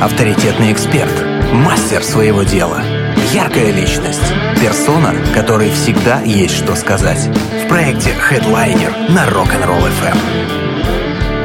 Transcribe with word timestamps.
авторитетный 0.00 0.72
эксперт, 0.72 1.12
мастер 1.52 2.02
своего 2.02 2.42
дела, 2.42 2.80
яркая 3.32 3.72
личность, 3.72 4.32
персона, 4.60 5.14
которой 5.34 5.70
всегда 5.70 6.20
есть 6.22 6.54
что 6.56 6.74
сказать. 6.74 7.28
В 7.64 7.68
проекте 7.68 8.10
Headliner 8.30 9.10
на 9.12 9.26
Rock'n'Roll 9.28 9.88
FM. 10.02 10.16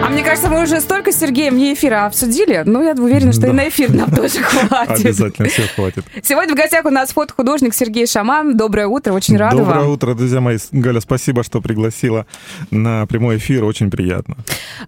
А 0.05 0.09
мне 0.09 0.21
кажется, 0.21 0.49
мы 0.49 0.61
уже 0.61 0.81
столько 0.81 1.11
с 1.13 1.15
Сергеем 1.19 1.57
не 1.57 1.73
эфира 1.73 2.05
обсудили, 2.05 2.61
но 2.65 2.83
я 2.83 2.91
уверена, 2.91 3.31
что 3.31 3.43
Да. 3.43 3.47
и 3.47 3.51
на 3.53 3.69
эфир 3.69 3.91
нам 3.93 4.11
тоже 4.15 4.39
хватит. 4.43 5.05
Обязательно 5.05 5.47
всех 5.47 5.71
хватит. 5.71 6.03
Сегодня 6.21 6.53
в 6.53 6.57
гостях 6.57 6.85
у 6.85 6.89
нас 6.89 7.11
фотохудожник 7.13 7.73
Сергей 7.73 8.05
Шаман. 8.05 8.57
Доброе 8.57 8.87
утро, 8.87 9.13
очень 9.13 9.37
рада 9.37 9.57
Доброе 9.57 9.79
вам. 9.79 9.89
утро, 9.89 10.13
друзья 10.13 10.41
мои. 10.41 10.57
Галя, 10.73 10.99
спасибо, 10.99 11.43
что 11.43 11.61
пригласила 11.61 12.25
на 12.69 13.05
прямой 13.07 13.37
эфир. 13.37 13.63
Очень 13.63 13.89
приятно. 13.89 14.35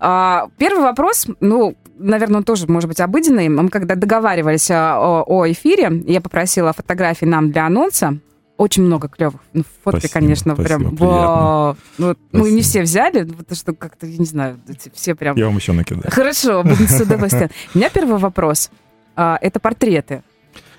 А, 0.02 0.48
первый 0.58 0.84
вопрос, 0.84 1.28
ну, 1.40 1.76
наверное, 1.98 2.38
он 2.38 2.44
тоже 2.44 2.68
может 2.68 2.88
быть 2.88 3.00
обыденный. 3.00 3.50
Мы 3.50 3.70
когда 3.70 3.96
договаривались 3.96 4.70
о, 4.72 5.24
о 5.26 5.52
эфире, 5.52 6.04
я 6.06 6.22
попросила 6.22 6.74
фотографии 6.74 7.26
нам 7.26 7.52
для 7.52 7.66
анонса. 7.66 8.20
Очень 8.58 8.84
много 8.84 9.10
клевых. 9.10 9.42
Ну, 9.52 9.64
фотки, 9.84 10.00
Спасибо, 10.00 10.14
конечно, 10.14 10.54
спасибо, 10.56 10.80
прям. 10.80 10.96
вау. 10.96 11.78
Ну, 11.98 12.16
мы 12.32 12.52
не 12.52 12.62
Спасибо. 12.62 12.64
все 12.64 12.82
взяли, 12.84 13.24
потому 13.26 13.56
что 13.56 13.74
как-то, 13.74 14.08
я 14.08 14.18
не 14.18 14.26
знаю, 14.26 14.60
все 14.94 15.14
прям. 15.14 15.36
Я 15.36 15.48
вам 15.48 15.58
еще 15.58 15.74
накидаю. 15.74 16.10
Хорошо, 16.10 16.64
буду 16.64 16.88
с 16.88 17.02
удовольствием. 17.02 17.50
У 17.74 17.78
меня 17.78 17.90
первый 17.90 18.18
вопрос. 18.18 18.70
А, 19.18 19.38
это 19.42 19.60
портреты. 19.60 20.24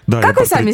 Да, 0.07 0.21
Как 0.21 0.37
я 0.37 0.43
вы 0.43 0.47
сами... 0.47 0.73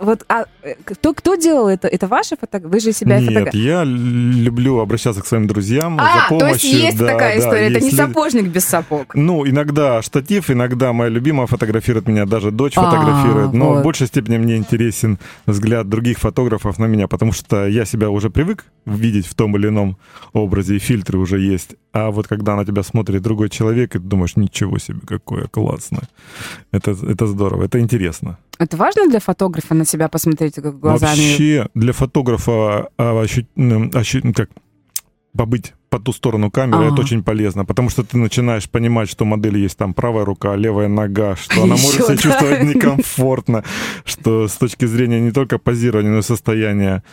Вот, 0.00 0.24
а, 0.28 0.46
э, 0.62 0.74
кто, 0.84 1.14
кто 1.14 1.36
делал 1.36 1.68
это? 1.68 1.86
Это 1.86 2.08
ваши 2.08 2.36
фотографии? 2.36 2.72
Вы 2.72 2.80
же 2.80 2.92
себя 2.92 3.18
Нет, 3.20 3.28
фотографируете? 3.28 3.68
я 3.68 3.84
люблю 3.84 4.78
обращаться 4.80 5.22
к 5.22 5.26
своим 5.26 5.46
друзьям 5.46 5.96
А, 6.00 6.22
за 6.22 6.28
помощью. 6.28 6.38
то 6.38 6.46
есть 6.54 6.64
есть 6.64 6.98
Да, 6.98 7.06
такая 7.06 7.34
да, 7.38 7.40
история. 7.40 7.66
Это 7.68 7.78
не 7.80 7.86
если- 7.86 7.96
сапожник 7.96 8.46
без 8.48 8.64
сапог. 8.64 9.14
Ну, 9.14 9.46
иногда 9.46 10.02
штатив, 10.02 10.50
иногда 10.50 10.92
моя 10.92 11.08
любимая 11.08 11.46
фотографирует 11.46 12.08
меня, 12.08 12.26
даже 12.26 12.50
дочь 12.50 12.72
А, 12.76 12.82
фотографирует. 12.90 13.52
Но 13.52 13.68
вот. 13.70 13.80
в 13.80 13.82
большей 13.84 14.08
степени 14.08 14.38
мне 14.38 14.56
интересен 14.56 15.18
взгляд 15.46 15.88
других 15.88 16.18
фотографов 16.18 16.78
на 16.78 16.86
меня, 16.86 17.06
потому 17.06 17.32
что 17.32 17.68
я 17.68 17.84
себя 17.84 18.10
уже 18.10 18.28
привык 18.30 18.64
видеть 18.86 19.26
в 19.26 19.34
том 19.34 19.56
или 19.56 19.68
ином 19.68 19.98
образе, 20.32 20.76
и 20.76 20.78
фильтры 20.80 21.18
уже 21.18 21.38
есть. 21.38 21.76
А 21.94 22.10
вот 22.10 22.26
когда 22.26 22.56
на 22.56 22.64
тебя 22.64 22.82
смотрит 22.82 23.22
другой 23.22 23.48
человек, 23.48 23.94
и 23.94 23.98
ты 24.00 24.04
думаешь, 24.04 24.34
ничего 24.36 24.78
себе, 24.78 24.98
какое 25.06 25.46
классное. 25.46 26.02
Это, 26.72 26.90
это 26.90 27.26
здорово, 27.28 27.64
это 27.64 27.78
интересно. 27.78 28.36
Это 28.58 28.76
важно 28.76 29.08
для 29.08 29.20
фотографа 29.20 29.74
на 29.74 29.84
себя 29.84 30.08
посмотреть 30.08 30.56
как 30.56 30.80
глазами? 30.80 31.10
Вообще 31.10 31.68
для 31.74 31.92
фотографа 31.92 32.88
а, 32.98 33.22
ощу- 33.22 33.46
ощу- 33.56 34.20
ну, 34.24 34.32
как, 34.34 34.50
побыть 35.36 35.74
по 35.88 36.00
ту 36.00 36.12
сторону 36.12 36.50
камеры, 36.50 36.86
Ага. 36.86 36.92
это 36.94 37.02
очень 37.02 37.22
полезно, 37.22 37.64
потому 37.64 37.90
что 37.90 38.02
ты 38.02 38.18
начинаешь 38.18 38.68
понимать, 38.68 39.08
что 39.08 39.24
у 39.24 39.28
модели 39.28 39.60
есть 39.60 39.78
там 39.78 39.94
правая 39.94 40.24
рука, 40.24 40.56
левая 40.56 40.88
нога, 40.88 41.36
что 41.36 41.62
она 41.62 41.76
может 41.76 42.06
себя 42.06 42.16
чувствовать 42.16 42.62
некомфортно, 42.62 43.62
что 44.04 44.48
с 44.48 44.56
точки 44.56 44.86
зрения 44.86 45.20
не 45.20 45.30
только 45.30 45.58
позирования, 45.58 46.10
но 46.10 46.18
и 46.18 46.22
состояния 46.22 47.04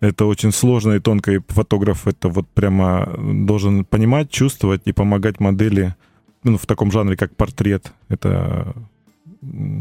это 0.00 0.24
очень 0.26 0.52
сложно 0.52 0.92
и 0.92 1.00
тонко, 1.00 1.32
и 1.32 1.40
фотограф 1.48 2.06
это 2.06 2.28
вот 2.28 2.48
прямо 2.48 3.14
должен 3.18 3.84
понимать, 3.84 4.30
чувствовать 4.30 4.82
и 4.86 4.92
помогать 4.92 5.40
модели 5.40 5.94
ну, 6.42 6.56
в 6.56 6.66
таком 6.66 6.90
жанре, 6.90 7.16
как 7.16 7.36
портрет. 7.36 7.92
Это 8.08 8.74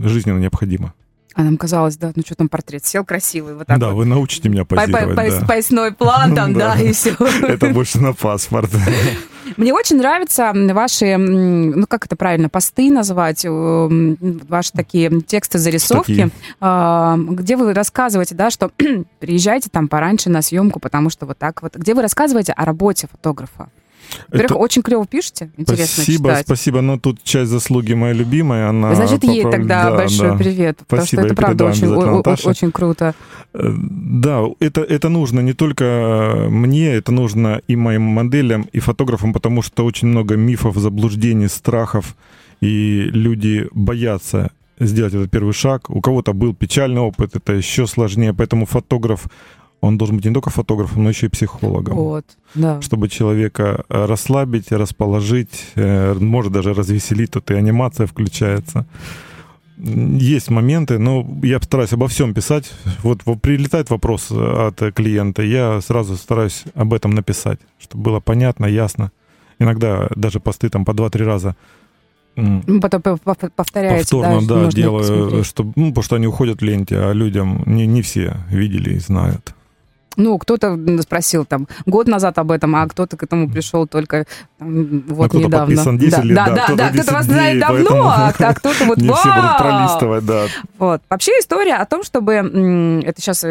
жизненно 0.03 0.39
необходимо. 0.39 0.93
А 1.35 1.43
нам 1.43 1.57
казалось, 1.57 1.95
да, 1.95 2.11
ну 2.15 2.23
что 2.25 2.35
там 2.35 2.49
портрет, 2.49 2.85
сел 2.85 3.05
красивый, 3.05 3.55
вот 3.55 3.67
так 3.67 3.79
да, 3.79 3.89
вот. 3.89 3.97
вы 3.97 4.05
научите 4.05 4.49
меня 4.49 4.65
По- 4.65 4.75
по- 4.75 4.81
позировать. 4.81 5.15
по- 5.15 5.39
да. 5.39 5.45
Поясной 5.45 5.93
план 5.93 6.35
там, 6.35 6.53
Да. 6.53 6.75
и 6.75 6.91
все. 6.91 7.11
Это 7.47 7.69
больше 7.69 7.99
на 8.01 8.13
паспорт. 8.13 8.71
Мне 9.57 9.73
очень 9.73 9.97
нравятся 9.97 10.51
ваши, 10.53 11.17
ну 11.17 11.85
как 11.87 12.05
это 12.05 12.15
правильно, 12.15 12.49
посты 12.49 12.91
назвать, 12.91 13.45
ваши 13.45 14.71
такие 14.71 15.21
тексты, 15.21 15.57
зарисовки, 15.59 16.13
Статьи. 16.13 16.31
а, 16.59 17.17
где 17.17 17.55
вы 17.55 17.73
рассказываете, 17.73 18.35
да, 18.35 18.49
что 18.49 18.71
приезжайте 19.19 19.69
там 19.69 19.87
пораньше 19.87 20.29
на 20.29 20.41
съемку, 20.41 20.79
потому 20.79 21.09
что 21.09 21.25
вот 21.25 21.37
так 21.37 21.61
вот, 21.61 21.75
где 21.75 21.93
вы 21.93 22.01
рассказываете 22.01 22.53
о 22.53 22.65
работе 22.65 23.07
фотографа. 23.11 23.69
Во-первых, 24.27 24.51
Это- 24.51 24.55
очень 24.55 24.81
клево 24.81 25.05
пишете, 25.05 25.49
интересно 25.57 26.03
Спасибо, 26.03 26.29
читать. 26.29 26.45
спасибо. 26.45 26.81
Но 26.81 26.97
тут 26.99 27.23
часть 27.23 27.51
заслуги 27.51 27.93
моя 27.93 28.13
любимая. 28.13 28.69
Она 28.69 28.95
Значит, 28.95 29.23
ей 29.23 29.43
попро- 29.43 29.51
тогда 29.51 29.89
да, 29.89 29.95
большой 29.95 30.29
да. 30.29 30.35
привет, 30.35 30.77
потому 30.77 31.05
что 31.05 31.15
Спасибо, 31.15 31.25
это 31.25 31.35
правда 31.35 31.65
очень, 31.65 31.87
о- 31.87 32.49
очень 32.49 32.71
круто. 32.71 33.13
Э, 33.53 33.73
Да, 34.21 34.41
это, 34.59 34.81
это 34.81 35.09
нужно 35.09 35.39
не 35.41 35.53
только 35.53 36.47
мне, 36.49 36.87
это 36.93 37.11
нужно 37.11 37.61
и 37.67 37.75
моим 37.75 38.01
моделям, 38.03 38.67
и 38.73 38.79
фотографам, 38.79 39.33
потому 39.33 39.61
что 39.61 39.85
очень 39.85 40.07
много 40.07 40.35
мифов, 40.35 40.75
заблуждений, 40.77 41.47
страхов, 41.49 42.15
и 42.61 43.09
люди 43.13 43.67
боятся 43.71 44.51
сделать 44.79 45.13
этот 45.13 45.29
первый 45.31 45.53
шаг. 45.53 45.89
У 45.89 46.01
кого-то 46.01 46.33
был 46.33 46.53
печальный 46.53 47.01
опыт, 47.01 47.35
это 47.35 47.53
еще 47.53 47.85
сложнее, 47.87 48.33
поэтому 48.33 48.65
фотограф, 48.65 49.27
он 49.81 49.97
должен 49.97 50.17
быть 50.17 50.25
не 50.25 50.33
только 50.33 50.49
фотографом, 50.49 51.03
но 51.03 51.09
еще 51.09 51.27
и 51.27 51.29
психологом. 51.29 51.95
Вот, 51.95 52.25
да. 52.55 52.81
чтобы 52.81 53.07
человека 53.07 53.85
э, 53.89 54.05
расслабить, 54.05 54.71
расположить, 54.71 55.67
э, 55.75 56.13
может 56.15 56.51
даже 56.51 56.73
развеселить, 56.73 57.31
тут 57.31 57.49
и 57.51 57.53
анимация 57.53 58.07
включается. 58.07 58.85
Есть 59.77 60.49
моменты, 60.49 60.99
но 60.99 61.25
я 61.41 61.61
стараюсь 61.61 61.93
обо 61.93 62.09
всем 62.09 62.33
писать. 62.33 62.69
Вот, 63.03 63.23
прилетает 63.41 63.89
вопрос 63.89 64.27
э, 64.31 64.67
от 64.67 64.93
клиента, 64.93 65.41
я 65.41 65.79
сразу 65.81 66.17
стараюсь 66.17 66.65
об 66.75 66.93
этом 66.93 67.11
написать, 67.11 67.59
чтобы 67.79 68.03
было 68.03 68.19
понятно, 68.19 68.65
ясно. 68.65 69.11
Иногда 69.59 70.09
даже 70.15 70.39
посты 70.39 70.69
там 70.69 70.85
по 70.85 70.91
2-3 70.91 71.23
раза 71.23 71.55
Ну, 72.35 72.79
Потом 72.81 73.01
по- 73.01 73.17
по- 73.17 73.49
повторяете, 73.49 73.99
повторно, 73.99 74.47
да, 74.47 74.67
их 74.67 74.73
делаю, 74.73 75.43
чтобы, 75.43 75.73
ну, 75.75 75.89
потому 75.89 76.03
что 76.03 76.15
они 76.15 76.27
уходят 76.27 76.61
в 76.61 76.65
ленте, 76.65 76.97
а 76.97 77.13
людям 77.13 77.63
не, 77.65 77.85
не 77.87 78.01
все 78.01 78.37
видели 78.49 78.95
и 78.95 78.99
знают. 78.99 79.53
Ну, 80.17 80.37
кто-то 80.37 80.77
спросил 81.01 81.45
там 81.45 81.67
год 81.85 82.07
назад 82.07 82.37
об 82.39 82.51
этом, 82.51 82.75
а 82.75 82.87
кто-то 82.87 83.15
к 83.15 83.23
этому 83.23 83.49
пришел 83.49 83.87
только 83.87 84.25
там, 84.57 85.01
вот 85.07 85.29
кто-то 85.29 85.45
недавно. 85.45 85.67
подписан 85.75 85.97
10 85.97 86.33
да, 86.33 86.45
да, 86.47 86.55
да, 86.55 86.63
кто-то 86.63 86.75
да, 86.77 86.83
кто-то 86.89 86.97
10 87.03 87.11
вас 87.13 87.25
знает 87.25 87.59
давно, 87.59 87.77
поэтому 87.77 88.03
а, 88.09 88.33
а 88.37 88.53
кто-то 88.53 88.83
вот 88.85 88.97
Не 88.97 89.03
все 89.13 89.23
будут 89.23 89.35
вау! 89.35 89.57
пролистывать, 89.59 90.25
да. 90.25 90.45
Вот. 90.77 91.01
Вообще 91.09 91.31
история 91.39 91.75
о 91.75 91.85
том, 91.85 92.03
чтобы 92.03 92.33
это 92.33 93.21
сейчас 93.21 93.45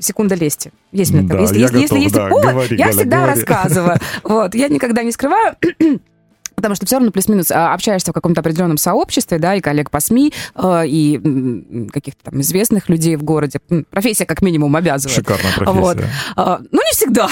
секунда 0.00 0.34
лести. 0.34 0.72
Есть 0.90 1.12
у 1.12 1.18
меня 1.18 1.28
Да, 1.28 1.34
такая. 1.36 1.42
Если, 1.42 1.58
я 1.58 1.62
если, 1.66 1.78
если 1.78 1.94
готов, 1.94 2.02
есть 2.02 2.14
да, 2.14 2.28
повод, 2.28 2.52
говори, 2.52 2.76
я 2.76 2.84
Галя, 2.86 2.96
всегда 2.96 3.16
говори. 3.18 3.34
рассказываю. 3.34 3.96
Вот. 4.24 4.54
Я 4.54 4.68
никогда 4.68 5.02
не 5.04 5.12
скрываю. 5.12 5.54
Потому 6.58 6.74
что 6.74 6.86
все 6.86 6.96
равно 6.96 7.12
плюс-минус 7.12 7.52
а, 7.52 7.72
общаешься 7.72 8.10
в 8.10 8.14
каком-то 8.14 8.40
определенном 8.40 8.78
сообществе, 8.78 9.38
да, 9.38 9.54
и 9.54 9.60
коллег 9.60 9.92
по 9.92 10.00
СМИ, 10.00 10.32
э, 10.56 10.82
и 10.88 11.86
каких-то 11.92 12.32
там 12.32 12.40
известных 12.40 12.88
людей 12.88 13.14
в 13.14 13.22
городе. 13.22 13.60
Профессия 13.90 14.26
как 14.26 14.42
минимум 14.42 14.74
обязывает. 14.74 15.14
Шикарная 15.14 15.52
Вот. 15.72 15.98
профессия. 15.98 16.12
А, 16.34 16.58
Ну, 16.72 16.80
не 16.80 16.92
всегда. 16.94 17.28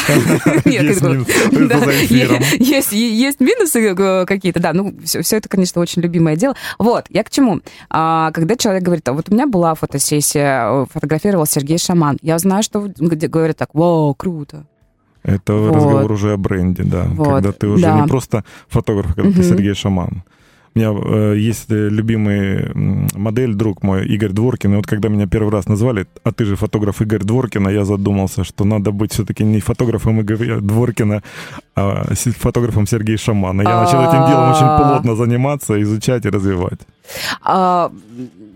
Есть 2.61 3.41
минусы 3.41 3.81
э, 3.81 4.27
какие-то, 4.27 4.61
да. 4.61 4.73
Ну, 4.73 4.95
все 5.05 5.37
это, 5.37 5.49
конечно, 5.49 5.81
очень 5.81 6.03
любимое 6.03 6.37
дело. 6.37 6.55
Вот, 6.79 7.07
я 7.09 7.25
к 7.25 7.31
чему? 7.31 7.63
А, 7.91 8.31
Когда 8.31 8.55
человек 8.55 8.85
говорит, 8.85 9.09
вот 9.09 9.29
у 9.29 9.35
меня 9.35 9.49
была 9.49 9.75
фотосессия, 9.75 10.83
э, 10.83 10.87
фотографировал 10.89 11.47
Сергей 11.47 11.79
Шаман, 11.79 12.17
я 12.23 12.39
знаю, 12.39 12.63
что 12.63 12.89
говорят 12.97 13.57
так, 13.57 13.71
вау, 13.75 14.15
круто. 14.15 14.67
Это 15.27 15.53
Вот. 15.55 15.75
разговор 15.77 16.13
уже 16.13 16.33
о 16.33 16.37
бренде, 16.37 16.85
да. 16.85 17.05
Вот, 17.17 17.29
Когда 17.29 17.51
ты 17.53 17.67
уже 17.67 17.83
да. 17.83 18.01
не 18.01 18.07
просто 18.09 18.45
фотограф, 18.69 19.15
когда 19.15 19.31
ты 19.33 19.39
Мгм. 19.41 19.43
Сергей 19.49 19.75
Шаман. 19.75 20.23
У 20.75 20.79
меня 20.79 20.91
э, 20.93 21.35
есть 21.39 21.71
э, 21.73 21.89
любимый 21.89 22.71
модель, 23.17 23.55
друг 23.55 23.83
мой, 23.83 24.07
Игорь 24.15 24.33
Дворкин. 24.33 24.73
И 24.75 24.77
вот 24.77 24.87
когда 24.87 25.09
меня 25.09 25.27
первый 25.27 25.51
раз 25.51 25.69
назвали, 25.69 26.07
а 26.23 26.31
ты 26.33 26.45
же 26.45 26.55
фотограф 26.57 27.01
Игорь 27.01 27.25
Дворкина, 27.25 27.71
я 27.71 27.85
задумался, 27.85 28.45
что 28.45 28.65
надо 28.65 28.93
быть 28.93 29.13
все-таки 29.13 29.43
не 29.45 29.61
фотографом 29.61 30.21
Игоря 30.21 30.61
Дворкина, 30.61 31.23
а 31.75 32.05
фотографом 32.39 32.87
Сергея 32.87 33.17
Шамана. 33.17 33.63
Я 33.63 33.81
начал 33.83 34.01
этим 34.03 34.27
делом 34.29 34.51
очень 34.51 34.67
А. 34.67 34.79
плотно 34.79 35.17
заниматься, 35.17 35.81
изучать 35.83 36.27
и 36.27 36.31
развивать. 36.31 36.81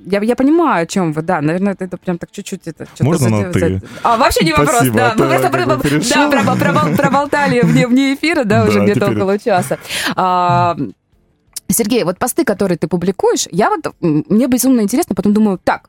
А, 0.07 0.11
я, 0.11 0.21
я 0.23 0.37
понимаю, 0.37 0.83
о 0.83 0.87
чем 0.87 1.13
вы, 1.13 1.23
да, 1.23 1.41
наверное, 1.41 1.77
это, 1.79 1.97
прям 1.97 2.19
так 2.19 2.31
чуть-чуть 2.31 2.63
это 2.67 2.87
Можно 3.01 3.29
на 3.29 3.39
за- 3.53 3.53
«ты»? 3.53 3.61
за- 3.79 3.81
А, 4.03 4.17
вообще 4.17 4.45
не 4.45 4.53
вопрос, 4.53 4.71
Спасибо, 4.77 4.97
да. 4.97 5.13
а 5.13 5.15
Мы 5.17 5.25
я 5.25 5.29
просто 5.39 5.49
как 5.51 5.67
бы 5.69 5.79
про- 5.83 5.91
да, 5.91 6.31
пробол- 6.31 6.59
пробол- 6.59 6.97
проболтали 6.97 7.61
вне, 7.63 7.87
вне 7.87 8.15
эфира, 8.15 8.45
да, 8.45 8.65
уже 8.65 8.79
Да, 8.79 8.85
где-то 8.85 9.01
теперь- 9.01 9.17
около 9.17 9.39
часа. 9.39 9.79
А, 10.17 10.77
Сергей, 11.69 12.05
вот 12.05 12.19
посты, 12.19 12.45
которые 12.45 12.79
ты 12.79 12.89
публикуешь, 12.89 13.47
я 13.53 13.71
вот, 13.71 13.95
мне 14.01 14.47
безумно 14.49 14.81
интересно, 14.81 15.15
потом 15.15 15.33
думаю, 15.35 15.59
так, 15.63 15.89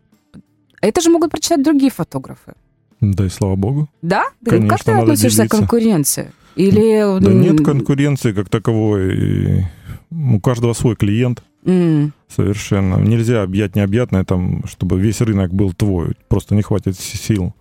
это 0.82 1.02
же 1.02 1.10
могут 1.10 1.32
прочитать 1.32 1.64
другие 1.64 1.92
фотографы. 1.92 2.54
Да 3.00 3.26
и 3.26 3.30
слава 3.30 3.56
богу. 3.56 3.90
Да? 4.04 4.26
Ты- 4.46 4.52
Конечно, 4.52 4.70
как 4.70 4.84
ты 4.84 4.92
относишься 4.92 5.38
делиться. 5.38 5.58
к 5.58 5.60
конкуренции? 5.60 6.32
Или... 6.56 7.20
Да 7.20 7.32
нет 7.32 7.66
конкуренции 7.66 8.32
как 8.34 8.50
таковой. 8.50 9.66
У 10.12 10.40
каждого 10.40 10.74
свой 10.74 10.96
клиент. 10.96 11.42
М, 11.66 12.14
Совершенно. 12.28 12.96
Нельзя 12.96 13.44
объять 13.44 13.76
необъятное, 13.76 14.24
там, 14.24 14.64
чтобы 14.66 15.00
весь 15.00 15.22
рынок 15.22 15.54
был 15.54 15.74
твой. 15.74 16.16
Просто 16.28 16.56
не 16.56 16.62
хватит 16.62 16.98
сил. 16.98 17.54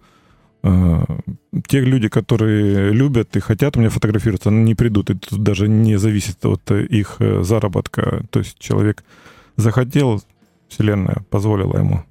Э, 0.62 1.02
Те 1.67 1.81
люди, 1.81 2.08
которые 2.08 2.93
любят 2.93 3.37
и 3.37 3.41
хотят 3.41 3.76
у 3.76 3.81
меня 3.81 3.91
фотографироваться, 3.91 4.50
они 4.50 4.62
не 4.62 4.75
придут. 4.75 5.06
Тут 5.06 5.43
даже 5.43 5.69
не 5.69 5.97
зависит 5.99 6.44
от 6.47 6.70
их 6.70 7.17
э, 7.19 7.43
заработка. 7.43 8.25
То 8.31 8.41
есть 8.41 8.58
человек 8.58 9.05
захотел, 9.56 10.23
Вселенная 10.69 11.25
позволила 11.31 11.76
ему 11.79 12.05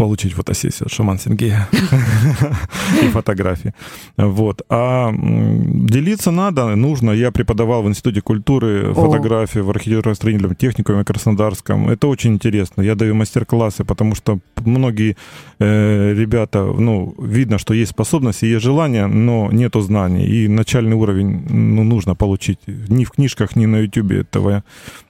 получить 0.00 0.32
фотосессию 0.32 0.86
от 0.86 0.92
Шаман 0.92 1.18
Сергея 1.18 1.68
и 3.02 3.08
фотографии. 3.08 3.74
Вот. 4.16 4.62
А 4.70 5.12
делиться 5.12 6.30
надо, 6.30 6.74
нужно. 6.76 7.10
Я 7.10 7.30
преподавал 7.30 7.82
в 7.82 7.86
Институте 7.86 8.22
культуры 8.22 8.94
фотографии 8.94 9.60
в 9.60 9.68
архитектурно-строительном 9.68 10.54
техникуме 10.54 11.04
Краснодарском. 11.04 11.90
Это 11.90 12.08
очень 12.08 12.32
интересно. 12.32 12.80
Я 12.82 12.94
даю 12.94 13.14
мастер-классы, 13.14 13.84
потому 13.84 14.14
что 14.14 14.38
многие 14.64 15.16
э, 15.58 16.14
ребята, 16.14 16.64
ну, 16.64 17.14
видно, 17.18 17.58
что 17.58 17.74
есть 17.74 17.90
способности, 17.90 18.46
есть 18.46 18.64
желание, 18.64 19.06
но 19.06 19.50
нету 19.52 19.82
знаний. 19.82 20.24
И 20.24 20.48
начальный 20.48 20.96
уровень 20.96 21.44
ну, 21.50 21.84
нужно 21.84 22.14
получить. 22.14 22.58
Ни 22.88 23.04
в 23.04 23.10
книжках, 23.10 23.54
ни 23.54 23.66
на 23.66 23.80
YouTube 23.80 24.12
этого 24.12 24.62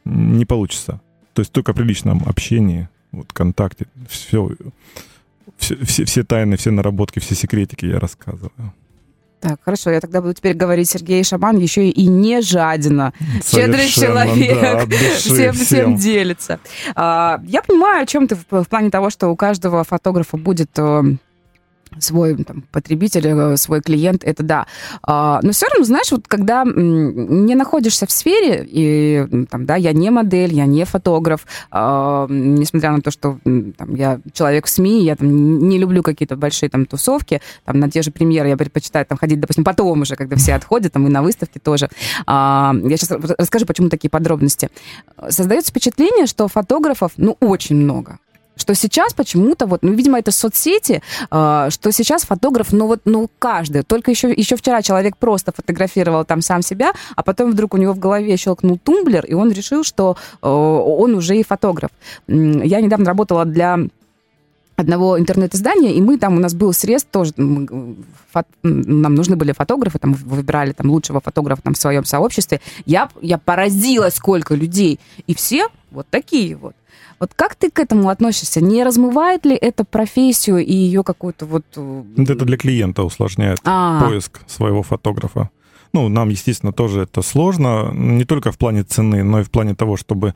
не 0.05 0.45
получится. 0.45 1.01
То 1.35 1.43
есть 1.43 1.53
только 1.53 1.75
при 1.75 1.85
личном 1.85 2.23
общении 2.27 2.89
вот 3.13 3.27
ВКонтакте, 3.31 3.87
все, 4.09 4.51
все, 5.57 5.77
все, 5.85 6.05
все 6.05 6.25
тайны, 6.25 6.57
все 6.57 6.71
наработки, 6.71 7.19
все 7.19 7.35
секретики 7.35 7.87
я 7.87 7.99
рассказываю. 7.99 8.53
Так, 9.41 9.59
хорошо, 9.65 9.91
я 9.91 10.01
тогда 10.01 10.21
буду 10.21 10.35
теперь 10.35 10.55
говорить 10.55 10.91
Сергей 10.91 11.25
Шаман 11.25 11.57
еще 11.57 11.89
и 11.89 12.07
не 12.07 12.43
жадина. 12.43 13.15
Щедрый 13.43 13.89
человек, 13.89 14.61
да, 14.61 14.85
души, 14.85 14.99
всем, 15.17 15.55
всем. 15.55 15.55
всем 15.55 15.97
делится. 15.97 16.61
А, 16.95 17.41
я 17.47 17.63
понимаю, 17.63 18.03
о 18.03 18.07
чем 18.07 18.29
ты 18.29 18.37
в, 18.37 18.45
в 18.65 18.69
плане 18.69 18.91
того, 18.91 19.09
что 19.09 19.29
у 19.29 19.37
каждого 19.37 19.83
фотографа 19.83 20.37
будет 20.37 20.71
э, 20.77 21.03
свой 22.05 22.37
там, 22.45 22.65
потребитель, 22.73 23.27
э, 23.27 23.57
свой 23.57 23.81
клиент, 23.81 24.25
это 24.25 24.43
да. 24.43 24.67
А, 25.03 25.41
но 25.43 25.53
все 25.53 25.67
равно, 25.69 25.85
знаешь, 25.85 26.11
вот 26.11 26.27
когда 26.29 26.65
не 26.65 27.55
находишься 27.55 28.07
в 28.07 28.11
сфере, 28.11 28.67
и 28.69 29.47
там, 29.51 29.67
да, 29.67 29.77
я 29.77 29.93
не 29.93 30.11
модель, 30.11 30.55
я 30.55 30.67
не 30.67 30.85
фотограф, 30.85 31.47
а, 31.71 32.27
несмотря 32.29 32.93
на 32.93 33.01
то, 33.01 33.11
что 33.11 33.39
там, 33.77 33.95
я 33.95 34.21
человек 34.33 34.67
в 34.67 34.69
СМИ, 34.69 35.05
я 35.05 35.17
там 35.17 35.69
не 35.69 35.79
люблю 35.79 36.03
какие-то 36.03 36.37
большие 36.37 36.71
там 36.71 36.87
тусовки, 36.87 37.41
там 37.65 37.79
на 37.79 37.91
те 37.91 38.03
же 38.03 38.11
премьеры 38.11 38.49
я 38.49 38.57
предпочитаю 38.57 39.07
там 39.07 39.19
ходить, 39.19 39.41
допустим, 39.41 39.65
потом 39.65 40.03
уже, 40.03 40.17
когда 40.17 40.37
все 40.37 40.55
отходят, 40.55 40.93
там 40.93 41.07
и 41.07 41.11
на 41.11 41.23
выставке 41.23 41.61
тоже. 41.61 41.89
А, 42.27 42.75
я 42.83 42.97
сейчас 42.97 43.11
расскажу, 43.39 43.67
почему 43.67 43.89
такие 43.89 44.11
подробности. 44.11 44.71
Создается 45.29 45.71
впечатление, 45.71 46.27
что 46.27 46.49
фотографов, 46.49 47.13
ну, 47.17 47.37
очень 47.41 47.77
много 47.77 48.19
что 48.61 48.75
сейчас 48.75 49.15
почему-то 49.15 49.67
вот, 49.67 49.83
ну, 49.83 49.93
видимо, 49.93 50.19
это 50.19 50.31
соцсети, 50.31 51.03
э, 51.31 51.69
что 51.71 51.93
сейчас 51.93 52.25
фотограф, 52.25 52.73
ну 52.73 52.87
вот, 52.87 53.01
ну 53.05 53.29
каждый. 53.39 53.83
Только 53.83 54.11
еще 54.11 54.31
еще 54.31 54.57
вчера 54.57 54.83
человек 54.83 55.17
просто 55.17 55.53
фотографировал 55.53 56.25
там 56.25 56.43
сам 56.43 56.63
себя, 56.63 56.93
а 57.17 57.23
потом 57.23 57.53
вдруг 57.53 57.75
у 57.75 57.77
него 57.77 57.93
в 57.93 57.99
голове 57.99 58.37
щелкнул 58.37 58.79
тумблер, 58.79 59.25
и 59.25 59.35
он 59.35 59.51
решил, 59.51 59.85
что 59.85 60.17
э, 60.43 60.49
он 60.49 61.15
уже 61.15 61.37
и 61.37 61.43
фотограф. 61.43 61.91
Я 62.29 62.81
недавно 62.81 63.07
работала 63.07 63.45
для 63.45 63.79
одного 64.81 65.19
интернет-издания, 65.19 65.93
и 65.95 66.01
мы 66.01 66.19
там, 66.19 66.37
у 66.37 66.41
нас 66.41 66.55
был 66.55 66.73
срез 66.73 67.05
тоже, 67.05 67.33
фото, 68.33 68.49
нам 68.63 69.15
нужны 69.15 69.37
были 69.37 69.53
фотографы, 69.53 69.99
там 69.99 70.15
выбирали 70.15 70.73
там 70.73 70.91
лучшего 70.91 71.21
фотографа 71.21 71.63
там 71.63 71.75
в 71.75 71.79
своем 71.79 72.05
сообществе. 72.05 72.61
Я, 72.87 73.09
я 73.21 73.39
поразилась, 73.39 74.15
сколько 74.15 74.55
людей. 74.55 74.99
И 75.27 75.35
все 75.35 75.69
вот 75.91 76.07
такие 76.11 76.57
вот. 76.57 76.75
Вот 77.21 77.35
как 77.37 77.55
ты 77.55 77.71
к 77.71 77.79
этому 77.79 78.09
относишься? 78.09 78.63
Не 78.63 78.83
размывает 78.83 79.45
ли 79.45 79.55
это 79.55 79.85
профессию 79.85 80.59
и 80.59 80.73
ее 80.73 81.03
какую-то 81.05 81.45
вот... 81.45 81.65
Э, 81.77 82.03
это 82.17 82.47
для 82.47 82.57
клиента 82.57 83.03
усложняет 83.05 83.59
А-а-а. 83.65 84.09
поиск 84.09 84.41
своего 84.47 84.83
фотографа. 84.83 85.51
Ну, 85.93 86.09
нам, 86.09 86.31
естественно, 86.31 86.73
тоже 86.73 87.03
это 87.03 87.21
сложно, 87.21 87.91
не 87.93 88.25
только 88.25 88.53
в 88.53 88.57
плане 88.57 88.85
цены, 88.85 89.23
но 89.23 89.41
и 89.41 89.43
в 89.43 89.51
плане 89.51 89.75
того, 89.75 89.99
чтобы 89.99 90.35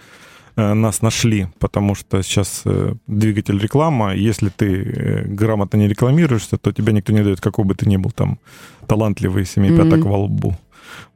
э, 0.57 0.75
нас 0.75 1.01
нашли, 1.01 1.47
потому 1.59 1.95
что 1.95 2.23
сейчас 2.23 2.63
э, 2.67 2.95
двигатель 3.07 3.59
реклама, 3.59 4.15
если 4.15 4.51
ты 4.51 5.25
грамотно 5.27 5.79
не 5.79 5.89
рекламируешься, 5.89 6.59
то 6.59 6.71
тебя 6.71 6.93
никто 6.93 7.13
не 7.13 7.23
дает, 7.23 7.41
какой 7.41 7.65
бы 7.65 7.75
ты 7.75 7.89
ни 7.89 7.97
был 7.97 8.11
там 8.11 8.39
талантливый, 8.87 9.47
семи 9.47 9.71
mm-hmm. 9.71 9.91
пяток 9.91 10.05
во 10.05 10.19
лбу. 10.19 10.55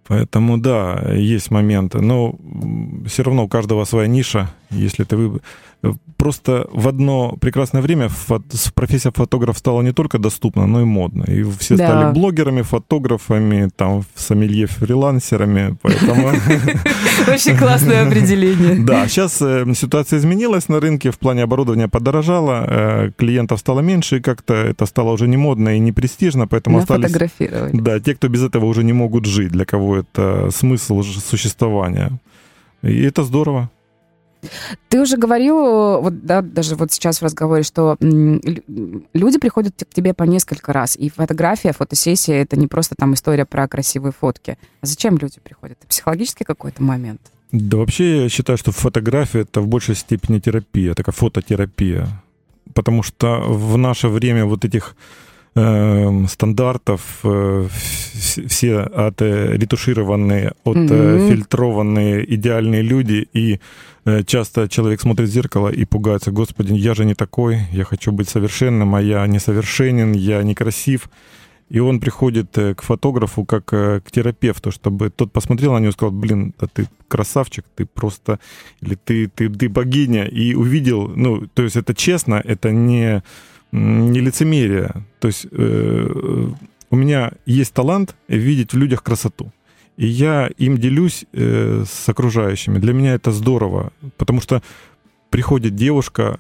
Поэтому 0.08 0.56
да, 0.58 1.12
есть 1.14 1.50
моменты, 1.50 2.00
но 2.00 2.34
все 3.06 3.22
равно 3.22 3.44
у 3.44 3.49
каждого 3.49 3.84
своя 3.84 4.08
ниша. 4.08 4.50
Если 4.70 5.05
ты 5.05 5.16
вы... 5.16 5.40
Просто 6.17 6.67
в 6.73 6.89
одно 6.89 7.37
прекрасное 7.41 7.81
время 7.81 8.11
профессия 8.75 9.13
фотограф 9.15 9.57
стала 9.57 9.83
не 9.83 9.93
только 9.93 10.19
доступна, 10.19 10.67
но 10.67 10.81
и 10.81 10.85
модна. 10.85 11.23
И 11.23 11.45
все 11.61 11.77
да. 11.77 11.87
стали 11.87 12.13
блогерами, 12.13 12.63
фотографами, 12.63 13.71
там, 13.77 14.03
сомелье, 14.17 14.67
фрилансерами, 14.67 15.77
поэтому... 15.81 16.29
Очень 17.29 17.57
классное 17.57 18.07
определение. 18.07 18.85
Да, 18.89 19.07
сейчас 19.07 19.41
э, 19.43 19.65
ситуация 19.75 20.19
изменилась 20.19 20.69
на 20.69 20.81
рынке, 20.81 21.11
в 21.11 21.19
плане 21.19 21.45
оборудования 21.45 21.89
подорожало, 21.89 22.65
э, 22.67 23.11
клиентов 23.17 23.61
стало 23.61 23.81
меньше, 23.81 24.17
и 24.17 24.21
как-то 24.21 24.55
это 24.55 24.87
стало 24.87 25.13
уже 25.13 25.29
не 25.29 25.37
модно 25.37 25.77
и 25.77 25.79
не 25.79 25.93
престижно, 25.93 26.49
поэтому 26.49 26.79
остались... 26.79 27.13
Да, 27.73 28.01
те, 28.01 28.15
кто 28.15 28.29
без 28.29 28.43
этого 28.43 28.65
уже 28.65 28.83
не 28.83 28.93
могут 28.93 29.27
жить, 29.27 29.53
для 29.53 29.65
кого 29.65 29.99
это 29.99 30.51
смысл 30.51 31.03
существования. 31.03 32.19
И 32.83 33.03
это 33.03 33.23
здорово. 33.23 33.71
Ты 34.88 35.00
уже 35.00 35.17
говорил, 35.17 36.00
вот, 36.00 36.25
да, 36.25 36.43
даже 36.43 36.76
вот 36.76 36.93
сейчас 36.93 37.20
в 37.20 37.25
разговоре, 37.25 37.62
что 37.62 37.96
люди 38.00 39.38
приходят 39.38 39.75
к 39.79 39.94
тебе 39.94 40.14
по 40.14 40.25
несколько 40.25 40.73
раз, 40.73 40.96
и 40.96 41.11
фотография, 41.11 41.73
фотосессия— 41.73 42.43
это 42.43 42.56
не 42.58 42.67
просто 42.67 42.94
там 42.96 43.14
история 43.14 43.44
про 43.44 43.67
красивые 43.69 44.12
фотки. 44.12 44.58
А 44.81 44.87
зачем 44.87 45.19
люди 45.19 45.40
приходят? 45.43 45.79
Это 45.81 45.88
психологический 45.88 46.44
какой-то 46.44 46.82
момент? 46.82 47.20
Да 47.52 47.79
вообще 47.79 48.25
я 48.25 48.29
считаю, 48.29 48.58
что 48.58 48.73
фотография— 48.73 49.40
это 49.40 49.61
в 49.61 49.69
большей 49.69 49.94
степени 49.94 50.38
терапия, 50.38 50.94
такая 50.94 51.14
фототерапия. 51.14 52.08
Потому 52.75 53.02
что 53.02 53.41
в 53.41 53.76
наше 53.79 54.08
время 54.08 54.44
вот 54.44 54.64
этих 54.64 54.94
э, 55.58 56.26
стандартов, 56.28 57.20
э, 57.25 57.69
все 58.49 58.78
отретушированные, 58.78 60.52
отфильтрованные 60.64 62.20
mm-hmm. 62.20 62.34
идеальные 62.34 62.82
люди, 62.82 63.28
и 63.32 63.60
э, 64.05 64.22
часто 64.25 64.69
человек 64.69 65.00
смотрит 65.00 65.28
в 65.28 65.32
зеркало 65.32 65.69
и 65.69 65.84
пугается, 65.84 66.31
господи, 66.31 66.72
я 66.75 66.94
же 66.94 67.05
не 67.05 67.14
такой, 67.14 67.60
я 67.72 67.84
хочу 67.84 68.12
быть 68.12 68.28
совершенным, 68.28 68.94
а 68.94 69.02
я 69.02 69.26
несовершенен, 69.26 70.12
я 70.12 70.43
некрасив. 70.43 71.08
И 71.69 71.81
он 71.81 72.00
приходит 72.00 72.56
э, 72.56 72.75
к 72.75 72.82
фотографу 72.82 73.44
как 73.44 73.66
к 73.66 74.02
терапевту, 74.10 74.70
чтобы 74.70 75.10
тот 75.10 75.32
посмотрел 75.32 75.75
на 75.75 75.78
него 75.78 75.90
и 75.90 75.93
сказал, 75.93 76.12
блин, 76.12 76.55
да 76.58 76.66
ты 76.72 76.87
красавчик, 77.08 77.64
ты 77.75 77.84
просто, 77.84 78.38
или 78.81 78.94
ты, 78.94 79.28
ты, 79.28 79.50
ты 79.50 79.69
богиня, 79.69 80.25
и 80.25 80.55
увидел, 80.55 81.08
ну, 81.08 81.46
то 81.46 81.62
есть 81.62 81.77
это 81.77 81.94
честно, 81.94 82.41
это 82.43 82.70
не 82.70 83.22
не 83.72 84.20
лицемерие. 84.20 85.05
То 85.20 85.29
есть 85.29 85.46
э, 85.51 86.48
у 86.91 86.96
меня 86.96 87.32
есть 87.46 87.72
талант 87.75 88.17
видеть 88.29 88.72
в 88.72 88.77
людях 88.77 89.03
красоту. 89.03 89.53
И 89.96 90.06
я 90.06 90.48
им 90.58 90.79
делюсь 90.79 91.25
э, 91.32 91.84
с 91.87 92.08
окружающими. 92.08 92.79
Для 92.79 92.93
меня 92.93 93.15
это 93.15 93.32
здорово, 93.32 93.93
потому 94.17 94.41
что 94.41 94.63
приходит 95.31 95.75
девушка 95.75 96.39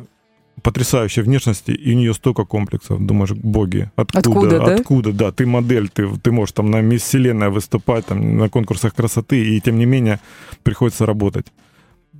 потрясающей 0.62 1.22
внешности, 1.22 1.70
и 1.70 1.92
у 1.92 1.96
нее 1.96 2.14
столько 2.14 2.44
комплексов. 2.44 3.04
Думаешь, 3.04 3.32
боги, 3.32 3.90
откуда? 3.96 4.18
Откуда, 4.18 4.58
да? 4.58 4.74
Откуда, 4.74 5.12
да. 5.12 5.32
Ты 5.32 5.46
модель, 5.46 5.88
ты, 5.88 6.08
ты 6.18 6.32
можешь 6.32 6.52
там 6.52 6.70
на 6.70 6.80
Мисс 6.80 7.02
Вселенная 7.02 7.50
выступать, 7.50 8.06
там, 8.06 8.38
на 8.38 8.48
конкурсах 8.48 8.94
красоты, 8.94 9.44
и 9.44 9.60
тем 9.60 9.78
не 9.78 9.86
менее 9.86 10.20
приходится 10.62 11.06
работать. 11.06 11.46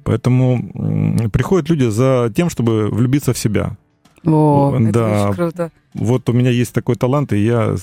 Поэтому 0.04 1.28
приходят 1.32 1.68
люди 1.68 1.84
за 1.84 2.32
тем, 2.34 2.48
чтобы 2.50 2.88
влюбиться 2.88 3.32
в 3.32 3.38
себя. 3.38 3.76
О, 4.24 4.76
да. 4.78 4.88
это 4.88 5.24
очень 5.24 5.34
круто. 5.34 5.70
Вот 5.94 6.28
у 6.28 6.32
меня 6.32 6.50
есть 6.50 6.72
такой 6.72 6.96
талант, 6.96 7.32
и 7.32 7.38
я 7.38 7.76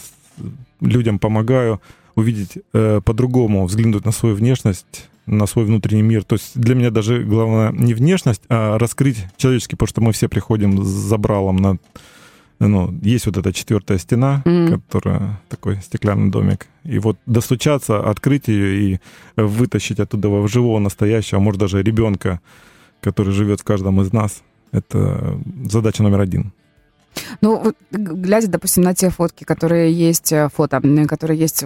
людям 0.81 1.19
помогаю 1.19 1.81
увидеть 2.15 2.57
э, 2.73 3.01
по-другому, 3.03 3.65
взглянуть 3.65 4.05
на 4.05 4.11
свою 4.11 4.35
внешность, 4.35 5.09
на 5.25 5.45
свой 5.47 5.65
внутренний 5.65 6.01
мир. 6.01 6.23
То 6.23 6.35
есть 6.35 6.57
для 6.57 6.75
меня 6.75 6.91
даже 6.91 7.23
главное 7.23 7.71
не 7.71 7.93
внешность, 7.93 8.41
а 8.49 8.77
раскрыть 8.77 9.25
человеческий, 9.37 9.75
потому 9.75 9.87
что 9.87 10.01
мы 10.01 10.11
все 10.11 10.29
приходим 10.29 10.83
с 10.83 10.87
забралом 10.87 11.57
на... 11.57 11.77
Ну, 12.59 12.97
есть 13.01 13.25
вот 13.25 13.35
эта 13.35 13.51
четвертая 13.51 13.97
стена, 13.97 14.41
mm-hmm. 14.45 14.71
которая 14.71 15.41
такой 15.49 15.81
стеклянный 15.81 16.31
домик. 16.31 16.67
И 16.85 16.99
вот 16.99 17.17
достучаться, 17.25 17.99
открыть 17.99 18.47
ее 18.47 18.93
и 18.93 18.99
вытащить 19.35 19.99
оттуда 19.99 20.47
живого, 20.47 20.79
настоящего, 20.79 21.41
а 21.41 21.43
может 21.43 21.59
даже 21.59 21.83
ребенка, 21.83 22.39
который 23.01 23.33
живет 23.33 23.59
в 23.59 23.65
каждом 23.65 23.99
из 24.01 24.13
нас— 24.13 24.41
это 24.75 25.39
задача 25.65 26.03
номер 26.03 26.21
один. 26.21 26.51
Ну, 27.41 27.73
глядя, 27.91 28.47
допустим, 28.47 28.83
на 28.83 28.93
те 28.93 29.09
фотки, 29.09 29.43
которые 29.43 29.91
есть, 29.91 30.31
э, 30.31 30.49
фото, 30.53 30.81
которые 31.07 31.39
есть 31.39 31.63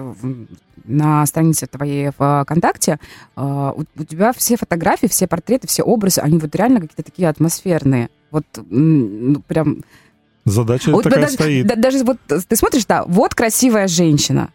на 0.84 1.26
странице 1.26 1.66
твоей 1.66 2.10
ВКонтакте, 2.10 2.98
э, 3.36 3.72
у 3.74 4.04
тебя 4.04 4.32
все 4.32 4.56
фотографии, 4.56 5.06
все 5.06 5.26
портреты, 5.26 5.66
все 5.66 5.82
образы, 5.82 6.20
они 6.20 6.38
вот 6.38 6.54
реально 6.54 6.80
какие-то 6.80 7.02
такие 7.02 7.28
атмосферные. 7.28 8.10
Вот 8.30 8.44
ну, 8.70 9.42
прям... 9.46 9.82
Задача 10.44 10.90
вот, 10.90 11.04
такая 11.04 11.22
даже, 11.22 11.34
стоит. 11.34 11.80
даже 11.80 12.04
вот 12.04 12.18
ты 12.26 12.56
смотришь, 12.56 12.86
да, 12.86 13.04
вот 13.04 13.34
красивая 13.34 13.88
женщина, 13.88 14.50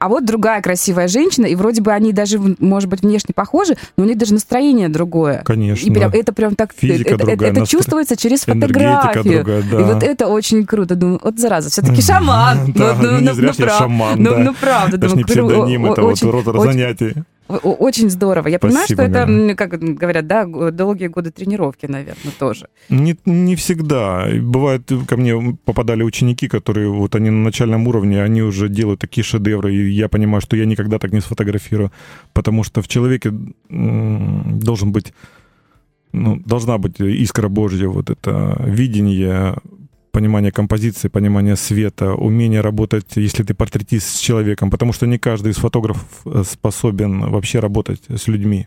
а 0.00 0.08
вот 0.08 0.24
другая 0.24 0.62
красивая 0.62 1.08
женщина, 1.08 1.44
и 1.44 1.54
вроде 1.54 1.82
бы 1.82 1.92
они 1.92 2.14
даже, 2.14 2.40
может 2.58 2.88
быть, 2.88 3.02
внешне 3.02 3.34
похожи, 3.34 3.76
но 3.98 4.04
у 4.04 4.06
них 4.06 4.16
даже 4.16 4.32
настроение 4.32 4.88
другое. 4.88 5.42
Конечно. 5.44 5.86
И 5.86 5.92
прям, 5.92 6.10
это 6.10 6.32
прям 6.32 6.56
так... 6.56 6.72
Физика 6.74 7.10
это, 7.10 7.18
другая, 7.18 7.50
это 7.50 7.60
настро... 7.60 7.78
чувствуется 7.78 8.16
через 8.16 8.40
фотографию. 8.40 9.44
Другая, 9.44 9.62
да. 9.70 9.80
И 9.80 9.82
вот 9.84 10.02
это 10.02 10.28
очень 10.28 10.64
круто. 10.64 10.94
Думаю, 10.94 11.20
вот 11.22 11.38
зараза, 11.38 11.68
все-таки 11.68 12.00
шаман. 12.00 12.72
Да, 12.80 12.96
ну, 12.98 13.10
ну, 13.10 13.18
не 13.18 13.28
ну, 13.28 13.34
зря 13.34 13.52
ну, 13.52 13.54
я 13.58 13.66
прав- 13.66 13.78
шаман, 13.78 14.22
ну, 14.22 14.30
да. 14.30 14.38
ну, 14.38 14.54
правда. 14.58 14.96
Это 14.96 15.14
не 15.14 15.24
псевдоним, 15.24 15.92
это 15.92 16.00
вот 16.00 16.22
род 16.22 16.46
очень- 17.58 18.10
здорово. 18.10 18.48
Я 18.48 18.58
понимаю, 18.58 18.86
Спасибо, 18.86 19.02
что 19.08 19.22
это, 19.22 19.54
как 19.56 19.80
говорят, 19.80 20.26
да, 20.26 20.44
долгие 20.70 21.08
годы 21.08 21.30
тренировки, 21.30 21.86
наверное, 21.86 22.32
тоже. 22.38 22.68
Не, 22.88 23.16
не 23.26 23.54
всегда. 23.56 24.26
Бывает, 24.40 24.90
ко 25.06 25.16
мне 25.16 25.56
попадали 25.64 26.02
ученики, 26.02 26.48
которые 26.48 26.88
вот 26.88 27.14
они 27.14 27.30
на 27.30 27.44
начальном 27.44 27.86
уровне, 27.88 28.22
они 28.22 28.42
уже 28.42 28.68
делают 28.68 29.00
такие 29.00 29.24
шедевры, 29.24 29.74
и 29.74 29.90
я 29.90 30.08
понимаю, 30.08 30.40
что 30.40 30.56
я 30.56 30.66
никогда 30.66 30.98
так 30.98 31.12
не 31.12 31.20
сфотографирую, 31.20 31.90
потому 32.32 32.64
что 32.64 32.82
в 32.82 32.88
человеке 32.88 33.32
должен 33.68 34.92
быть, 34.92 35.12
ну, 36.12 36.36
должна 36.44 36.78
быть 36.78 37.00
искра 37.00 37.48
Божья, 37.48 37.88
вот 37.88 38.10
это 38.10 38.62
видение, 38.66 39.54
понимание 40.12 40.52
композиции, 40.52 41.08
понимание 41.08 41.56
света, 41.56 42.14
умение 42.14 42.60
работать, 42.60 43.16
если 43.16 43.42
ты 43.42 43.54
портретист 43.54 44.16
с 44.16 44.18
человеком, 44.18 44.70
потому 44.70 44.92
что 44.92 45.06
не 45.06 45.18
каждый 45.18 45.52
из 45.52 45.56
фотографов 45.56 46.08
э, 46.24 46.42
способен 46.48 47.30
вообще 47.30 47.60
работать 47.60 48.02
с 48.08 48.28
людьми. 48.28 48.66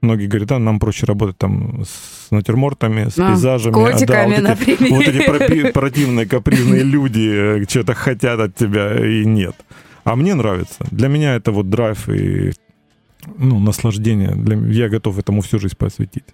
Многие 0.00 0.26
говорят, 0.26 0.48
да, 0.48 0.58
нам 0.58 0.78
проще 0.78 1.06
работать 1.06 1.38
там 1.38 1.84
с 1.84 2.30
натюрмортами, 2.30 3.08
с 3.08 3.18
А, 3.18 3.30
пейзажами. 3.30 3.72
с 3.72 3.76
а, 3.76 3.80
да, 3.80 3.92
котиками, 3.92 4.30
вот 4.30 4.38
эти, 4.38 4.40
например. 4.42 4.92
вот 4.92 5.08
эти 5.08 5.28
пропи- 5.28 5.72
противные, 5.72 6.26
капризные 6.26 6.82
люди 6.94 7.62
э, 7.62 7.64
что-то 7.68 7.94
хотят 7.94 8.40
от 8.40 8.54
тебя 8.54 8.94
и 9.04 9.24
нет. 9.24 9.54
А 10.04 10.16
мне 10.16 10.34
нравится. 10.34 10.84
Для 10.90 11.08
меня 11.08 11.34
это 11.34 11.52
вот 11.52 11.70
драйв 11.70 12.08
и 12.08 12.52
ну, 13.38 13.58
наслаждение. 13.58 14.32
Для... 14.34 14.56
Я 14.56 14.88
готов 14.88 15.18
этому 15.18 15.40
всю 15.40 15.58
жизнь 15.58 15.76
посвятить. 15.76 16.24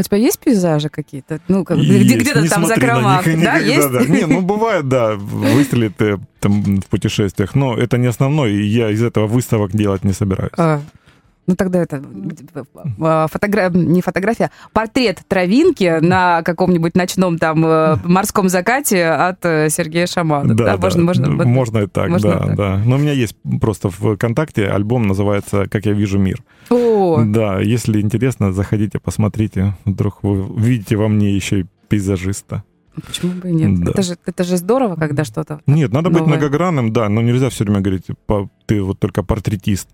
А 0.00 0.02
у 0.02 0.02
тебя 0.02 0.16
есть 0.16 0.38
пейзажи 0.38 0.88
какие-то? 0.88 1.40
Ну, 1.48 1.62
как, 1.62 1.76
Есть. 1.76 2.22
где-то 2.22 2.48
там 2.48 2.64
за 2.64 2.76
кромах, 2.76 3.26
них, 3.26 3.44
да, 3.44 3.58
есть? 3.58 3.90
да. 3.90 4.06
Не, 4.06 4.24
ну 4.24 4.40
бывает, 4.40 4.88
да, 4.88 5.14
выстрелит 5.14 5.92
там 6.40 6.80
в 6.80 6.86
путешествиях, 6.86 7.54
но 7.54 7.76
это 7.76 7.98
не 7.98 8.06
основное, 8.06 8.48
и 8.48 8.62
я 8.62 8.90
из 8.90 9.02
этого 9.02 9.26
выставок 9.26 9.72
делать 9.72 10.02
не 10.02 10.14
собираюсь. 10.14 10.52
А, 10.56 10.80
ну 11.46 11.56
тогда 11.56 11.82
это 11.82 12.02
а, 13.00 13.26
фотогра... 13.28 13.70
не 13.70 14.02
фотография, 14.02 14.50
портрет 14.72 15.20
травинки 15.26 15.98
на 16.00 16.42
каком-нибудь 16.42 16.94
ночном 16.94 17.38
там 17.38 17.64
э, 17.64 17.96
морском 18.04 18.48
закате 18.48 19.06
от 19.06 19.44
э, 19.44 19.68
Сергея 19.70 20.06
Шамана. 20.06 20.54
Да, 20.54 20.76
можно, 20.76 21.02
можно, 21.02 21.28
ну, 21.28 21.36
вот- 21.36 21.46
можно 21.46 21.78
и 21.78 21.86
так, 21.86 22.08
можно 22.08 22.30
да, 22.30 22.36
и 22.36 22.40
так. 22.48 22.56
да. 22.56 22.80
Но 22.84 22.96
у 22.96 22.98
меня 22.98 23.12
есть 23.12 23.36
просто 23.60 23.88
в 23.88 24.14
ВКонтакте 24.14 24.66
альбом, 24.66 25.06
называется 25.06 25.66
«Как 25.68 25.86
я 25.86 25.92
вижу 25.92 26.18
мир». 26.18 26.42
О, 26.70 27.22
Да, 27.24 27.60
если 27.60 28.00
интересно, 28.00 28.52
заходите, 28.52 28.98
посмотрите. 28.98 29.76
Вдруг 29.84 30.22
вы 30.22 30.46
видите 30.56 30.96
во 30.96 31.08
мне 31.08 31.34
еще 31.34 31.60
и 31.60 31.66
пейзажиста. 31.88 32.62
почему 33.06 33.32
бы 33.32 33.50
и 33.50 33.52
нет? 33.52 33.80
Да. 33.80 33.90
Это, 33.90 34.02
же, 34.02 34.16
это 34.24 34.44
же 34.44 34.56
здорово, 34.56 34.94
когда 34.96 35.24
что-то... 35.24 35.60
Нет, 35.66 35.92
надо 35.92 36.10
быть 36.10 36.20
Новое. 36.20 36.36
многогранным, 36.36 36.92
да, 36.92 37.08
но 37.08 37.22
нельзя 37.22 37.50
все 37.50 37.64
время 37.64 37.80
говорить, 37.80 38.06
ты 38.66 38.82
вот 38.82 39.00
только 39.00 39.22
портретист. 39.22 39.88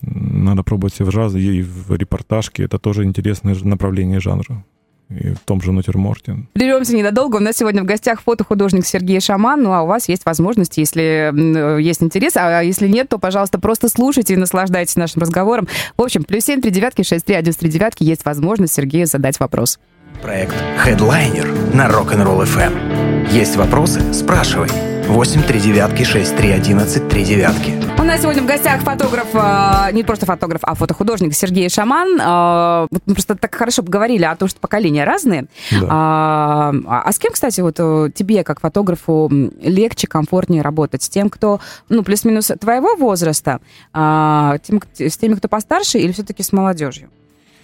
Надо 0.00 0.62
пробовать 0.62 1.00
и 1.00 1.02
в 1.02 1.10
жаз, 1.10 1.34
и 1.34 1.62
в 1.62 1.94
репортажке. 1.94 2.64
Это 2.64 2.78
тоже 2.78 3.04
интересное 3.04 3.56
направление 3.62 4.20
жанра. 4.20 4.64
И 5.10 5.32
в 5.32 5.40
том 5.40 5.62
же 5.62 5.72
натюрморте. 5.72 6.36
Прервемся 6.52 6.94
ненадолго. 6.94 7.36
У 7.36 7.40
нас 7.40 7.56
сегодня 7.56 7.82
в 7.82 7.86
гостях 7.86 8.20
фотохудожник 8.20 8.84
Сергей 8.84 9.20
Шаман. 9.20 9.62
Ну, 9.62 9.72
а 9.72 9.82
у 9.82 9.86
вас 9.86 10.06
есть 10.08 10.26
возможность, 10.26 10.76
если 10.76 11.32
есть 11.80 12.02
интерес. 12.02 12.36
А 12.36 12.60
если 12.60 12.86
нет, 12.86 13.08
то, 13.08 13.18
пожалуйста, 13.18 13.58
просто 13.58 13.88
слушайте 13.88 14.34
и 14.34 14.36
наслаждайтесь 14.36 14.96
нашим 14.96 15.22
разговором. 15.22 15.66
В 15.96 16.02
общем, 16.02 16.24
плюс 16.24 16.44
семь, 16.44 16.60
три 16.60 16.70
девятки, 16.70 17.02
шесть, 17.02 17.24
три, 17.24 17.36
один, 17.36 17.54
три 17.54 17.70
девятки. 17.70 18.04
Есть 18.04 18.26
возможность 18.26 18.74
Сергею 18.74 19.06
задать 19.06 19.40
вопрос. 19.40 19.78
Проект 20.20 20.54
Headliner 20.84 21.74
на 21.74 21.88
Rock'n'Roll 21.88 22.44
FM. 22.44 23.30
Есть 23.32 23.56
вопросы? 23.56 24.12
Спрашивай. 24.12 24.68
8 25.08 25.42
3 25.42 25.60
девятки 25.60 26.02
6 26.02 26.36
3 26.36 26.50
11 26.52 27.08
3 27.08 27.24
девятки. 27.24 27.72
У 27.98 28.02
нас 28.04 28.20
сегодня 28.20 28.42
в 28.42 28.46
гостях 28.46 28.82
фотограф, 28.82 29.28
э, 29.32 29.92
не 29.92 30.02
просто 30.02 30.26
фотограф, 30.26 30.60
а 30.64 30.74
фотохудожник 30.74 31.34
Сергей 31.34 31.70
Шаман. 31.70 32.20
Э, 32.20 32.86
вот 32.90 33.02
мы 33.06 33.14
просто 33.14 33.34
так 33.34 33.54
хорошо 33.54 33.82
поговорили 33.82 34.24
о 34.24 34.36
том, 34.36 34.48
что 34.48 34.60
поколения 34.60 35.04
разные. 35.04 35.46
Да. 35.72 35.86
А, 35.88 36.72
а 36.86 37.10
с 37.10 37.18
кем, 37.18 37.32
кстати, 37.32 37.62
вот 37.62 37.76
э, 37.78 38.10
тебе, 38.14 38.44
как 38.44 38.60
фотографу, 38.60 39.30
легче, 39.62 40.06
комфортнее 40.06 40.60
работать? 40.60 41.02
С 41.02 41.08
тем, 41.08 41.30
кто, 41.30 41.60
ну, 41.88 42.02
плюс-минус 42.02 42.52
твоего 42.60 42.94
возраста, 42.96 43.60
а, 43.94 44.58
тем, 44.58 44.82
с 44.98 45.16
теми, 45.16 45.34
кто 45.34 45.48
постарше, 45.48 45.98
или 45.98 46.12
все-таки 46.12 46.42
с 46.42 46.52
молодежью? 46.52 47.08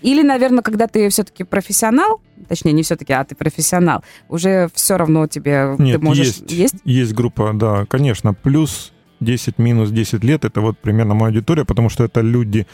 Или, 0.04 0.23
наверное, 0.23 0.62
когда 0.62 0.87
ты 0.87 1.08
все-таки 1.08 1.44
профессионал, 1.44 2.20
точнее, 2.46 2.73
не 2.73 2.82
все-таки, 2.82 3.14
а 3.14 3.25
ты 3.25 3.34
профессионал, 3.34 4.04
уже 4.28 4.68
все 4.75 4.99
равно 4.99 5.26
тебе 5.26 5.75
Нет, 5.78 5.99
ты 5.99 6.04
можешь... 6.04 6.26
есть, 6.26 6.52
есть? 6.52 6.75
есть 6.84 7.14
группа, 7.14 7.52
да, 7.54 7.87
конечно, 7.87 8.34
плюс 8.34 8.92
10, 9.20 9.58
минус 9.58 9.90
10 9.90 10.23
лет, 10.23 10.44
это 10.44 10.61
вот 10.61 10.78
примерно 10.78 11.14
моя 11.14 11.28
аудитория, 11.28 11.64
потому 11.64 11.88
что 11.88 12.04
это 12.04 12.20
люди, 12.20 12.66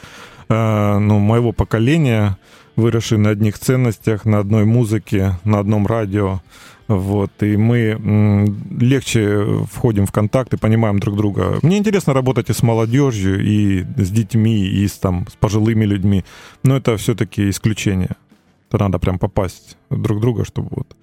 ну, 0.51 1.19
моего 1.19 1.51
поколения, 1.51 2.37
выросшие 2.75 3.19
на 3.19 3.29
одних 3.29 3.57
ценностях, 3.57 4.25
на 4.25 4.39
одной 4.39 4.65
музыке, 4.65 5.39
на 5.43 5.59
одном 5.59 5.87
радио, 5.87 6.41
вот, 6.87 7.31
и 7.41 7.55
мы 7.55 7.97
легче 8.77 9.65
входим 9.71 10.05
в 10.05 10.11
контакт 10.11 10.53
и 10.53 10.57
понимаем 10.57 10.99
друг 10.99 11.15
друга. 11.15 11.59
Мне 11.61 11.77
интересно 11.77 12.13
работать 12.13 12.49
и 12.49 12.53
с 12.53 12.63
молодежью, 12.63 13.41
и 13.41 13.85
с 13.95 14.09
детьми, 14.09 14.65
и 14.65 14.85
с, 14.87 14.97
там, 14.97 15.25
с 15.29 15.35
пожилыми 15.35 15.85
людьми, 15.85 16.25
но 16.63 16.75
это 16.75 16.97
все-таки 16.97 17.49
исключение. 17.49 18.11
Это 18.69 18.83
надо 18.83 18.99
прям 18.99 19.19
попасть 19.19 19.77
друг 19.89 20.19
друга, 20.19 20.43
чтобы 20.43 20.69
вот 20.71 20.95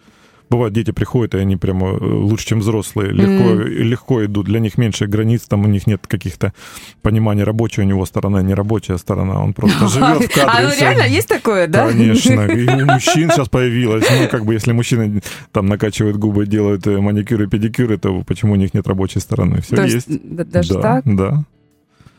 Бывает, 0.50 0.72
дети 0.72 0.92
приходят, 0.92 1.34
и 1.34 1.38
они 1.38 1.56
прямо 1.56 1.88
э, 1.88 1.98
лучше, 1.98 2.46
чем 2.46 2.60
взрослые, 2.60 3.12
легко, 3.12 3.52
легко 3.62 4.24
идут. 4.24 4.46
Для 4.46 4.60
них 4.60 4.78
меньше 4.78 5.06
границ, 5.06 5.42
там 5.42 5.64
у 5.64 5.68
них 5.68 5.86
нет 5.86 6.06
каких-то 6.06 6.54
понимания 7.02 7.44
рабочей 7.44 7.82
у 7.82 7.84
него 7.84 8.06
сторона, 8.06 8.42
не 8.42 8.54
рабочая 8.54 8.96
сторона. 8.98 9.42
Он 9.42 9.52
просто 9.52 9.88
живет 9.88 10.30
в 10.30 10.34
кадре. 10.34 10.42
А, 10.46 10.62
ну 10.62 10.70
реально 10.80 11.02
есть 11.02 11.28
такое, 11.28 11.66
да? 11.66 11.88
Конечно. 11.88 12.40
И 12.46 12.66
у 12.66 12.86
мужчин 12.86 13.30
сейчас 13.30 13.48
появилось. 13.48 14.06
Ну, 14.10 14.28
как 14.28 14.44
бы, 14.44 14.54
если 14.54 14.72
мужчины 14.72 15.22
там 15.52 15.66
накачивают 15.66 16.16
губы, 16.16 16.46
делают 16.46 16.86
э, 16.86 16.98
маникюры, 16.98 17.46
педикюры, 17.46 17.98
то 17.98 18.22
почему 18.22 18.54
у 18.54 18.56
них 18.56 18.72
нет 18.72 18.86
рабочей 18.86 19.20
стороны? 19.20 19.60
Все 19.60 19.84
есть. 19.84 20.08
даже 20.08 20.74
да, 20.74 20.80
так? 20.80 21.02
Да. 21.04 21.44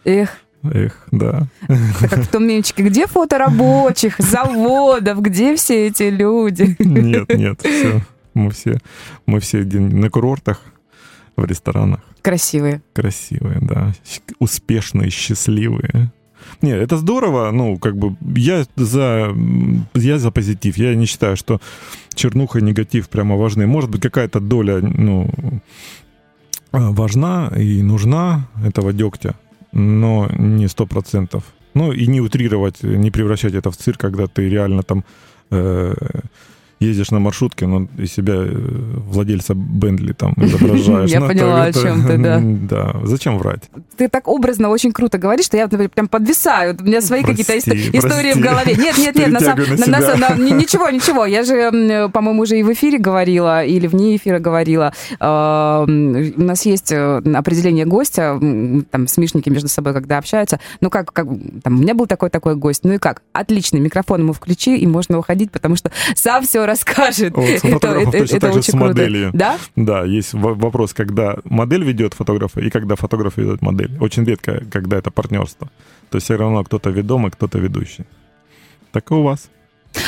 Эх, 0.05 0.37
Эх, 0.63 1.07
да. 1.11 1.47
это 1.67 2.09
как 2.09 2.19
в 2.19 2.27
том 2.27 2.45
мемчике, 2.45 2.83
где 2.83 3.07
фото 3.07 3.37
рабочих, 3.37 4.15
заводов, 4.19 5.21
где 5.21 5.55
все 5.55 5.87
эти 5.87 6.03
люди? 6.03 6.75
Нет, 6.79 7.29
нет, 7.33 7.59
все. 7.61 8.01
Мы 8.39 8.51
все, 8.51 8.79
мы 9.25 9.39
все 9.39 9.63
на 9.63 10.09
курортах, 10.09 10.61
в 11.35 11.45
ресторанах. 11.45 11.99
Красивые. 12.21 12.81
Красивые, 12.93 13.59
да. 13.61 13.93
Успешные, 14.39 15.09
счастливые. 15.09 16.11
Не, 16.61 16.71
это 16.71 16.97
здорово, 16.97 17.51
ну, 17.51 17.77
как 17.77 17.97
бы, 17.97 18.15
я 18.35 18.65
за, 18.75 19.35
я 19.93 20.17
за 20.19 20.31
позитив. 20.31 20.77
Я 20.77 20.95
не 20.95 21.05
считаю, 21.05 21.35
что 21.35 21.59
чернуха 22.13 22.59
и 22.59 22.61
негатив 22.61 23.09
прямо 23.09 23.35
важны. 23.35 23.67
Может 23.67 23.89
быть, 23.89 24.01
какая-то 24.01 24.39
доля, 24.39 24.79
ну, 24.81 25.29
а, 26.71 26.91
важна 26.91 27.51
и 27.57 27.81
нужна 27.81 28.47
этого 28.65 28.93
дегтя, 28.93 29.35
но 29.71 30.29
не 30.37 30.67
сто 30.67 30.85
процентов. 30.85 31.43
Ну, 31.73 31.91
и 31.91 32.07
не 32.07 32.21
утрировать, 32.21 32.83
не 32.83 33.11
превращать 33.11 33.53
это 33.53 33.69
в 33.69 33.77
цирк, 33.77 33.99
когда 33.99 34.27
ты 34.27 34.49
реально 34.49 34.83
там 34.83 35.03
э, 35.51 35.93
ездишь 36.79 37.11
на 37.11 37.19
маршрутке, 37.19 37.67
но 37.67 37.87
из 37.97 38.11
себя 38.13 38.35
э, 38.35 38.47
владельца 38.49 39.53
Бентли 39.53 40.13
там 40.13 40.33
изображаешь. 40.37 41.09
Я 41.09 41.19
Ну, 41.19 41.27
поняла, 41.27 41.63
о 41.63 41.73
чём 41.73 42.05
ты, 42.05 42.17
да. 42.17 42.39
Да, 42.69 42.95
зачем 43.03 43.37
врать? 43.37 43.63
Ты 43.97 44.07
так 44.09 44.27
образно 44.27 44.69
очень 44.69 44.91
круто 44.91 45.17
говоришь, 45.17 45.45
что 45.45 45.57
я 45.57 45.63
например, 45.63 45.89
прям 45.89 46.07
подвисаю. 46.07 46.77
У 46.79 46.83
меня 46.83 47.01
свои 47.01 47.23
какие-то 47.23 47.53
ист- 47.53 47.67
истории 47.67 48.33
в 48.33 48.39
голове. 48.39 48.75
Нет, 48.75 48.97
нет, 48.97 49.15
нет, 49.15 49.29
на 49.29 49.39
самом 49.39 49.77
ничего, 50.57 50.89
ничего. 50.89 51.25
Я 51.25 51.43
же, 51.43 52.09
по-моему, 52.13 52.41
уже 52.43 52.59
и 52.59 52.63
в 52.63 52.71
эфире 52.73 52.97
говорила, 52.97 53.63
или 53.65 53.87
вне 53.87 54.15
эфира 54.15 54.39
говорила. 54.39 54.93
У 55.19 56.41
нас 56.41 56.65
есть 56.65 56.91
э, 56.91 57.17
определение 57.33 57.85
гостя, 57.85 58.39
там 58.91 59.07
смешники 59.07 59.49
между 59.49 59.67
собой, 59.67 59.93
когда 59.93 60.17
общаются. 60.17 60.59
Ну 60.81 60.89
как, 60.89 61.11
как 61.11 61.27
там, 61.63 61.77
у 61.77 61.81
меня 61.81 61.93
был 61.93 62.07
такой 62.07 62.29
такой 62.29 62.55
гость. 62.55 62.83
Ну 62.83 62.93
и 62.93 62.97
как? 62.97 63.21
Отлично, 63.33 63.77
микрофон 63.77 64.21
ему 64.21 64.33
включи, 64.33 64.77
и 64.77 64.87
можно 64.87 65.17
уходить, 65.17 65.51
потому 65.51 65.75
что 65.75 65.91
сам 66.15 66.43
все 66.45 66.65
расскажет. 66.69 67.35
Вот, 67.35 67.49
с 67.49 67.61
фотографов 67.61 68.11
точно 68.11 68.39
так 68.39 68.53
же 68.53 68.61
с 68.63 68.73
моделью. 68.73 69.31
Да? 69.33 69.57
Да, 69.75 70.03
есть 70.03 70.33
вопрос, 70.33 70.93
когда 70.93 71.37
модель 71.43 71.83
ведет 71.83 72.13
фотографа 72.13 72.61
и 72.61 72.69
когда 72.69 72.95
фотограф 72.95 73.37
ведет 73.37 73.61
модель. 73.61 73.97
Очень 73.99 74.25
редко, 74.25 74.63
когда 74.71 74.97
это 74.97 75.11
партнерство. 75.11 75.69
То 76.09 76.15
есть 76.17 76.25
все 76.25 76.37
равно 76.37 76.63
кто-то 76.63 76.89
ведомый, 76.89 77.31
кто-то 77.31 77.59
ведущий. 77.59 78.05
Так 78.91 79.11
и 79.11 79.13
у 79.13 79.23
вас. 79.23 79.49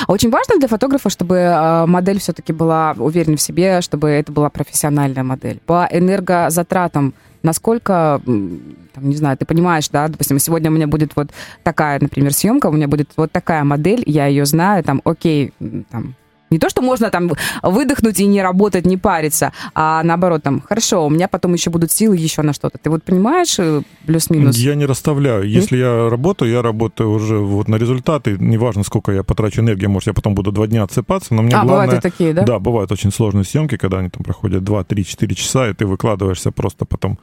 А 0.08 0.12
Очень 0.12 0.30
важно 0.30 0.58
для 0.58 0.68
фотографа, 0.68 1.10
чтобы 1.10 1.36
э, 1.36 1.86
модель 1.86 2.20
все-таки 2.20 2.53
была 2.53 2.94
уверена 2.98 3.36
в 3.36 3.41
себе, 3.41 3.82
чтобы 3.82 4.10
это 4.10 4.32
была 4.32 4.50
профессиональная 4.50 5.24
модель. 5.24 5.60
По 5.65 5.88
энергозатратам 5.91 7.13
насколько, 7.44 8.22
там, 8.25 9.10
не 9.10 9.15
знаю, 9.15 9.38
ты 9.38 9.46
понимаешь, 9.46 9.89
да, 9.89 10.08
допустим, 10.08 10.39
сегодня 10.39 10.70
у 10.70 10.74
меня 10.74 10.88
будет 10.88 11.15
вот 11.15 11.32
такая, 11.63 12.00
например, 12.00 12.34
съемка, 12.34 12.68
у 12.68 12.72
меня 12.72 12.88
будет 12.88 13.10
вот 13.18 13.32
такая 13.32 13.63
модель, 13.63 14.03
я 14.06 14.27
ее 14.27 14.46
знаю, 14.46 14.84
там, 14.84 15.01
окей, 15.03 15.53
там, 15.89 16.15
не 16.51 16.60
то, 16.60 16.70
что 16.70 16.81
можно 16.81 17.10
там 17.10 17.31
выдохнуть 17.63 18.20
и 18.20 18.25
не 18.27 18.41
работать, 18.41 18.86
не 18.86 18.98
париться, 18.98 19.51
а 19.74 20.03
наоборот, 20.03 20.43
там, 20.43 20.62
хорошо, 20.62 21.05
у 21.05 21.10
меня 21.10 21.27
потом 21.27 21.53
еще 21.53 21.70
будут 21.70 21.91
силы 21.91 22.17
еще 22.17 22.41
на 22.41 22.53
что-то. 22.53 22.77
Ты 22.77 22.89
вот 22.89 23.03
понимаешь 23.03 23.55
э, 23.58 23.81
плюс-минус? 24.05 24.58
Я 24.58 24.75
не 24.75 24.86
расставляю. 24.86 25.48
Если 25.48 25.77
я 25.77 26.10
работаю, 26.10 26.51
я 26.51 26.62
работаю 26.62 27.12
уже 27.12 27.38
вот 27.38 27.67
на 27.67 27.77
результаты. 27.77 28.38
Неважно, 28.38 28.84
сколько 28.84 29.12
я 29.12 29.24
потрачу 29.24 29.62
энергии, 29.62 29.88
может, 29.88 30.08
я 30.08 30.13
потом 30.13 30.36
буду 30.36 30.51
два 30.51 30.67
дня 30.67 30.84
отсыпаться, 30.84 31.34
но 31.34 31.41
мне 31.41 31.55
а, 31.55 31.63
главное... 31.63 31.86
бывают 31.86 32.05
и 32.05 32.10
такие, 32.10 32.34
да? 32.34 32.43
Да, 32.43 32.60
бывают 32.60 32.91
очень 32.91 33.12
сложные 33.12 33.46
съемки, 33.46 33.77
когда 33.77 34.00
они 34.00 34.10
там 34.10 34.24
проходят 34.24 34.63
2, 34.63 34.84
3, 34.84 35.05
4 35.05 35.36
часа, 35.36 35.70
и 35.70 35.74
ты 35.74 35.86
выкладываешься 35.86 36.51
просто 36.51 36.86
потом 36.86 37.17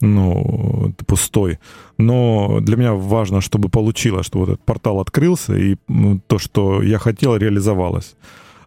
ну, 0.00 0.92
пустой. 1.06 1.58
Но 1.98 2.58
для 2.60 2.76
меня 2.76 2.94
важно, 2.94 3.40
чтобы 3.40 3.68
получилось, 3.68 4.26
что 4.26 4.38
вот 4.40 4.48
этот 4.48 4.64
портал 4.64 5.00
открылся, 5.00 5.54
и 5.54 5.76
то, 6.26 6.38
что 6.38 6.82
я 6.82 6.98
хотел, 6.98 7.36
реализовалось. 7.36 8.16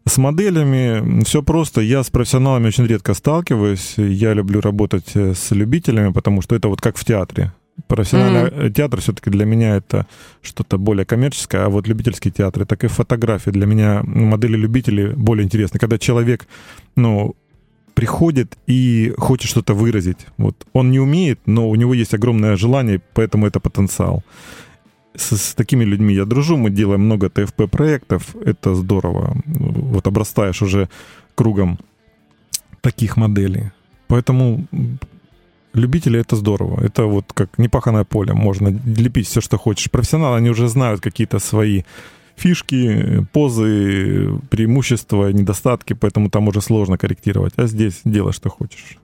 С 0.07 0.17
моделями 0.17 1.23
все 1.23 1.43
просто. 1.43 1.81
Я 1.81 2.01
с 2.01 2.09
профессионалами 2.09 2.67
очень 2.67 2.87
редко 2.87 3.13
сталкиваюсь. 3.13 3.95
Я 3.97 4.33
люблю 4.33 4.61
работать 4.61 5.11
э, 5.15 5.33
с 5.33 5.51
любителями, 5.51 6.13
потому 6.13 6.41
что 6.41 6.55
это 6.55 6.69
вот 6.69 6.79
как 6.79 6.97
в 6.97 7.03
театре. 7.03 7.51
Профессиональный 7.87 8.49
mm-hmm. 8.49 8.71
театр 8.71 9.01
все-таки 9.01 9.29
для 9.29 9.45
меня 9.45 9.75
это 9.75 10.07
что-то 10.41 10.77
более 10.77 11.05
коммерческое, 11.05 11.65
а 11.65 11.69
вот 11.69 11.87
любительский 11.87 12.31
театр, 12.31 12.65
так 12.65 12.83
и 12.83 12.87
фотографии 12.87 13.51
для 13.51 13.65
меня 13.65 14.01
модели 14.03 14.55
любителей 14.55 15.09
более 15.09 15.43
интересны. 15.43 15.77
Когда 15.77 15.97
человек, 15.97 16.47
ну, 16.95 17.35
приходит 17.93 18.57
и 18.65 19.13
хочет 19.17 19.49
что-то 19.49 19.73
выразить. 19.73 20.25
Вот 20.37 20.55
он 20.73 20.89
не 20.89 20.99
умеет, 20.99 21.39
но 21.45 21.69
у 21.69 21.75
него 21.75 21.93
есть 21.93 22.13
огромное 22.13 22.55
желание, 22.55 23.01
поэтому 23.13 23.45
это 23.45 23.59
потенциал 23.59 24.23
с, 25.17 25.37
с 25.37 25.53
такими 25.55 25.83
людьми 25.83 26.13
я 26.13 26.25
дружу, 26.25 26.57
мы 26.57 26.69
делаем 26.69 27.01
много 27.01 27.29
ТФП-проектов, 27.29 28.35
это 28.45 28.75
здорово. 28.75 29.37
Вот 29.45 30.07
обрастаешь 30.07 30.61
уже 30.61 30.89
кругом 31.35 31.79
таких 32.81 33.17
моделей. 33.17 33.71
Поэтому 34.07 34.65
любители 35.73 36.19
это 36.19 36.35
здорово. 36.35 36.83
Это 36.83 37.03
вот 37.03 37.25
как 37.33 37.57
непаханное 37.57 38.03
поле. 38.03 38.33
Можно 38.33 38.69
лепить 38.69 39.27
все, 39.27 39.41
что 39.41 39.57
хочешь. 39.57 39.91
Профессионалы, 39.91 40.37
они 40.37 40.49
уже 40.49 40.67
знают 40.67 41.01
какие-то 41.01 41.39
свои 41.39 41.83
фишки, 42.35 43.25
позы, 43.33 44.39
преимущества, 44.49 45.31
недостатки, 45.31 45.93
поэтому 45.93 46.29
там 46.29 46.47
уже 46.47 46.61
сложно 46.61 46.97
корректировать. 46.97 47.53
А 47.57 47.67
здесь 47.67 48.01
делай, 48.05 48.31
что 48.31 48.49
хочешь. 48.49 48.97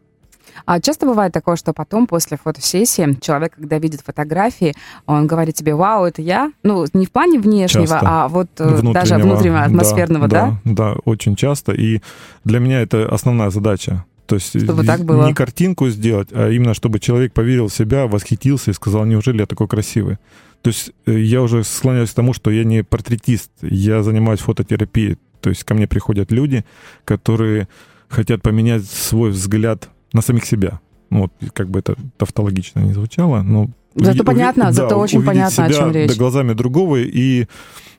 А 0.66 0.80
часто 0.80 1.06
бывает 1.06 1.34
такое, 1.34 1.56
что 1.56 1.74
потом, 1.74 2.08
после 2.08 2.38
фотосессии, 2.38 3.18
человек, 3.22 3.56
когда 3.56 3.80
видит 3.80 4.02
фотографии, 4.02 4.74
он 5.06 5.28
говорит 5.28 5.56
тебе, 5.56 5.76
вау, 5.76 6.06
это 6.06 6.22
я? 6.22 6.52
Ну, 6.64 6.86
не 6.94 7.06
в 7.06 7.12
плане 7.12 7.40
внешнего, 7.40 7.88
часто. 7.88 8.02
а 8.04 8.28
вот 8.28 8.48
э, 8.60 8.64
внутреннего, 8.64 8.94
даже 8.94 9.16
внутреннего, 9.16 9.62
атмосферного, 9.64 10.28
да, 10.28 10.60
да? 10.64 10.74
Да, 10.74 10.96
очень 11.06 11.36
часто. 11.36 11.72
И 11.74 12.02
для 12.44 12.60
меня 12.60 12.82
это 12.82 13.08
основная 13.14 13.50
задача. 13.50 14.06
То 14.26 14.36
есть 14.36 14.64
чтобы 14.64 14.86
так 14.86 15.02
было. 15.04 15.28
не 15.28 15.34
картинку 15.34 15.90
сделать, 15.90 16.30
а 16.32 16.50
именно 16.50 16.74
чтобы 16.74 17.00
человек 17.00 17.34
поверил 17.34 17.68
в 17.68 17.74
себя, 17.74 18.08
восхитился 18.08 18.72
и 18.72 18.74
сказал, 18.74 19.06
неужели 19.06 19.40
я 19.40 19.46
такой 19.46 19.68
красивый. 19.68 20.18
То 20.62 20.70
есть 20.70 20.92
э, 21.06 21.20
я 21.20 21.42
уже 21.42 21.64
склоняюсь 21.64 22.10
к 22.12 22.14
тому, 22.14 22.34
что 22.34 22.50
я 22.50 22.64
не 22.64 22.84
портретист, 22.84 23.52
я 23.62 24.02
занимаюсь 24.02 24.40
фототерапией. 24.40 25.18
То 25.42 25.50
есть 25.50 25.66
ко 25.66 25.74
мне 25.74 25.88
приходят 25.88 26.32
люди, 26.32 26.64
которые 27.04 27.68
хотят 28.08 28.42
поменять 28.42 28.86
свой 28.86 29.32
взгляд 29.32 29.90
на 30.14 30.22
самих 30.22 30.46
себя. 30.46 30.80
Ну, 31.10 31.22
вот, 31.22 31.32
как 31.54 31.70
бы 31.70 31.80
это 31.80 31.96
тавтологично 32.18 32.80
не 32.80 32.94
звучало, 32.94 33.42
но... 33.42 33.70
Зато 33.96 34.24
понятно, 34.24 34.66
увид... 34.66 34.76
зато 34.76 34.90
да, 34.90 34.98
очень 34.98 35.24
понятно, 35.24 35.52
себя 35.52 35.66
о 35.66 35.74
чем 35.74 35.92
речь. 35.92 36.10
Да, 36.10 36.16
глазами 36.18 36.54
другого 36.54 36.98
и 36.98 37.48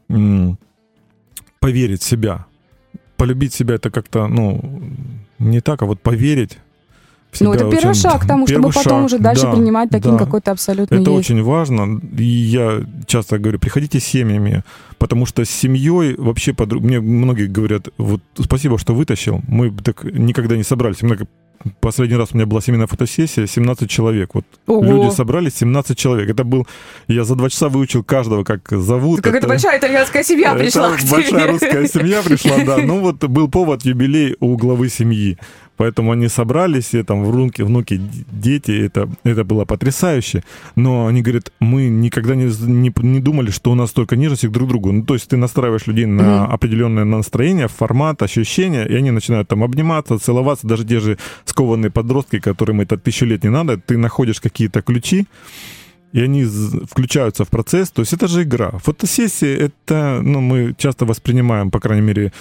м- 0.08 0.58
поверить 1.60 2.02
в 2.02 2.04
себя. 2.04 2.46
Полюбить 3.16 3.54
себя 3.54 3.76
это 3.76 3.90
как-то, 3.90 4.26
ну, 4.26 4.60
не 5.38 5.60
так, 5.60 5.82
а 5.82 5.86
вот 5.86 6.00
поверить 6.00 6.58
ну, 7.40 7.52
это 7.52 7.68
первый 7.70 7.90
очень... 7.90 8.00
шаг 8.00 8.22
к 8.22 8.26
тому, 8.26 8.46
чтобы 8.46 8.72
шаг, 8.72 8.84
потом 8.84 9.04
уже 9.04 9.18
дальше 9.18 9.42
да, 9.42 9.52
принимать 9.52 9.90
таким, 9.90 10.12
да. 10.12 10.18
какой 10.24 10.40
то 10.40 10.52
абсолютно 10.52 10.94
Это 10.94 11.10
есть. 11.10 11.30
очень 11.30 11.42
важно. 11.42 12.00
И 12.16 12.24
я 12.24 12.84
часто 13.06 13.38
говорю, 13.38 13.58
приходите 13.58 14.00
с 14.00 14.04
семьями, 14.04 14.62
потому 14.98 15.26
что 15.26 15.44
с 15.44 15.50
семьей 15.50 16.14
вообще... 16.16 16.52
Под... 16.52 16.72
Мне 16.72 17.00
многие 17.00 17.46
говорят, 17.46 17.88
вот 17.98 18.20
спасибо, 18.38 18.78
что 18.78 18.94
вытащил. 18.94 19.40
Мы 19.48 19.70
так 19.70 20.04
никогда 20.04 20.56
не 20.56 20.62
собрались. 20.62 21.02
Мы 21.02 21.18
Последний 21.80 22.16
раз 22.16 22.30
у 22.32 22.36
меня 22.36 22.46
была 22.46 22.60
семейная 22.60 22.86
фотосессия, 22.86 23.46
17 23.46 23.88
человек. 23.88 24.34
Вот 24.34 24.44
Ого. 24.66 24.84
люди 24.84 25.14
собрались, 25.14 25.56
17 25.56 25.96
человек. 25.96 26.28
Это 26.28 26.44
был... 26.44 26.66
Я 27.08 27.24
за 27.24 27.36
два 27.36 27.48
часа 27.48 27.68
выучил 27.68 28.04
каждого, 28.04 28.44
как 28.44 28.68
зовут. 28.70 29.22
Какая-то 29.22 29.48
большая 29.48 29.78
итальянская 29.78 30.22
семья 30.22 30.54
пришла 30.54 30.94
Это 30.94 31.06
большая 31.10 31.46
русская 31.50 31.88
семья 31.88 32.22
пришла, 32.22 32.58
да. 32.64 32.78
Ну 32.84 33.00
вот 33.00 33.24
был 33.24 33.48
повод 33.48 33.84
юбилей 33.84 34.36
у 34.40 34.56
главы 34.56 34.88
семьи. 34.90 35.38
Поэтому 35.76 36.12
они 36.12 36.28
собрались, 36.28 36.94
и 36.94 37.02
там 37.02 37.24
внуки, 37.24 37.62
внуки, 37.62 38.00
дети, 38.30 38.86
это, 38.86 39.08
это 39.24 39.44
было 39.44 39.64
потрясающе. 39.64 40.44
Но 40.76 41.06
они 41.06 41.22
говорят, 41.22 41.52
мы 41.60 41.88
никогда 41.88 42.34
не, 42.34 42.44
не, 42.44 42.92
не 42.96 43.20
думали, 43.20 43.50
что 43.50 43.72
у 43.72 43.74
нас 43.74 43.90
столько 43.90 44.16
нежности 44.16 44.46
друг 44.46 44.68
к 44.68 44.70
другу. 44.70 44.92
Ну, 44.92 45.04
то 45.04 45.14
есть 45.14 45.28
ты 45.28 45.36
настраиваешь 45.36 45.86
людей 45.86 46.06
на 46.06 46.22
mm-hmm. 46.22 46.46
определенное 46.46 47.04
настроение, 47.04 47.68
формат, 47.68 48.22
ощущения, 48.22 48.86
и 48.86 48.94
они 48.94 49.10
начинают 49.10 49.48
там 49.48 49.64
обниматься, 49.64 50.18
целоваться, 50.18 50.66
даже 50.66 50.84
те 50.84 51.00
же 51.00 51.18
скованные 51.44 51.90
подростки, 51.90 52.38
которым 52.38 52.80
это 52.80 52.96
тысячу 52.96 53.26
лет 53.26 53.44
не 53.44 53.50
надо, 53.50 53.76
ты 53.78 53.98
находишь 53.98 54.40
какие-то 54.40 54.82
ключи, 54.82 55.26
и 56.12 56.20
они 56.20 56.44
включаются 56.44 57.44
в 57.44 57.48
процесс. 57.48 57.90
То 57.90 58.02
есть 58.02 58.12
это 58.12 58.28
же 58.28 58.42
игра. 58.42 58.70
Фотосессия— 58.70 59.56
это, 59.58 60.20
ну, 60.22 60.40
мы 60.40 60.74
часто 60.78 61.06
воспринимаем, 61.06 61.70
по 61.70 61.80
крайней 61.80 62.06
мере, 62.06 62.32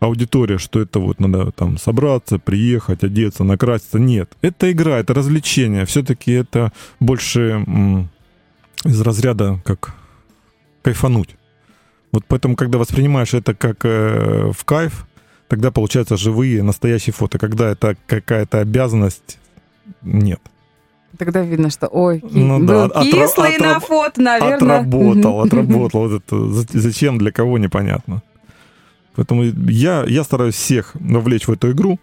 аудитория, 0.00 0.58
что 0.58 0.80
это 0.80 0.98
вот 0.98 1.20
надо 1.20 1.50
там 1.52 1.78
собраться, 1.78 2.38
приехать, 2.38 3.02
одеться, 3.04 3.44
накраситься. 3.44 3.98
Нет, 3.98 4.32
это 4.42 4.70
игра, 4.70 4.98
это 4.98 5.14
развлечение. 5.14 5.84
Все-таки 5.86 6.32
это 6.32 6.72
больше 7.00 7.64
м, 7.66 8.08
из 8.84 9.00
разряда 9.00 9.60
как 9.64 9.94
кайфануть. 10.82 11.36
Вот 12.12 12.24
поэтому, 12.28 12.56
когда 12.56 12.78
воспринимаешь 12.78 13.34
это 13.34 13.54
как 13.54 13.84
э, 13.84 14.50
в 14.56 14.64
кайф, 14.64 15.06
тогда 15.48 15.70
получаются 15.70 16.16
живые, 16.16 16.62
настоящие 16.62 17.12
фото. 17.12 17.38
Когда 17.38 17.70
это 17.70 17.96
какая-то 18.06 18.60
обязанность, 18.60 19.38
нет. 20.02 20.40
Тогда 21.18 21.40
видно, 21.40 21.70
что 21.70 21.86
ой, 21.86 22.22
ну, 22.30 22.58
был 22.58 22.88
да, 22.88 23.02
кислый 23.02 23.56
отра- 23.56 23.74
на 23.74 23.80
фото, 23.80 24.20
наверное. 24.20 24.56
Отработал, 24.80 25.40
отработал. 25.40 26.08
Вот 26.08 26.22
это 26.22 26.78
зачем, 26.78 27.16
для 27.18 27.32
кого, 27.32 27.58
непонятно. 27.58 28.22
Поэтому 29.16 29.44
я, 29.70 30.04
я 30.06 30.24
стараюсь 30.24 30.54
всех 30.54 30.94
вовлечь 30.94 31.48
в 31.48 31.52
эту 31.52 31.72
игру, 31.72 31.98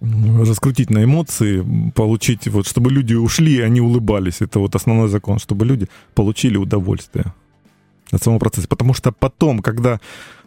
раскрутить 0.00 0.90
на 0.90 1.04
эмоции, 1.04 1.64
получить, 1.94 2.48
вот, 2.48 2.66
чтобы 2.66 2.90
люди 2.90 3.14
ушли, 3.14 3.60
они 3.60 3.80
улыбались. 3.80 4.40
Это 4.40 4.58
вот 4.58 4.74
основной 4.74 5.08
закон, 5.08 5.38
чтобы 5.38 5.64
люди 5.66 5.88
получили 6.14 6.56
удовольствие 6.56 7.32
от 8.10 8.22
самого 8.22 8.38
процесса. 8.38 8.68
Потому 8.68 8.94
что 8.94 9.12
потом, 9.12 9.60
когда 9.60 10.00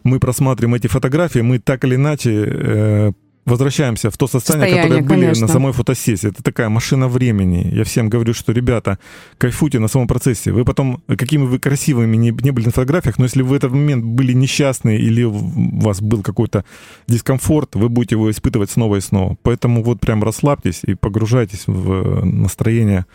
мы 0.04 0.18
просматриваем 0.20 0.74
эти 0.74 0.88
фотографии, 0.88 1.40
мы 1.40 1.58
так 1.58 1.84
или 1.84 1.94
иначе 1.94 2.30
э, 2.30 3.12
возвращаемся 3.46 4.10
в 4.10 4.18
то 4.18 4.26
состояние, 4.26 4.68
состояние 4.68 5.02
которое 5.02 5.08
были 5.08 5.26
конечно. 5.26 5.46
на 5.46 5.52
самой 5.52 5.72
фотосессии. 5.72 6.28
Это 6.28 6.42
такая 6.42 6.68
машина 6.68 7.08
времени. 7.08 7.68
Я 7.72 7.84
всем 7.84 8.10
говорю, 8.10 8.34
что, 8.34 8.52
ребята, 8.52 8.98
кайфуйте 9.38 9.78
на 9.78 9.88
самом 9.88 10.08
процессе. 10.08 10.52
Вы 10.52 10.64
потом, 10.64 11.02
какими 11.06 11.44
вы 11.44 11.58
красивыми 11.58 12.16
не, 12.16 12.30
не 12.30 12.50
были 12.50 12.66
на 12.66 12.72
фотографиях, 12.72 13.18
но 13.18 13.24
если 13.24 13.42
вы 13.42 13.50
в 13.50 13.52
этот 13.54 13.70
момент 13.70 14.04
были 14.04 14.32
несчастны 14.32 14.96
или 14.96 15.22
у 15.22 15.32
вас 15.80 16.00
был 16.02 16.22
какой-то 16.22 16.64
дискомфорт, 17.06 17.76
вы 17.76 17.88
будете 17.88 18.16
его 18.16 18.30
испытывать 18.30 18.70
снова 18.70 18.96
и 18.96 19.00
снова. 19.00 19.36
Поэтому 19.42 19.82
вот 19.82 20.00
прям 20.00 20.24
расслабьтесь 20.24 20.80
и 20.82 20.94
погружайтесь 20.94 21.64
в 21.66 22.24
настроение 22.24 23.06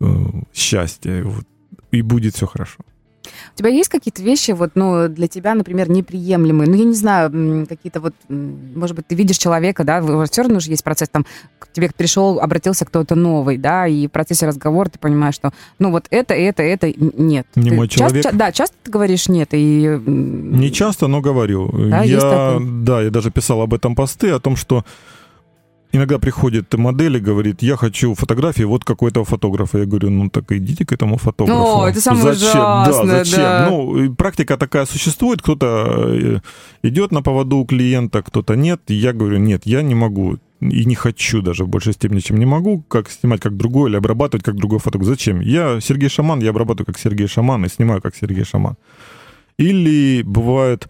э, 0.00 0.06
счастья, 0.54 1.24
и 1.90 2.02
будет 2.02 2.36
все 2.36 2.46
хорошо. 2.46 2.76
У 3.54 3.58
тебя 3.58 3.68
есть 3.70 3.88
какие-то 3.88 4.22
вещи, 4.22 4.52
вот, 4.52 4.72
ну, 4.74 5.08
для 5.08 5.28
тебя, 5.28 5.54
например, 5.54 5.90
неприемлемые? 5.90 6.68
Ну, 6.68 6.76
я 6.76 6.84
не 6.84 6.94
знаю, 6.94 7.66
какие-то 7.66 8.00
вот, 8.00 8.14
может 8.28 8.96
быть, 8.96 9.06
ты 9.06 9.14
видишь 9.14 9.38
человека, 9.38 9.84
да, 9.84 10.00
все 10.26 10.42
равно 10.42 10.60
же 10.60 10.70
есть 10.70 10.84
процесс, 10.84 11.08
там, 11.08 11.26
к 11.58 11.72
тебе 11.72 11.90
пришел, 11.96 12.40
обратился 12.40 12.84
кто-то 12.84 13.14
новый, 13.14 13.58
да, 13.58 13.86
и 13.86 14.06
в 14.06 14.10
процессе 14.10 14.46
разговора 14.46 14.88
ты 14.88 14.98
понимаешь, 14.98 15.34
что, 15.34 15.52
ну, 15.78 15.90
вот 15.90 16.06
это, 16.10 16.34
это, 16.34 16.62
это 16.62 16.92
нет. 16.98 17.46
Не 17.54 17.70
ты 17.70 17.76
мой 17.76 17.88
человек. 17.88 18.22
Часто, 18.22 18.36
да, 18.36 18.52
часто 18.52 18.76
ты 18.82 18.90
говоришь 18.90 19.28
нет, 19.28 19.48
и... 19.52 20.00
Не 20.06 20.72
часто, 20.72 21.06
но 21.06 21.20
говорю. 21.20 21.70
Да, 21.72 22.02
я, 22.02 22.58
да, 22.60 23.02
я 23.02 23.10
даже 23.10 23.30
писал 23.30 23.62
об 23.62 23.74
этом 23.74 23.94
посты, 23.94 24.30
о 24.30 24.40
том, 24.40 24.56
что 24.56 24.84
Иногда 25.92 26.18
приходит 26.18 26.72
модель 26.74 27.16
и 27.16 27.20
говорит, 27.20 27.62
я 27.62 27.76
хочу 27.76 28.14
фотографии 28.14 28.62
вот 28.62 28.84
какой-то 28.84 29.24
фотографа. 29.24 29.78
Я 29.78 29.86
говорю, 29.86 30.10
ну 30.10 30.30
так 30.30 30.52
идите 30.52 30.86
к 30.86 30.92
этому 30.92 31.16
фотографу. 31.16 31.82
О, 31.82 31.88
это 31.88 32.00
самое 32.00 32.34
зачем? 32.34 32.60
Ужасное, 32.60 33.06
да, 33.06 33.24
зачем? 33.24 33.40
Да. 33.40 33.68
Ну, 33.70 34.14
практика 34.14 34.56
такая 34.56 34.86
существует. 34.86 35.42
Кто-то 35.42 35.86
э, 35.96 36.40
идет 36.84 37.10
на 37.10 37.22
поводу 37.22 37.56
у 37.56 37.66
клиента, 37.66 38.22
кто-то 38.22 38.54
нет. 38.54 38.80
Я 38.86 39.12
говорю, 39.12 39.38
нет, 39.38 39.62
я 39.64 39.82
не 39.82 39.96
могу. 39.96 40.38
и 40.60 40.84
не 40.84 40.94
хочу 40.94 41.42
даже 41.42 41.64
в 41.64 41.68
большей 41.68 41.92
степени, 41.92 42.20
чем 42.20 42.38
не 42.38 42.46
могу, 42.46 42.82
как 42.88 43.10
снимать 43.10 43.40
как 43.40 43.56
другой 43.56 43.90
или 43.90 43.96
обрабатывать 43.96 44.44
как 44.44 44.56
другой 44.56 44.78
фотограф. 44.78 45.08
Зачем? 45.08 45.40
Я 45.40 45.80
Сергей 45.80 46.08
Шаман, 46.08 46.40
я 46.40 46.50
обрабатываю 46.50 46.86
как 46.86 46.98
Сергей 46.98 47.26
Шаман 47.26 47.64
и 47.64 47.68
снимаю 47.68 48.00
как 48.00 48.14
Сергей 48.14 48.44
Шаман. 48.44 48.76
Или 49.58 50.22
бывает 50.22 50.88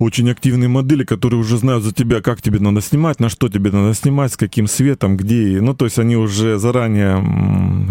очень 0.00 0.30
активные 0.30 0.68
модели, 0.68 1.04
которые 1.04 1.38
уже 1.38 1.58
знают 1.58 1.84
за 1.84 1.92
тебя, 1.92 2.22
как 2.22 2.40
тебе 2.40 2.58
надо 2.58 2.80
снимать, 2.80 3.20
на 3.20 3.28
что 3.28 3.50
тебе 3.50 3.70
надо 3.70 3.94
снимать, 3.94 4.32
с 4.32 4.36
каким 4.36 4.66
светом, 4.66 5.16
где. 5.16 5.60
Ну, 5.60 5.74
то 5.74 5.84
есть 5.84 5.98
они 5.98 6.16
уже 6.16 6.58
заранее 6.58 7.18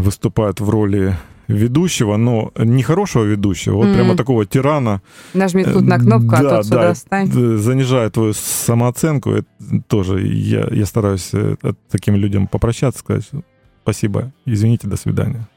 выступают 0.01 0.59
в 0.59 0.69
роли 0.69 1.15
ведущего, 1.47 2.17
но 2.17 2.51
не 2.57 2.81
хорошего 2.81 3.23
ведущего, 3.23 3.75
вот 3.75 3.87
mm. 3.87 3.93
прямо 3.93 4.15
такого 4.15 4.45
тирана. 4.45 5.01
Нажми 5.35 5.63
тут 5.63 5.83
на 5.83 5.99
кнопку, 5.99 6.35
а 6.35 6.41
да, 6.41 6.49
а 6.49 6.57
тут 6.57 6.65
сюда 6.65 6.81
да, 6.81 6.93
встань. 6.93 7.31
Занижает 7.31 8.13
твою 8.13 8.33
самооценку. 8.33 9.31
Это 9.31 9.47
тоже 9.87 10.25
я, 10.25 10.67
я 10.71 10.85
стараюсь 10.87 11.29
э, 11.33 11.55
таким 11.91 12.15
людям 12.15 12.47
попрощаться, 12.47 12.99
сказать 12.99 13.29
спасибо, 13.83 14.31
извините, 14.45 14.87
до 14.87 14.97
свидания. 14.97 15.47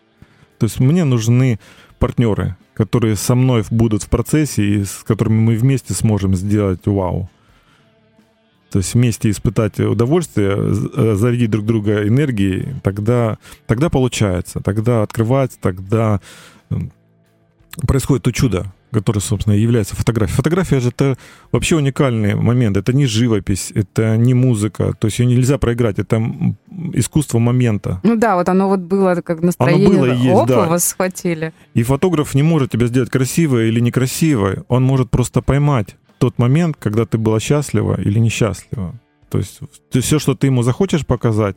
То 0.59 0.67
есть 0.67 0.81
мне 0.81 1.05
нужны 1.05 1.59
партнеры, 1.99 2.57
которые 2.83 3.14
со 3.14 3.37
мной 3.37 3.62
будут 3.71 4.03
в 4.03 4.09
процессе 4.09 4.64
и 4.64 4.85
с 4.85 5.05
которыми 5.05 5.38
мы 5.38 5.55
вместе 5.55 5.95
сможем 5.95 6.35
сделать 6.35 6.85
вау. 6.85 7.31
То 8.73 8.79
есть 8.79 8.95
вместе 8.95 9.31
испытать 9.31 9.79
удовольствие, 9.79 10.57
э, 10.57 11.14
зарядить 11.14 11.51
друг 11.51 11.64
друга 11.64 12.09
энергией, 12.09 12.75
тогда, 12.83 13.38
тогда 13.68 13.88
получается, 13.88 14.59
тогда 14.61 15.03
открывается, 15.03 15.59
тогда 15.61 16.21
происходит 17.87 18.25
то 18.25 18.33
чудо, 18.33 18.73
которое, 18.92 19.20
собственно, 19.20 19.55
является 19.55 19.96
фотографией. 19.96 20.37
Фотография 20.37 20.81
же 20.81 20.90
это 20.90 21.16
вообще 21.50 21.76
уникальный 21.76 22.35
момент. 22.35 22.76
Это 22.76 22.92
не 22.92 23.07
живопись, 23.07 23.72
это 23.74 24.16
не 24.16 24.35
музыка. 24.35 24.92
То 24.98 25.09
есть 25.09 25.18
ее 25.18 25.26
нельзя 25.26 25.59
проиграть. 25.59 25.98
Это 25.98 26.22
искусство 26.92 27.38
момента. 27.38 28.00
Ну 28.02 28.16
да, 28.16 28.37
вот 28.37 28.48
оно 28.48 28.68
вот 28.68 28.81
было 28.81 29.16
как 29.22 29.42
настроение. 29.42 29.88
Оно 29.88 29.98
было 29.98 30.12
и 30.12 30.16
есть, 30.16 30.40
Оп, 30.40 30.48
да. 30.48 30.66
вас 30.66 30.85
схватили. 30.85 31.52
И 31.74 31.83
фотограф 31.83 32.35
не 32.35 32.42
может 32.42 32.70
тебя 32.70 32.87
сделать 32.87 33.11
красивой 33.11 33.68
или 33.68 33.81
некрасивой. 33.81 34.59
Он 34.68 34.83
может 34.83 35.11
просто 35.11 35.42
поймать 35.42 35.96
тот 36.18 36.38
момент, 36.38 36.76
когда 36.78 37.05
ты 37.05 37.18
была 37.18 37.40
счастлива 37.40 38.00
или 38.00 38.18
несчастлива. 38.20 38.94
То 39.28 39.38
есть 39.38 39.61
все, 39.90 40.18
что 40.18 40.35
ты 40.35 40.46
ему 40.46 40.62
захочешь 40.62 41.07
показать, 41.07 41.57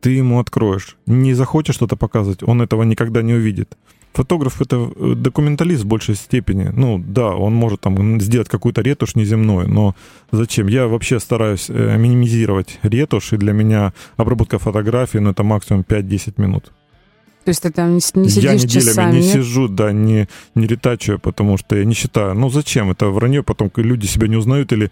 ты 0.00 0.10
ему 0.10 0.38
откроешь. 0.38 0.96
Не 1.06 1.34
захочешь 1.34 1.74
что-то 1.74 1.96
показывать, 1.96 2.42
он 2.42 2.62
этого 2.62 2.84
никогда 2.84 3.20
не 3.22 3.34
увидит. 3.34 3.76
Фотограф— 4.18 4.60
это 4.60 4.90
э, 4.96 5.14
документалист 5.14 5.84
в 5.84 5.86
большей 5.86 6.16
степени. 6.16 6.72
Ну, 6.74 6.98
да, 6.98 7.28
он 7.36 7.54
может 7.54 7.82
там 7.82 8.20
сделать 8.20 8.48
какую-то 8.48 8.82
ретушь 8.82 9.14
неземную, 9.14 9.68
но 9.68 9.94
зачем? 10.32 10.66
Я 10.66 10.88
вообще 10.88 11.20
стараюсь 11.20 11.70
э, 11.70 11.96
минимизировать 11.96 12.80
ретушь, 12.82 13.32
и 13.32 13.36
для 13.36 13.52
меня 13.52 13.92
обработка 14.16 14.58
фотографии, 14.58 15.18
ну, 15.18 15.30
это 15.30 15.44
максимум 15.44 15.84
5-10 15.88 16.34
минут. 16.38 16.72
То 17.44 17.50
есть 17.50 17.62
ты 17.62 17.70
там 17.70 17.94
не 17.94 18.00
сидишь 18.00 18.42
Я 18.42 18.54
неделями 18.54 18.88
часами, 18.88 19.12
не 19.12 19.20
нет? 19.20 19.32
сижу, 19.32 19.68
да, 19.68 19.92
не, 19.92 20.28
не 20.56 20.66
ретачиваю, 20.66 21.20
потому 21.20 21.56
что 21.56 21.76
я 21.76 21.84
не 21.84 21.94
считаю. 21.94 22.34
Ну 22.34 22.50
зачем? 22.50 22.90
Это 22.90 23.10
вранье, 23.10 23.44
потом 23.44 23.70
люди 23.76 24.06
себя 24.06 24.26
не 24.26 24.36
узнают 24.36 24.72
или 24.72 24.90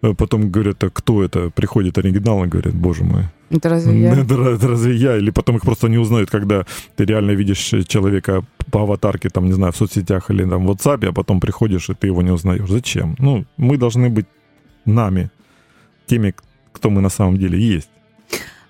потом 0.00 0.50
говорят, 0.50 0.84
а 0.84 0.90
кто 0.90 1.22
это? 1.22 1.50
Приходит 1.50 1.98
оригинал 1.98 2.44
и 2.44 2.48
говорят, 2.48 2.74
боже 2.74 3.04
мой. 3.04 3.24
Это 3.50 3.68
разве 3.68 4.00
я? 4.00 4.12
Это, 4.20 4.34
это 4.34 4.68
разве 4.68 4.94
я? 4.94 5.16
Или 5.16 5.30
потом 5.30 5.56
их 5.56 5.62
просто 5.62 5.88
не 5.88 5.98
узнают, 5.98 6.30
когда 6.30 6.64
ты 6.96 7.04
реально 7.04 7.32
видишь 7.32 7.74
человека 7.88 8.44
по 8.70 8.82
аватарке, 8.82 9.30
там, 9.30 9.46
не 9.46 9.52
знаю, 9.52 9.72
в 9.72 9.76
соцсетях 9.76 10.30
или 10.30 10.44
там 10.44 10.66
в 10.66 10.70
WhatsApp, 10.70 11.08
а 11.08 11.12
потом 11.12 11.40
приходишь, 11.40 11.88
и 11.90 11.94
ты 11.94 12.08
его 12.08 12.22
не 12.22 12.30
узнаешь. 12.30 12.68
Зачем? 12.68 13.16
Ну, 13.18 13.44
мы 13.56 13.78
должны 13.78 14.10
быть 14.10 14.26
нами, 14.84 15.30
теми, 16.06 16.34
кто 16.72 16.90
мы 16.90 17.00
на 17.00 17.10
самом 17.10 17.38
деле 17.38 17.58
есть. 17.58 17.90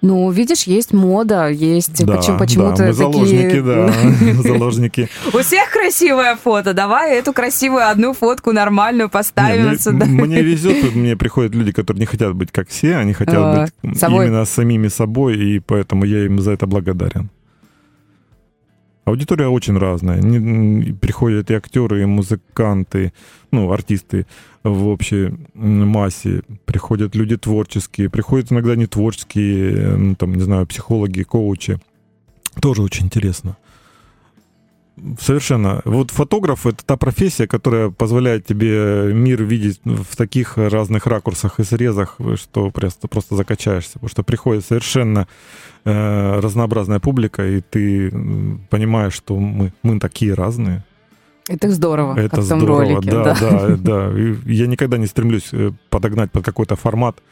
Ну, 0.00 0.30
видишь, 0.30 0.62
есть 0.64 0.92
мода, 0.92 1.48
есть 1.48 2.04
да, 2.04 2.16
почему, 2.16 2.38
почему-то 2.38 2.76
да, 2.76 2.87
мы 2.87 2.92
заложники, 2.92 3.42
такие... 3.42 3.62
да, 3.62 3.92
заложники. 4.42 5.08
У 5.32 5.38
всех 5.38 5.70
красивое 5.72 6.37
фото, 6.37 6.72
давай 6.72 7.18
эту 7.18 7.32
красивую 7.32 7.88
одну 7.88 8.12
фотку 8.12 8.52
нормальную 8.52 9.08
поставим 9.08 9.76
сюда. 9.78 10.06
Мне 10.28 10.42
везет, 10.42 10.94
мне 10.94 11.16
приходят 11.16 11.54
люди, 11.54 11.72
которые 11.72 12.00
не 12.00 12.06
хотят 12.06 12.34
быть 12.34 12.52
как 12.52 12.68
все, 12.68 12.96
они 12.96 13.12
хотят 13.12 13.58
быть 13.58 13.72
именно 13.82 14.44
самими 14.44 14.88
собой, 14.88 15.37
и 15.37 15.58
поэтому 15.58 16.04
я 16.04 16.26
им 16.26 16.38
за 16.40 16.52
это 16.52 16.66
благодарен. 16.66 17.30
Аудитория 19.08 19.48
очень 19.48 19.78
разная. 19.78 20.20
Не, 20.20 20.92
приходят 20.92 21.50
и 21.50 21.54
актеры, 21.54 22.02
и 22.02 22.04
музыканты, 22.04 23.12
ну, 23.50 23.72
артисты 23.72 24.26
в 24.62 24.86
общей 24.88 25.32
массе. 25.54 26.42
Приходят 26.66 27.16
люди 27.16 27.36
творческие, 27.38 28.10
приходят 28.10 28.52
иногда 28.52 28.76
не 28.76 28.86
творческие, 28.86 29.96
ну, 29.96 30.14
там, 30.14 30.34
не 30.34 30.42
знаю, 30.42 30.66
психологи, 30.66 31.22
коучи. 31.22 31.78
Тоже 32.60 32.82
очень 32.82 33.06
интересно. 33.06 33.56
Совершенно. 35.20 35.80
Вот 35.84 36.11
фотограф— 36.11 36.66
это 36.66 36.84
та 36.84 36.96
профессия, 36.96 37.46
которая 37.46 37.90
позволяет 37.90 38.46
тебе 38.46 39.12
мир 39.12 39.42
видеть 39.42 39.80
в 39.84 40.16
таких 40.16 40.56
разных 40.56 41.06
ракурсах 41.06 41.61
и 41.61 41.64
срезах, 41.64 42.16
что 42.37 42.70
просто, 42.70 43.08
просто 43.08 43.37
закачаешься. 43.37 43.94
Потому 43.94 44.08
что 44.08 44.22
приходит 44.22 44.64
совершенно 44.64 45.26
э, 45.84 46.40
разнообразная 46.40 47.00
публика, 47.00 47.46
и 47.46 47.61
ты 47.61 48.11
понимаешь, 48.70 49.14
что 49.14 49.37
мы, 49.37 49.72
мы 49.82 49.98
такие 49.98 50.34
разные. 50.34 50.84
Это 51.48 51.70
здорово, 51.70 52.18
это 52.18 52.37
как 52.37 52.44
здорово, 52.44 52.64
в 52.64 52.66
том 52.66 52.94
ролике. 52.94 53.11
Да, 53.11 53.37
да, 53.40 53.66
да. 53.68 53.76
да. 53.76 54.18
И 54.18 54.37
я 54.52 54.66
никогда 54.66 54.98
не 54.98 55.06
стремлюсь 55.06 55.48
э, 55.52 55.72
подогнать 55.88 56.30
под 56.30 56.44
какой-то 56.44 56.76
формат, 56.76 57.22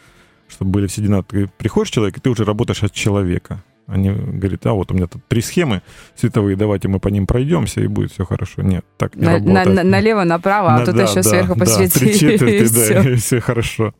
чтобы 0.49 0.71
были 0.71 0.87
все 0.87 1.03
одинаковые. 1.03 1.47
Ты 1.47 1.53
приходишь 1.59 1.91
человек, 1.91 2.17
и 2.17 2.21
ты 2.21 2.31
уже 2.31 2.45
работаешь 2.45 2.83
от 2.83 2.93
человека. 2.93 3.63
Они 3.87 4.11
говорят, 4.11 4.67
а 4.67 4.73
вот 4.73 4.91
у 4.91 4.95
меня 4.95 5.07
тут 5.07 5.25
три 5.29 5.41
схемы 5.41 5.81
световые, 6.17 6.57
давайте 6.57 6.89
мы 6.89 6.99
по 6.99 7.07
ним 7.07 7.27
пройдемся, 7.27 7.81
и 7.81 7.87
будет 7.87 8.11
все 8.11 8.25
хорошо. 8.25 8.63
Нет, 8.63 8.85
так 8.97 9.15
не 9.15 9.25
на, 9.25 9.35
работает. 9.35 9.67
На, 9.67 9.75
на, 9.75 9.83
налево, 9.85 10.25
направо, 10.25 10.75
а 10.75 10.79
на, 10.81 10.85
тут 10.85 10.97
да, 10.97 11.05
еще 11.05 11.17
да, 11.17 11.23
сверху 11.23 11.55
да, 11.55 11.61
посвети. 11.61 11.99
Три 11.99 12.15
четверти, 12.19 12.65
и 12.65 12.75
да, 12.75 13.01
все. 13.03 13.13
и 13.13 13.15
все 13.15 13.41
хорошо. 13.41 13.95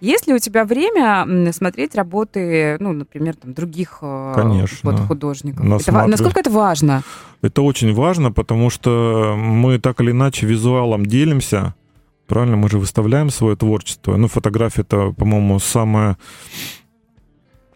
Есть 0.00 0.26
ли 0.26 0.34
у 0.34 0.38
тебя 0.38 0.64
время 0.64 1.52
смотреть 1.52 1.94
работы, 1.94 2.76
ну, 2.80 2.92
например, 2.92 3.36
там, 3.36 3.54
других 3.54 3.98
э, 4.02 4.32
Конечно. 4.34 4.90
Вот, 4.90 5.00
художников? 5.06 5.64
Это, 5.64 6.06
насколько 6.08 6.40
это 6.40 6.50
важно? 6.50 7.02
Это 7.42 7.62
очень 7.62 7.94
важно, 7.94 8.32
потому 8.32 8.70
что 8.70 9.36
мы 9.36 9.78
так 9.78 10.00
или 10.00 10.10
иначе 10.10 10.46
визуалом 10.46 11.06
делимся, 11.06 11.76
правильно? 12.26 12.56
Мы 12.56 12.68
же 12.68 12.78
выставляем 12.78 13.30
свое 13.30 13.54
творчество. 13.54 14.16
Ну, 14.16 14.26
фотография— 14.26 14.80
это, 14.82 15.12
по-моему, 15.12 15.60
самое 15.60 16.16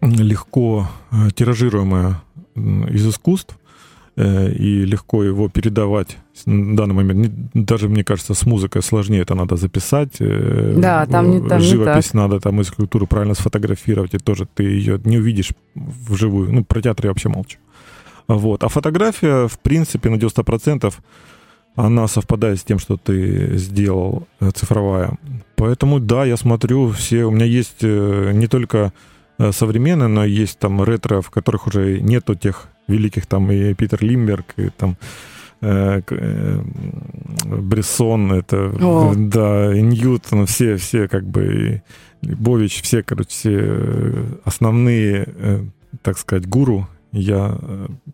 легко 0.01 0.87
э, 1.11 1.29
тиражируемое 1.35 2.21
из 2.55 3.07
искусств 3.07 3.57
э, 4.15 4.51
и 4.51 4.85
легко 4.85 5.23
его 5.23 5.49
передавать 5.49 6.17
в 6.45 6.75
данный 6.75 6.93
момент. 6.93 7.31
Даже, 7.53 7.89
мне 7.89 8.03
кажется, 8.03 8.33
с 8.33 8.45
музыкой 8.45 8.83
сложнее 8.83 9.21
это 9.21 9.35
надо 9.35 9.55
записать. 9.55 10.17
Э, 10.19 10.75
да, 10.77 11.05
там 11.05 11.31
не 11.31 11.47
там 11.47 11.61
Живопись 11.61 11.95
не 11.95 12.01
так. 12.01 12.13
надо 12.13 12.39
там 12.39 12.61
из 12.61 12.71
культуры 12.71 13.07
правильно 13.07 13.33
сфотографировать, 13.33 14.13
и 14.13 14.19
тоже 14.19 14.47
ты 14.53 14.63
ее 14.63 14.99
не 15.03 15.17
увидишь 15.17 15.51
вживую. 15.75 16.53
Ну, 16.53 16.63
про 16.63 16.81
театр 16.81 17.05
я 17.05 17.11
вообще 17.11 17.29
молчу. 17.29 17.57
Вот. 18.27 18.63
А 18.63 18.67
фотография, 18.67 19.47
в 19.47 19.59
принципе, 19.59 20.09
на 20.09 20.15
90% 20.15 20.93
она 21.75 22.07
совпадает 22.07 22.59
с 22.59 22.63
тем, 22.63 22.79
что 22.79 22.97
ты 22.97 23.55
сделал 23.57 24.27
цифровая. 24.55 25.17
Поэтому, 25.55 25.99
да, 25.99 26.25
я 26.25 26.35
смотрю 26.35 26.89
все... 26.89 27.25
У 27.25 27.31
меня 27.31 27.45
есть 27.45 27.83
не 27.83 28.47
только 28.47 28.91
современные, 29.51 30.07
но 30.07 30.25
есть 30.25 30.59
там 30.59 30.83
ретро, 30.83 31.21
в 31.21 31.29
которых 31.29 31.67
уже 31.67 31.99
нету 31.99 32.35
тех 32.35 32.67
великих, 32.87 33.25
там 33.25 33.51
и 33.51 33.73
Питер 33.73 34.03
Лимберг, 34.03 34.53
и 34.57 34.69
там 34.69 34.97
э, 35.61 36.01
э, 36.09 36.61
Брессон, 37.45 38.33
это, 38.33 38.73
О. 38.81 39.13
да, 39.15 39.75
и 39.75 39.81
Ньютон, 39.81 40.45
все, 40.45 40.77
все 40.77 41.07
как 41.07 41.25
бы, 41.25 41.83
и 42.21 42.33
Бович, 42.33 42.81
все, 42.81 43.03
короче, 43.03 43.29
все 43.29 44.25
основные, 44.43 45.69
так 46.01 46.17
сказать, 46.17 46.47
гуру 46.47 46.87
я 47.11 47.57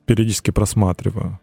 периодически 0.05 0.51
просматриваю. 0.51 1.39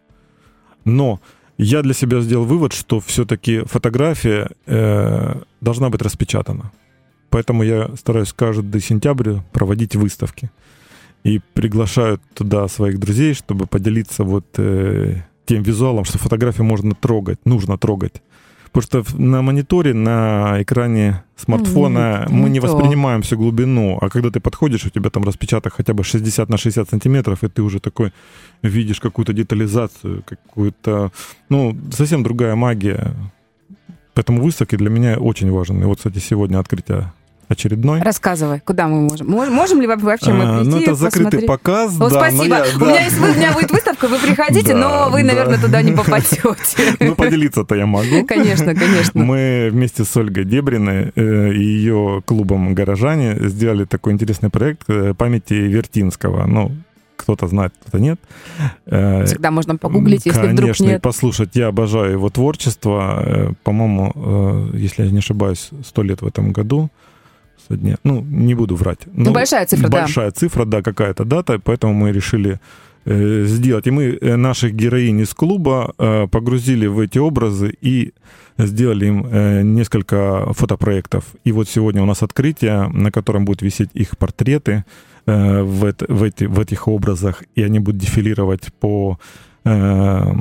Но 0.85 1.19
я 1.57 1.81
для 1.81 1.93
себя 1.93 2.21
сделал 2.21 2.45
вывод, 2.45 2.73
что 2.73 2.99
все-таки 2.99 3.61
фотография 3.65 4.49
э, 4.65 5.41
должна 5.61 5.89
быть 5.89 6.01
распечатана. 6.01 6.71
Поэтому 7.31 7.63
я 7.63 7.89
стараюсь 7.95 8.33
каждый 8.33 8.81
сентябрь 8.81 9.37
проводить 9.53 9.95
выставки. 9.95 10.51
И 11.23 11.39
приглашаю 11.53 12.19
туда 12.33 12.67
своих 12.67 12.99
друзей, 12.99 13.33
чтобы 13.33 13.67
поделиться 13.67 14.23
вот 14.23 14.45
э, 14.57 15.15
тем 15.45 15.63
визуалом, 15.63 16.03
что 16.03 16.17
фотографию 16.17 16.65
можно 16.65 16.93
трогать, 16.93 17.39
нужно 17.45 17.77
трогать. 17.77 18.21
Потому 18.71 19.03
что 19.03 19.17
на 19.17 19.41
мониторе, 19.41 19.93
на 19.93 20.61
экране 20.61 21.23
смартфона 21.35 22.25
mm, 22.27 22.31
мы 22.31 22.49
не, 22.49 22.53
не 22.53 22.59
воспринимаем 22.59 23.21
всю 23.21 23.37
глубину. 23.37 23.97
А 24.01 24.09
когда 24.09 24.29
ты 24.29 24.39
подходишь, 24.39 24.85
у 24.85 24.89
тебя 24.89 25.09
там 25.09 25.23
распечаток 25.23 25.73
хотя 25.73 25.93
бы 25.93 26.03
60 26.03 26.49
на 26.49 26.57
60 26.57 26.89
сантиметров, 26.89 27.43
и 27.43 27.47
ты 27.47 27.61
уже 27.61 27.79
такой 27.79 28.11
видишь 28.61 28.99
какую-то 28.99 29.33
детализацию, 29.33 30.23
какую-то... 30.25 31.11
Ну, 31.49 31.77
совсем 31.91 32.23
другая 32.23 32.55
магия. 32.55 33.13
Поэтому 34.13 34.41
выставки 34.41 34.75
для 34.75 34.89
меня 34.89 35.17
очень 35.17 35.51
важны. 35.51 35.81
И 35.81 35.85
вот, 35.85 35.97
кстати, 35.97 36.19
сегодня 36.19 36.59
открытие 36.59 37.11
очередной. 37.51 38.01
Рассказывай, 38.01 38.59
куда 38.61 38.87
мы 38.87 39.01
можем? 39.01 39.27
Можем, 39.29 39.53
можем 39.53 39.81
ли 39.81 39.87
вообще 39.87 40.33
мы 40.33 40.43
А, 40.45 40.55
прийти, 40.59 40.69
Ну, 40.71 40.81
это 40.81 40.95
закрытый 40.95 41.23
посмотреть? 41.25 41.47
показ, 41.47 41.95
О, 41.99 42.09
да. 42.09 42.15
спасибо. 42.15 42.43
я- 42.55 42.65
У, 42.75 42.79
да. 42.79 42.85
меня 42.85 43.01
есть, 43.05 43.19
у 43.19 43.25
меня 43.25 43.51
будет 43.53 43.71
выставка, 43.71 44.07
вы 44.07 44.17
приходите, 44.19 44.73
Да, 44.73 44.79
но 44.79 45.09
вы, 45.11 45.23
наверное, 45.23 45.59
туда 45.59 45.81
не 45.81 45.91
попадете. 45.91 46.41
Ну, 46.99 47.15
поделиться-то 47.15 47.75
я 47.75 47.85
могу. 47.85 48.25
Конечно, 48.25 48.73
конечно. 48.75 49.23
Мы 49.23 49.69
вместе 49.71 50.03
с 50.03 50.15
Ольгой 50.17 50.45
Дебриной 50.45 51.11
э, 51.15 51.53
и 51.53 51.61
ее 51.63 52.21
клубом 52.25 52.73
«Горожане» 52.73 53.35
сделали 53.49 53.85
такой 53.85 54.13
интересный 54.13 54.49
проект 54.49 54.83
э, 54.89 55.13
памяти 55.13 55.53
Вертинского. 55.53 56.45
Ну, 56.47 56.71
кто-то 57.17 57.47
знает, 57.47 57.73
кто-то 57.81 57.99
нет. 57.99 58.19
Э, 58.87 59.25
Всегда 59.25 59.51
можно 59.51 59.77
погуглить, 59.77 60.25
если 60.25 60.39
Конечно, 60.41 60.63
вдруг 60.63 60.79
и 60.79 60.83
нет. 60.83 61.01
послушать. 61.01 61.49
Я 61.55 61.67
обожаю 61.67 62.11
его 62.13 62.29
творчество. 62.29 63.53
По-моему, 63.63 64.69
если 64.73 65.03
я 65.05 65.11
не 65.11 65.19
ошибаюсь, 65.19 65.69
сто 65.85 66.01
лет 66.03 66.21
в 66.21 66.27
этом 66.27 66.51
году. 66.51 66.89
Со 67.71 67.77
дня. 67.77 67.97
Ну, 68.03 68.21
не 68.21 68.55
буду 68.55 68.75
врать. 68.75 68.99
Ну, 69.13 69.31
большая 69.31 69.65
цифра, 69.65 69.89
да. 69.89 70.01
Большая 70.01 70.31
цифра, 70.31 70.65
да, 70.65 70.81
какая-то 70.81 71.23
дата, 71.25 71.59
поэтому 71.59 71.93
мы 71.93 72.11
решили 72.11 72.59
э, 73.05 73.45
сделать. 73.45 73.87
И 73.87 73.91
мы 73.91 74.17
э, 74.21 74.35
наших 74.35 74.73
героинь 74.73 75.19
из 75.19 75.33
клуба 75.33 75.93
э, 75.97 76.27
погрузили 76.27 76.87
в 76.87 76.99
эти 76.99 77.19
образы 77.19 77.73
и 77.81 78.13
сделали 78.57 79.05
им 79.05 79.27
э, 79.31 79.61
несколько 79.63 80.53
фотопроектов. 80.53 81.23
И 81.45 81.51
вот 81.51 81.69
сегодня 81.69 82.03
у 82.03 82.05
нас 82.05 82.23
открытие, 82.23 82.89
на 82.89 83.11
котором 83.11 83.45
будут 83.45 83.61
висеть 83.61 83.89
их 83.93 84.17
портреты 84.17 84.83
э, 85.25 85.61
в, 85.63 85.85
эт- 85.85 86.13
в, 86.13 86.23
эти, 86.23 86.45
в 86.45 86.59
этих 86.59 86.87
образах, 86.87 87.43
и 87.55 87.63
они 87.63 87.79
будут 87.79 88.01
дефилировать 88.01 88.73
по 88.79 89.17
э, 89.63 90.33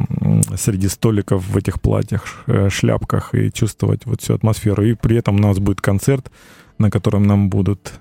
среди 0.57 0.89
столиков 0.89 1.45
в 1.49 1.57
этих 1.57 1.81
платьях, 1.81 2.43
э, 2.47 2.69
шляпках 2.71 3.35
и 3.35 3.53
чувствовать 3.53 4.07
вот 4.07 4.21
всю 4.21 4.35
атмосферу. 4.35 4.85
И 4.85 4.95
при 4.95 5.17
этом 5.17 5.37
у 5.37 5.39
нас 5.39 5.59
будет 5.59 5.81
концерт, 5.81 6.31
на 6.81 6.91
котором 6.91 7.23
нам 7.23 7.49
будут 7.49 8.01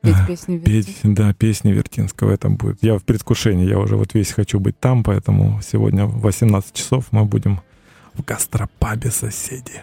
Петь 0.00 0.14
э, 0.14 0.26
песни 0.26 0.58
петь, 0.58 0.98
да, 1.02 1.32
песни 1.34 1.72
Вертинского 1.72 2.32
это 2.32 2.48
будет. 2.48 2.78
Я 2.82 2.98
в 2.98 3.04
предвкушении, 3.04 3.68
я 3.68 3.78
уже 3.78 3.96
вот 3.96 4.14
весь 4.14 4.30
хочу 4.30 4.60
быть 4.60 4.78
там, 4.78 5.02
поэтому 5.02 5.60
сегодня 5.60 6.06
в 6.06 6.20
18 6.20 6.72
часов 6.72 7.06
мы 7.10 7.24
будем 7.24 7.60
в 8.14 8.24
гастропабе 8.24 9.10
соседи. 9.10 9.82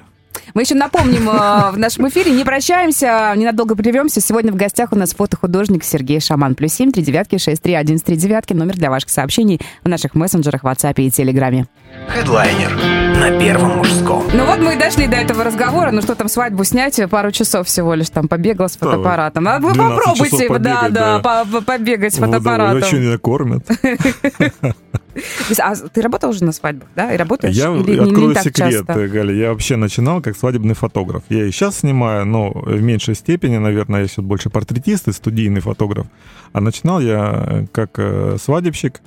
Мы 0.53 0.61
еще 0.61 0.75
напомним 0.75 1.29
э, 1.29 1.71
в 1.71 1.77
нашем 1.77 2.07
эфире, 2.07 2.31
не 2.31 2.45
прощаемся, 2.45 3.33
ненадолго 3.35 3.75
прервемся. 3.75 4.21
Сегодня 4.21 4.51
в 4.51 4.55
гостях 4.55 4.93
у 4.93 4.95
нас 4.95 5.13
фотохудожник 5.13 5.83
Сергей 5.83 6.21
Шаман. 6.21 6.55
Плюс 6.55 6.73
семь, 6.73 6.91
три 6.91 7.03
девятки, 7.03 7.37
шесть, 7.37 7.61
три, 7.61 7.73
один, 7.73 7.99
три 7.99 8.15
девятки. 8.15 8.53
Номер 8.53 8.75
для 8.75 8.89
ваших 8.89 9.09
сообщений 9.09 9.59
в 9.83 9.89
наших 9.89 10.15
мессенджерах, 10.15 10.63
WhatsApp 10.63 11.01
и 11.01 11.11
Телеграме. 11.11 11.67
Хедлайнер 12.07 12.77
на 13.19 13.39
первом 13.39 13.77
мужском. 13.77 14.23
Ну 14.33 14.45
вот 14.45 14.59
мы 14.59 14.73
и 14.75 14.77
дошли 14.77 15.07
до 15.07 15.15
этого 15.15 15.43
разговора. 15.43 15.91
Ну 15.91 16.01
что 16.01 16.15
там, 16.15 16.27
свадьбу 16.27 16.63
снять, 16.63 16.99
пару 17.09 17.31
часов 17.31 17.67
всего 17.67 17.93
лишь 17.93 18.09
там 18.09 18.27
побегал 18.27 18.67
с 18.69 18.73
Да, 18.77 18.85
фотоаппаратом. 18.87 19.47
А 19.47 19.59
вы 19.59 19.73
12 19.73 19.95
попробуйте, 20.03 20.47
да, 20.47 20.53
побегать, 20.53 20.93
да, 20.93 21.19
да. 21.19 21.19
по- 21.45 21.51
по- 21.51 21.61
побегать 21.61 22.13
с 22.13 22.17
да, 22.17 22.25
фотоаппаратом. 22.25 22.77
Еще 22.79 22.99
не 22.99 23.07
накормят. 23.11 23.67
А 25.59 25.75
ты 25.75 26.01
работал 26.01 26.31
уже 26.31 26.43
на 26.43 26.51
свадьбах, 26.51 26.89
да? 26.93 27.13
И 27.13 27.15
работаешь? 27.17 27.55
Я 27.55 27.73
Или 27.73 27.91
не- 27.91 27.99
не 27.99 28.09
открою 28.11 28.33
так 28.33 28.43
секрет, 28.43 28.85
часто? 28.85 29.07
Галя. 29.07 29.33
Я 29.33 29.51
вообще 29.51 29.77
начинал 29.77 30.21
как 30.21 30.35
свадебный 30.35 30.75
фотограф. 30.75 31.23
Я 31.29 31.45
и 31.45 31.51
сейчас 31.51 31.79
снимаю, 31.79 32.25
но 32.25 32.51
в 32.51 32.81
меньшей 32.81 33.15
степени, 33.15 33.55
наверное, 33.57 34.01
я 34.01 34.07
сейчас 34.09 34.25
больше 34.25 34.49
портретист 34.49 35.07
и 35.07 35.13
студийный 35.13 35.61
фотограф. 35.61 36.07
А 36.51 36.59
начинал 36.59 36.99
я 36.99 37.45
э, 37.47 37.65
как 37.71 37.91
э, 37.97 38.35
свадебщик 38.43 38.99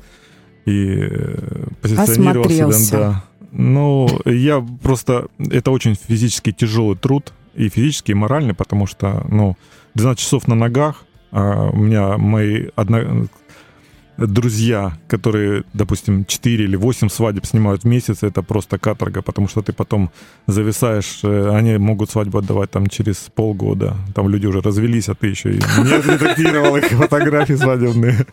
и 0.64 0.97
э, 0.99 1.66
позиционировал 1.83 2.49
себя. 2.49 2.66
Осмотрелся. 2.68 2.97
Да. 2.97 3.25
Ну, 3.52 4.08
я 4.24 4.64
просто... 4.82 5.28
Это 5.38 5.70
очень 5.70 5.94
физически 5.94 6.52
тяжелый 6.52 6.96
труд, 6.96 7.32
и 7.54 7.68
физически, 7.68 8.12
и 8.12 8.14
моральный, 8.14 8.54
потому 8.54 8.87
что, 8.87 9.26
ну, 9.28 9.56
12 9.94 10.22
часов 10.22 10.48
на 10.48 10.54
ногах, 10.54 11.04
а 11.32 11.70
у 11.70 11.76
меня 11.76 12.16
мои 12.18 12.68
одно... 12.76 13.26
друзья, 14.16 14.98
которые, 15.08 15.62
допустим, 15.74 16.24
4 16.24 16.64
или 16.64 16.76
8 16.76 17.08
свадеб 17.08 17.46
снимают 17.46 17.82
в 17.82 17.87
месяц, 17.87 18.22
это 18.22 18.42
просто 18.42 18.78
каторга, 18.78 19.22
потому 19.22 19.48
что 19.48 19.62
ты 19.62 19.72
потом 19.72 20.11
зависаешь, 20.46 21.20
э, 21.22 21.50
они 21.56 21.78
могут 21.78 22.11
свадьбу 22.11 22.38
отдавать 22.38 22.70
там 22.70 22.87
через 22.88 23.16
полгода, 23.34 23.96
там 24.14 24.28
люди 24.28 24.46
уже 24.46 24.61
развелись, 24.61 25.08
а 25.08 25.14
ты 25.14 25.28
еще 25.28 25.50
и 25.50 25.61
не 25.84 25.92
отредактировал 25.92 26.76
их 26.76 26.87
фотографии 26.87 27.54
свадебные. 27.54 28.26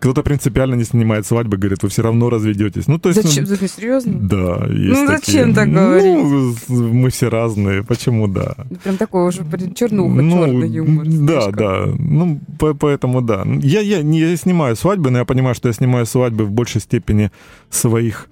Кто-то 0.00 0.22
принципиально 0.22 0.76
не 0.76 0.84
снимает 0.84 1.26
свадьбы, 1.26 1.56
говорит, 1.56 1.82
вы 1.82 1.88
все 1.88 2.02
равно 2.02 2.30
разведетесь. 2.30 2.86
Ну, 2.86 2.98
то 2.98 3.08
есть... 3.08 3.20
ну, 3.24 3.28
Зачем? 3.30 3.46
Ты 3.46 3.66
серьезно? 3.68 4.12
Да, 4.20 4.64
есть 4.68 5.00
Ну, 5.00 5.06
зачем 5.08 5.52
такие. 5.52 5.54
так 5.54 5.68
Ну, 5.68 6.54
мы 6.92 7.10
все 7.10 7.28
разные, 7.28 7.82
почему 7.82 8.28
да? 8.28 8.54
Ну, 8.70 8.76
Прям 8.76 8.96
такой 8.96 9.26
уже 9.26 9.42
чернуха, 9.74 10.22
Ну, 10.22 10.46
черный 10.46 10.68
юмор. 10.70 11.04
Да, 11.04 11.42
слишком. 11.42 11.52
да. 11.56 11.86
Ну, 11.98 12.40
по- 12.60 12.74
поэтому 12.74 13.22
да. 13.22 13.44
Я, 13.60 13.80
я 13.80 14.02
не 14.02 14.36
снимаю 14.36 14.76
свадьбы, 14.76 15.10
но 15.10 15.18
я 15.18 15.24
понимаю, 15.24 15.56
что 15.56 15.68
я 15.68 15.72
снимаю 15.72 16.06
свадьбы 16.06 16.44
в 16.44 16.52
большей 16.52 16.80
степени 16.80 17.32
своих 17.68 18.28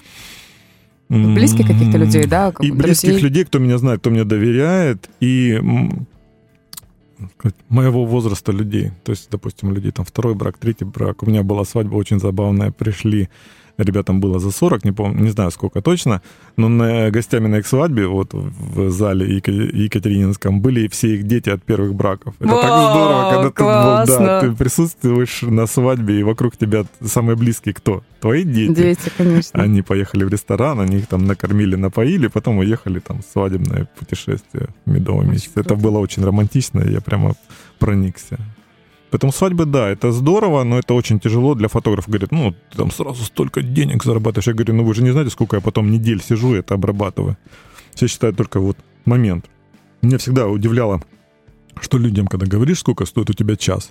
Близких 1.08 1.66
каких-то 1.68 1.98
людей, 1.98 2.26
да, 2.26 2.50
как 2.50 2.64
И 2.64 2.70
близких 2.72 3.10
друзей. 3.10 3.22
людей, 3.28 3.44
кто 3.44 3.58
меня 3.60 3.78
знает, 3.78 4.00
кто 4.00 4.10
мне 4.10 4.24
доверяет, 4.24 5.08
и 5.20 5.60
сказать, 7.38 7.56
моего 7.68 8.04
возраста 8.04 8.52
людей. 8.52 8.92
То 9.04 9.12
есть, 9.12 9.30
допустим, 9.30 9.72
людей 9.72 9.92
там 9.92 10.04
второй 10.04 10.34
брак, 10.34 10.58
третий 10.58 10.84
брак. 10.84 11.22
У 11.22 11.26
меня 11.26 11.42
была 11.42 11.64
свадьба 11.64 11.96
очень 11.96 12.20
забавная. 12.20 12.70
Пришли 12.70 13.28
ребятам 13.82 14.20
было 14.20 14.38
за 14.38 14.50
40, 14.50 14.84
не 14.84 14.92
помню, 14.92 15.22
не 15.22 15.30
знаю 15.30 15.50
сколько 15.50 15.82
точно, 15.82 16.22
но 16.56 16.68
на, 16.68 17.10
гостями 17.10 17.46
на 17.48 17.56
их 17.56 17.66
свадьбе, 17.66 18.06
вот 18.06 18.32
в 18.32 18.90
зале 18.90 19.36
Еке- 19.36 19.52
Екатерининском, 19.84 20.60
были 20.60 20.88
все 20.88 21.14
их 21.16 21.24
дети 21.24 21.50
от 21.50 21.62
первых 21.62 21.94
браков. 21.94 22.34
Это 22.40 22.48
так 22.48 22.70
Вау, 22.70 22.90
здорово, 22.90 23.30
когда 23.32 23.48
ты, 23.48 23.54
классно. 23.54 24.26
да, 24.26 24.40
ты 24.40 24.52
присутствуешь 24.52 25.42
на 25.42 25.66
свадьбе, 25.66 26.20
и 26.20 26.22
вокруг 26.22 26.56
тебя 26.56 26.84
самые 27.04 27.36
близкие 27.36 27.74
кто? 27.74 28.02
Твои 28.20 28.44
дети. 28.44 28.74
Дети, 28.74 29.12
конечно. 29.16 29.62
Они 29.62 29.82
поехали 29.82 30.24
в 30.24 30.28
ресторан, 30.30 30.80
они 30.80 30.98
их 30.98 31.06
там 31.06 31.26
накормили, 31.26 31.76
напоили, 31.76 32.28
потом 32.28 32.58
уехали 32.58 32.98
там 32.98 33.20
в 33.22 33.26
свадебное 33.32 33.88
путешествие 33.98 34.68
в 34.86 34.90
медовый 34.90 35.20
Очень 35.22 35.32
месяц. 35.32 35.50
Это 35.54 35.62
круто. 35.70 35.82
было 35.82 35.98
очень 35.98 36.24
романтично, 36.24 36.80
я 36.80 37.00
прямо 37.00 37.34
проникся. 37.78 38.38
Поэтому 39.16 39.32
свадьбы, 39.32 39.64
да, 39.64 39.88
это 39.88 40.12
здорово, 40.12 40.62
но 40.64 40.78
это 40.78 40.92
очень 40.92 41.18
тяжело 41.18 41.54
для 41.54 41.68
фотографа. 41.68 42.10
Говорят, 42.10 42.32
ну, 42.32 42.54
ты 42.70 42.76
там 42.76 42.90
сразу 42.90 43.24
столько 43.24 43.62
денег 43.62 44.04
зарабатываешь. 44.04 44.46
Я 44.46 44.52
говорю, 44.52 44.74
ну 44.74 44.84
вы 44.84 44.94
же 44.94 45.02
не 45.02 45.10
знаете, 45.10 45.30
сколько 45.30 45.56
я 45.56 45.62
потом 45.62 45.90
недель 45.90 46.20
сижу 46.22 46.54
и 46.54 46.58
это 46.58 46.74
обрабатываю. 46.74 47.38
Все 47.94 48.08
считают 48.08 48.36
только 48.36 48.60
вот 48.60 48.76
момент. 49.06 49.46
Меня 50.02 50.18
всегда 50.18 50.46
удивляло, 50.48 51.00
что 51.80 51.96
людям, 51.96 52.26
когда 52.26 52.44
говоришь, 52.44 52.80
сколько 52.80 53.06
стоит 53.06 53.30
у 53.30 53.32
тебя 53.32 53.56
час, 53.56 53.90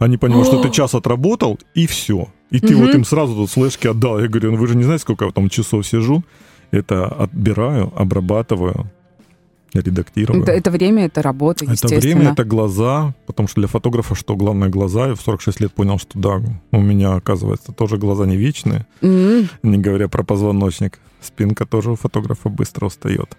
они 0.00 0.16
понимают, 0.16 0.48
что 0.48 0.60
ты 0.60 0.70
час 0.70 0.96
отработал, 0.96 1.60
и 1.76 1.86
все. 1.86 2.26
И 2.50 2.58
ты 2.58 2.74
вот 2.74 2.92
им 2.92 3.04
сразу 3.04 3.36
тут 3.36 3.50
флешки 3.50 3.86
отдал. 3.86 4.18
Я 4.18 4.26
говорю, 4.26 4.50
ну 4.50 4.56
вы 4.56 4.66
же 4.66 4.74
не 4.76 4.82
знаете, 4.82 5.02
сколько 5.02 5.26
я 5.26 5.30
там 5.30 5.48
часов 5.48 5.86
сижу. 5.86 6.24
Это 6.72 7.06
отбираю, 7.06 7.92
обрабатываю, 7.94 8.90
редактирую. 9.80 10.42
Это, 10.42 10.52
это 10.52 10.70
время, 10.70 11.06
это 11.06 11.22
работа, 11.22 11.64
Это 11.64 11.88
время, 11.88 12.32
это 12.32 12.44
глаза, 12.44 13.14
потому 13.26 13.48
что 13.48 13.60
для 13.60 13.68
фотографа 13.68 14.14
что 14.14 14.36
главное 14.36 14.68
глаза. 14.68 15.08
Я 15.08 15.14
в 15.14 15.20
46 15.20 15.60
лет 15.60 15.72
понял, 15.72 15.98
что 15.98 16.18
да, 16.18 16.40
у 16.72 16.80
меня, 16.80 17.14
оказывается, 17.14 17.72
тоже 17.72 17.96
глаза 17.96 18.26
не 18.26 18.36
вечные, 18.36 18.86
М. 19.02 19.48
не 19.62 19.78
говоря 19.78 20.08
про 20.08 20.22
позвоночник. 20.22 20.98
Спинка 21.22 21.66
тоже 21.66 21.90
у 21.90 21.96
фотографа 21.96 22.48
быстро 22.48 22.86
устает. 22.86 23.36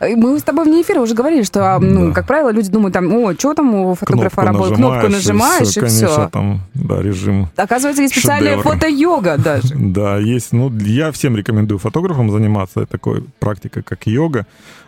Э, 0.00 0.16
Мы 0.16 0.38
с 0.38 0.42
тобой 0.42 0.64
вне 0.64 0.80
эфира 0.80 1.00
уже 1.00 1.14
говорили, 1.14 1.42
что, 1.42 1.74
а, 1.74 1.78
ну, 1.78 2.08
Да. 2.08 2.14
как 2.14 2.26
правило, 2.26 2.50
люди 2.50 2.70
думают, 2.70 2.94
там, 2.94 3.12
о, 3.12 3.34
что 3.34 3.52
там 3.52 3.74
у 3.74 3.94
фотографа 3.94 4.40
работает? 4.42 4.76
Кнопку 4.76 5.08
нажимаешь, 5.08 5.68
всё, 5.68 5.80
и 5.80 5.84
конечно, 5.84 6.08
все. 6.08 6.28
там, 6.32 6.60
да, 6.72 7.02
режим. 7.02 7.48
Оказывается, 7.56 8.02
есть 8.02 8.14
специальная 8.14 8.56
фото-йога 8.58 9.36
даже. 9.36 9.74
Да, 9.96 10.16
есть. 10.16 10.52
Ну, 10.52 10.72
я 10.78 11.12
всем 11.12 11.36
рекомендую 11.36 11.78
фотографам 11.78 12.30
заниматься 12.30 12.86
такой 12.86 13.24
практикой, 13.38 13.82
как 13.82 14.06
йога. 14.06 14.46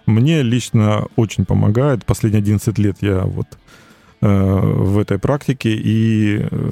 Мне 0.09 0.43
лично 0.43 1.07
очень 1.17 1.45
помогает. 1.45 2.07
Последние 2.07 2.41
11 2.41 2.79
лет 2.79 2.97
я 3.03 3.21
вот 3.25 3.47
э, 4.23 4.27
в 4.27 4.99
этой 4.99 5.19
практике. 5.19 5.75
И 5.75 6.49
э, 6.51 6.71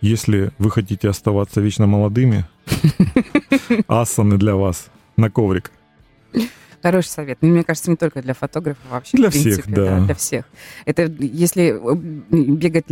если 0.00 0.50
вы 0.56 0.70
хотите 0.70 1.10
оставаться 1.10 1.60
вечно 1.60 1.86
молодыми, 1.86 2.46
асаны 3.86 4.38
для 4.38 4.54
вас 4.54 4.88
на 5.18 5.30
коврик. 5.30 5.72
Хороший 6.82 7.08
совет. 7.08 7.38
Ну, 7.40 7.48
Мне 7.48 7.64
кажется, 7.64 7.90
не 7.90 7.96
только 7.96 8.22
для 8.22 8.34
фотографов, 8.34 8.82
а 8.90 8.94
вообще, 8.94 9.16
Для 9.16 9.30
принципе, 9.30 9.62
всех, 9.62 9.74
да. 9.74 10.00
Для 10.00 10.14
всех. 10.14 10.44
Это 10.84 11.10
если 11.18 11.78
бегать 12.30 12.84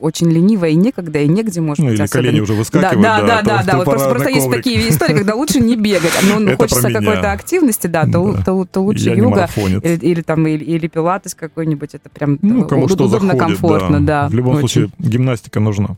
очень 0.00 0.30
лениво 0.30 0.66
и 0.66 0.74
некогда, 0.74 1.18
и 1.20 1.28
негде, 1.28 1.60
может 1.60 1.78
Ну, 1.80 1.86
быть, 1.86 1.94
или 1.94 2.02
особенно. 2.04 2.22
колени 2.28 2.40
уже 2.40 2.52
Да, 2.52 2.58
выскакивают. 2.58 3.02
да, 3.02 3.20
да, 3.20 3.42
да, 3.42 3.62
да. 3.64 3.72
то 3.72 3.76
Вот 3.78 3.84
просто, 3.84 4.10
просто 4.10 4.30
есть 4.30 4.50
такие 4.50 4.88
истории, 4.88 5.14
когда 5.14 5.34
лучше 5.34 5.60
не 5.60 5.76
бегать, 5.76 6.12
но 6.28 6.38
ну, 6.38 6.48
Это 6.50 6.56
хочется 6.62 6.90
какой-то 6.92 7.32
активности, 7.32 7.86
да, 7.86 8.04
то, 8.06 8.32
Да. 8.32 8.42
то- 8.42 8.64
то 8.70 8.80
лучше 8.80 9.10
Я 9.10 9.14
йога 9.14 9.48
или, 9.56 9.96
или 9.98 10.22
там 10.22 10.46
или, 10.46 10.64
или 10.64 10.86
пилатес 10.88 11.34
какой-нибудь. 11.34 11.94
Это 11.94 12.08
прям 12.08 12.38
Ну, 12.42 12.64
э, 12.64 12.68
кому 12.68 12.88
что 12.88 13.04
удобно, 13.04 13.32
заходит, 13.34 13.58
комфортно, 13.58 14.00
да. 14.00 14.28
В 14.28 14.34
любом 14.34 14.56
очень. 14.56 14.68
случае, 14.68 14.90
гимнастика 14.98 15.60
нужна. 15.60 15.96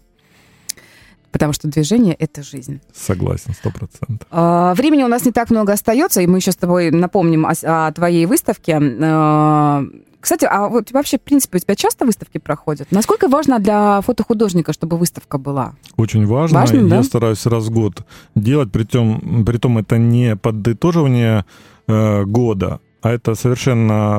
Потому 1.33 1.53
что 1.53 1.69
движение— 1.69 2.15
это 2.19 2.43
жизнь. 2.43 2.81
Согласен, 2.95 3.53
сто 3.55 3.71
процентов. 3.71 4.27
А, 4.31 4.75
Времени 4.75 5.03
у 5.03 5.09
нас 5.09 5.25
не 5.25 5.33
так 5.33 5.51
много 5.51 5.73
остается, 5.73 6.21
и 6.23 6.27
мы 6.27 6.39
еще 6.39 6.53
с 6.53 6.57
тобой 6.57 6.91
напомним 6.91 7.47
о, 7.47 7.53
о 7.62 7.93
твоей 7.93 8.27
выставке. 8.27 8.79
А, 9.03 9.85
Кстати, 10.21 10.47
а 10.51 10.69
вот 10.69 10.93
вообще, 10.93 11.19
в 11.19 11.21
принципе, 11.21 11.59
у 11.59 11.61
тебя 11.61 11.75
часто 11.75 12.07
выставки 12.07 12.39
проходят? 12.39 12.91
Насколько 12.91 13.29
важно 13.29 13.59
для 13.59 14.01
фотохудожника, 14.01 14.73
чтобы 14.73 14.97
выставка 14.97 15.39
была? 15.39 15.75
Очень 15.97 16.27
важно. 16.27 16.61
Важно, 16.61 16.81
Я 16.81 16.89
да? 16.89 17.03
стараюсь 17.03 17.45
раз 17.47 17.67
в 17.67 17.71
год 17.71 18.05
делать, 18.35 18.73
притом, 18.73 19.45
притом 19.45 19.79
это 19.79 19.99
не 19.99 20.37
подытоживание 20.37 21.45
э, 21.87 22.25
года, 22.25 22.81
а 23.03 23.11
это 23.12 23.35
совершенно 23.35 24.17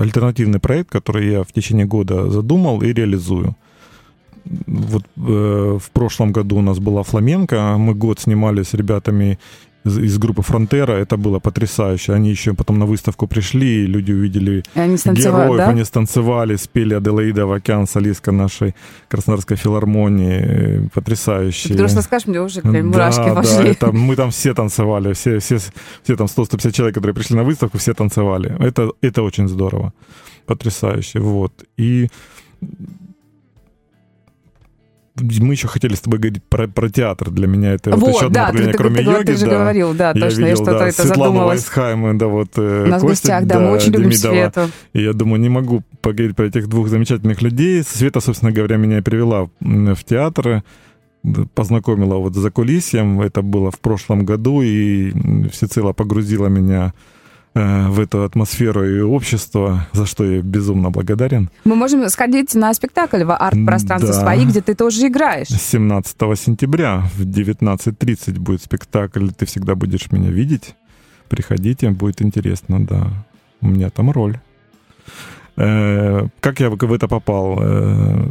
альтернативный 0.00 0.60
проект, 0.60 0.90
который 0.90 1.30
я 1.32 1.42
в 1.42 1.52
течение 1.52 1.86
года 1.86 2.30
задумал 2.30 2.82
и 2.82 2.92
реализую. 2.92 3.56
Вот 4.66 5.04
э, 5.16 5.78
в 5.80 5.90
прошлом 5.90 6.32
году 6.32 6.56
у 6.56 6.62
нас 6.62 6.78
была 6.78 7.02
фламенко, 7.02 7.76
мы 7.78 7.94
год 7.94 8.20
снимали 8.20 8.62
с 8.62 8.74
ребятами 8.74 9.38
из, 9.86 9.98
из 9.98 10.18
группы 10.18 10.42
Фронтера, 10.42 10.92
это 10.92 11.16
было 11.16 11.38
потрясающе. 11.38 12.12
Они 12.12 12.30
еще 12.30 12.54
потом 12.54 12.78
на 12.78 12.86
выставку 12.86 13.26
пришли, 13.26 13.86
люди 13.86 14.12
увидели 14.12 14.62
И 14.74 14.80
они 14.80 14.96
героев, 14.96 15.56
да? 15.56 15.68
они 15.68 15.84
станцевали, 15.84 16.56
спели 16.56 16.94
Аделаида 16.94 17.46
Вакян, 17.46 17.86
солистка 17.86 18.32
нашей 18.32 18.74
Краснодарской 19.08 19.56
филармонии, 19.56 20.90
потрясающе. 20.94 21.68
Ты 21.68 21.78
просто 21.78 22.02
скажешь, 22.02 22.28
мне 22.28 22.40
уже 22.40 22.60
прям 22.60 22.88
мурашки 22.88 23.28
да, 23.28 23.34
пошли. 23.34 23.64
Да, 23.64 23.64
это, 23.64 23.92
мы 23.92 24.16
там 24.16 24.30
все 24.30 24.54
танцевали, 24.54 25.12
все, 25.12 25.38
все, 25.38 25.58
все 26.02 26.16
там 26.16 26.26
100-150 26.26 26.72
человек, 26.72 26.94
которые 26.94 27.14
пришли 27.14 27.36
на 27.36 27.44
выставку, 27.44 27.78
все 27.78 27.94
танцевали. 27.94 28.56
Это, 28.58 28.90
это 29.02 29.22
очень 29.22 29.48
здорово, 29.48 29.92
потрясающе, 30.46 31.20
вот. 31.20 31.52
И 31.76 32.08
мы 35.20 35.54
еще 35.54 35.68
хотели 35.68 35.94
с 35.94 36.00
тобой 36.00 36.18
говорить 36.18 36.42
про, 36.44 36.68
про 36.68 36.88
театр. 36.88 37.30
Для 37.30 37.46
меня 37.46 37.72
это 37.72 37.90
вот, 37.90 38.00
еще 38.00 38.12
Вот, 38.12 38.22
одно 38.24 38.34
да, 38.34 38.40
направление, 38.46 38.72
ты- 38.72 38.78
кроме 38.78 38.96
ты- 38.96 39.02
йоги. 39.02 39.26
ты 39.26 39.36
же 39.36 39.46
да. 39.46 39.58
говорил, 39.58 39.94
да, 39.94 40.08
Я 40.08 40.20
точно, 40.20 40.40
я 40.40 40.46
видел, 40.46 40.56
что-то 40.56 40.78
да, 40.78 40.88
это 40.88 41.02
Светлану 41.02 41.24
задумалась. 41.24 41.60
Вайсхайм, 41.60 42.18
да, 42.18 42.26
вот 42.26 42.48
э, 42.56 42.84
У 42.84 42.88
нас 42.88 43.02
в 43.02 43.06
Костя, 43.06 43.28
гостях, 43.28 43.46
да, 43.46 43.60
мы 43.60 43.70
очень 43.70 43.92
любим 43.92 44.10
Демидова. 44.10 44.32
Свету. 44.32 44.60
И 44.92 45.02
я 45.02 45.12
думаю, 45.12 45.40
не 45.40 45.48
могу 45.48 45.82
поговорить 46.00 46.36
про 46.36 46.46
этих 46.46 46.68
двух 46.68 46.88
замечательных 46.88 47.42
людей. 47.42 47.82
Света, 47.82 48.20
собственно 48.20 48.52
говоря, 48.52 48.76
меня 48.76 48.98
и 48.98 49.02
привела 49.02 49.48
в 49.60 50.04
театр, 50.04 50.62
познакомила 51.54 52.16
вот 52.16 52.34
за 52.34 52.50
кулисьем. 52.50 53.20
Это 53.20 53.42
было 53.42 53.70
в 53.70 53.80
прошлом 53.80 54.24
году, 54.24 54.62
и 54.62 55.12
всецело 55.50 55.92
погрузила 55.92 56.46
меня 56.48 56.92
э, 56.94 57.15
в 57.88 58.00
эту 58.00 58.22
атмосферу 58.24 58.84
и 58.84 59.00
общество, 59.00 59.86
за 59.92 60.04
что 60.06 60.24
я 60.24 60.42
безумно 60.42 60.90
благодарен. 60.90 61.48
Мы 61.64 61.74
можем 61.74 62.08
сходить 62.10 62.54
на 62.54 62.74
спектакль 62.74 63.24
в 63.24 63.34
арт-пространство 63.34 64.12
Да. 64.12 64.20
свои, 64.20 64.44
где 64.44 64.60
ты 64.60 64.74
тоже 64.74 65.06
играешь. 65.06 65.48
17 65.48 66.16
сентября 66.36 67.02
в 67.16 67.22
19.30 67.24 68.38
будет 68.38 68.62
спектакль 68.62 69.28
«Ты 69.30 69.46
всегда 69.46 69.74
будешь 69.74 70.10
меня 70.12 70.30
видеть». 70.30 70.74
Приходите, 71.28 71.90
будет 71.90 72.20
интересно, 72.22 72.84
да. 72.86 73.08
У 73.62 73.68
меня 73.68 73.90
там 73.90 74.10
роль. 74.10 74.38
Э, 75.56 76.26
Как 76.40 76.60
я 76.60 76.68
в 76.70 76.92
это 76.92 77.08
попал? 77.08 77.58
Э, 77.62 78.26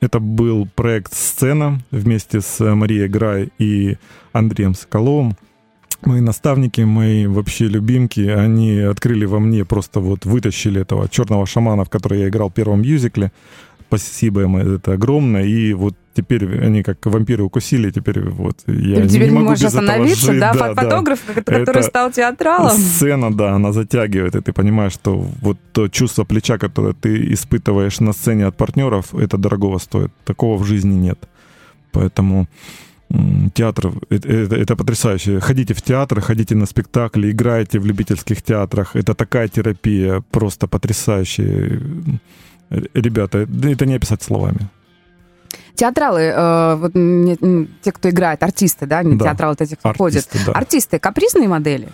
Это 0.00 0.20
был 0.20 0.66
проект 0.74 1.12
«Сцена» 1.12 1.80
вместе 1.90 2.40
с 2.40 2.60
Марией 2.74 3.08
Грай 3.08 3.50
и 3.58 3.96
Андреем 4.32 4.74
Соколовым. 4.74 5.36
Мои 6.04 6.20
наставники, 6.20 6.80
мои 6.82 7.26
вообще 7.26 7.66
любимки, 7.66 8.20
они 8.20 8.78
открыли 8.78 9.24
во 9.24 9.40
мне, 9.40 9.64
просто 9.64 10.00
вот 10.00 10.24
вытащили 10.24 10.80
этого 10.80 11.08
черного 11.08 11.44
шамана, 11.46 11.84
в 11.84 11.90
который 11.90 12.20
я 12.20 12.28
играл 12.28 12.50
в 12.50 12.54
первом 12.54 12.82
мюзикле. 12.82 13.32
Спасибо 13.88 14.42
им, 14.42 14.56
это 14.56 14.92
огромное. 14.92 15.44
И 15.44 15.72
вот 15.72 15.94
теперь 16.14 16.44
они 16.62 16.82
как 16.82 17.04
вампиры 17.06 17.42
укусили, 17.42 17.90
теперь 17.90 18.20
вот 18.20 18.58
я 18.66 19.06
теперь 19.08 19.30
не, 19.30 19.34
могу 19.34 19.48
можешь 19.50 19.64
без 19.64 19.74
этого 19.74 19.86
остановиться, 19.86 20.26
жить. 20.26 20.40
да? 20.40 20.52
да, 20.52 20.58
Фо- 20.58 20.74
да. 20.74 20.82
Фотограф, 20.82 21.20
который 21.34 21.62
Это 21.62 21.82
стал 21.82 22.12
театралом. 22.12 22.76
Сцена, 22.76 23.32
да, 23.36 23.52
она 23.54 23.72
затягивает, 23.72 24.36
и 24.36 24.40
ты 24.40 24.52
понимаешь, 24.52 24.92
что 24.92 25.16
вот 25.16 25.56
то 25.72 25.88
чувство 25.88 26.24
плеча, 26.24 26.58
которое 26.58 26.92
ты 26.92 27.32
испытываешь 27.32 28.00
на 28.00 28.12
сцене 28.12 28.46
от 28.46 28.56
партнеров, 28.56 29.14
это 29.14 29.38
дорогого 29.38 29.78
стоит. 29.78 30.12
Такого 30.24 30.58
в 30.58 30.64
жизни 30.66 30.94
нет. 30.94 31.18
Поэтому 31.92 32.46
м, 33.10 33.50
театр 33.54 33.92
это, 34.10 34.28
это- 34.28 34.56
это 34.56 34.76
потрясающе. 34.76 35.40
Ходите 35.40 35.74
в 35.74 35.82
театр, 35.82 36.20
ходите 36.20 36.54
на 36.54 36.66
спектакли, 36.66 37.30
играйте 37.30 37.78
в 37.78 37.86
любительских 37.86 38.42
театрах. 38.42 38.96
Это 38.96 39.14
такая 39.14 39.48
терапия, 39.48 40.22
просто 40.30 40.66
потрясающая. 40.66 41.80
Ребята, 42.94 43.38
это 43.38 43.86
не 43.86 43.94
описать 43.96 44.22
словами. 44.22 44.68
Театралы, 45.74 46.20
э, 46.20 46.74
вот, 46.74 46.96
м, 46.96 47.28
м, 47.40 47.68
те, 47.82 47.92
кто 47.92 48.10
играет, 48.10 48.42
артисты, 48.42 48.86
да, 48.86 49.02
не 49.02 49.16
Да. 49.16 49.26
театралы, 49.26 49.54
это 49.54 49.66
те, 49.66 49.76
кто 49.76 49.94
ходит. 49.94 50.16
Артисты, 50.26 50.38
да. 50.46 50.52
Артисты, 50.52 50.98
капризные 50.98 51.48
модели? 51.48 51.88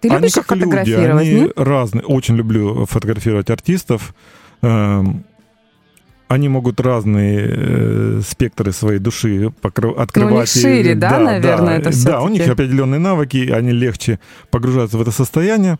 Ты 0.00 0.08
Они 0.08 0.16
любишь 0.16 0.36
их 0.38 0.46
как 0.46 0.56
люди, 0.58 0.64
фотографировать, 0.70 1.28
они 1.28 1.50
разные. 1.54 2.02
Очень 2.04 2.36
люблю 2.36 2.86
фотографировать 2.86 3.50
артистов. 3.50 4.14
Эм, 4.62 5.24
Они 6.32 6.48
могут 6.48 6.80
разные 6.80 7.46
э, 7.46 8.20
спектры 8.26 8.72
своей 8.72 8.98
души 8.98 9.52
покры- 9.60 9.94
открывать. 9.94 10.32
Ну, 10.32 10.40
них 10.40 10.48
шире, 10.48 10.92
И- 10.92 10.94
да, 10.94 11.18
наверное, 11.18 11.78
это 11.78 12.04
Да, 12.04 12.22
у 12.22 12.28
них 12.28 12.48
определенные 12.48 12.98
навыки, 13.00 13.50
они 13.50 13.72
легче 13.72 14.18
погружаются 14.50 14.96
в 14.98 15.02
это 15.02 15.10
состояние. 15.10 15.78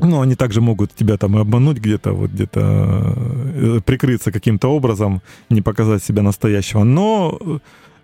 Но 0.00 0.20
они 0.20 0.36
также 0.36 0.60
могут 0.60 0.94
тебя 0.94 1.16
там 1.16 1.36
и 1.36 1.40
обмануть 1.40 1.78
где-то, 1.78 2.12
вот 2.12 2.30
где-то 2.30 2.60
э, 2.60 3.80
прикрыться 3.84 4.30
каким-то 4.30 4.68
образом, 4.68 5.22
не 5.50 5.60
показать 5.60 6.04
себя 6.04 6.22
настоящего. 6.22 6.84
Но 6.84 7.38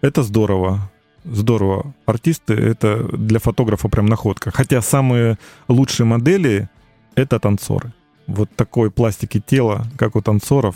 это 0.00 0.22
здорово. 0.24 0.90
Здорово. 1.24 1.94
Артисты— 2.04 2.52
это 2.54 3.04
для 3.16 3.38
фотографа 3.38 3.88
прям 3.88 4.06
находка. 4.06 4.50
Хотя 4.50 4.82
самые 4.82 5.38
лучшие 5.68 6.04
модели— 6.06 6.68
это 7.14 7.38
танцоры. 7.38 7.92
Вот 8.26 8.50
такой 8.56 8.90
пластики 8.90 9.40
тела, 9.46 9.86
как 9.96 10.16
у 10.16 10.20
танцоров. 10.20 10.74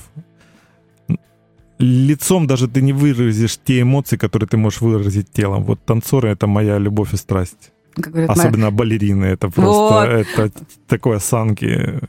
Лицом 1.78 2.46
даже 2.46 2.66
ты 2.68 2.82
не 2.82 2.92
выразишь 2.92 3.58
те 3.64 3.82
эмоции, 3.82 4.16
которые 4.16 4.48
ты 4.48 4.56
можешь 4.56 4.80
выразить 4.80 5.30
телом. 5.32 5.62
Вот 5.64 5.78
танцоры— 5.84 6.28
это 6.30 6.46
моя 6.46 6.78
любовь 6.78 7.14
и 7.14 7.16
страсть. 7.16 7.70
Как 7.94 8.12
говорят, 8.12 8.28
моя- 8.36 8.40
Особенно 8.48 8.70
балерины. 8.70 9.24
Это 9.26 9.48
просто 9.48 9.94
Вот. 9.96 10.08
это 10.08 10.50
такой 10.88 11.16
осанки. 11.16 12.00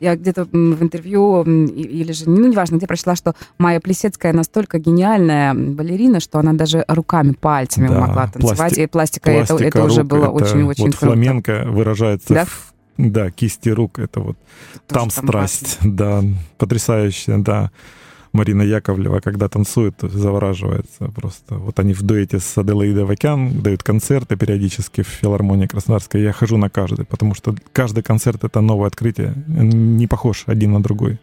Я 0.00 0.16
где-то 0.16 0.46
в 0.46 0.82
интервью, 0.82 1.44
или 1.44 2.10
же, 2.12 2.28
ну, 2.28 2.48
неважно, 2.48 2.76
где 2.76 2.88
прочла, 2.88 3.14
что 3.14 3.34
Майя 3.58 3.78
Плесецкая 3.78 4.32
настолько 4.32 4.80
гениальная 4.80 5.54
балерина, 5.54 6.18
что 6.18 6.40
она 6.40 6.54
даже 6.54 6.84
руками, 6.88 7.34
пальцами 7.40 7.86
Да, 7.86 8.00
могла 8.00 8.26
танцевать, 8.26 8.58
пласти- 8.58 8.82
и 8.82 8.86
пластика, 8.88 9.30
это, 9.30 9.46
Пластика 9.54 9.78
это 9.78 9.84
уже 9.86 10.00
рук, 10.00 10.10
было 10.10 10.22
это 10.24 10.30
очень-очень 10.30 10.84
Вот 10.86 10.96
круто. 10.96 11.06
фламенко 11.06 11.64
выражается 11.68 12.34
Да? 12.34 12.44
в 12.46 12.71
да, 12.96 13.30
кисти 13.30 13.68
рук. 13.70 13.98
Это 13.98 14.20
вот 14.20 14.36
Тоже 14.86 15.00
там 15.00 15.10
страсть. 15.10 15.78
Да, 15.82 16.22
потрясающая, 16.58 17.38
да. 17.38 17.70
Марина 18.32 18.62
Яковлева, 18.62 19.20
когда 19.20 19.48
танцует, 19.48 19.94
завораживается 20.00 21.04
просто. 21.14 21.56
Вот 21.56 21.78
они 21.78 21.92
в 21.92 22.02
дуэте 22.02 22.38
с 22.38 22.56
Аделаидой 22.56 23.04
Вакян 23.04 23.60
дают 23.60 23.82
концерты 23.82 24.36
периодически 24.36 25.02
в 25.02 25.06
филармонии 25.06 25.66
Краснодарской. 25.66 26.22
Я 26.22 26.32
хожу 26.32 26.56
на 26.56 26.70
каждый, 26.70 27.04
потому 27.04 27.34
что 27.34 27.54
каждый 27.72 28.02
концерт— 28.02 28.42
это 28.44 28.62
новое 28.62 28.86
открытие. 28.86 29.34
Не 29.46 30.06
похож 30.06 30.44
один 30.46 30.72
на 30.72 30.82
другой. 30.82 31.18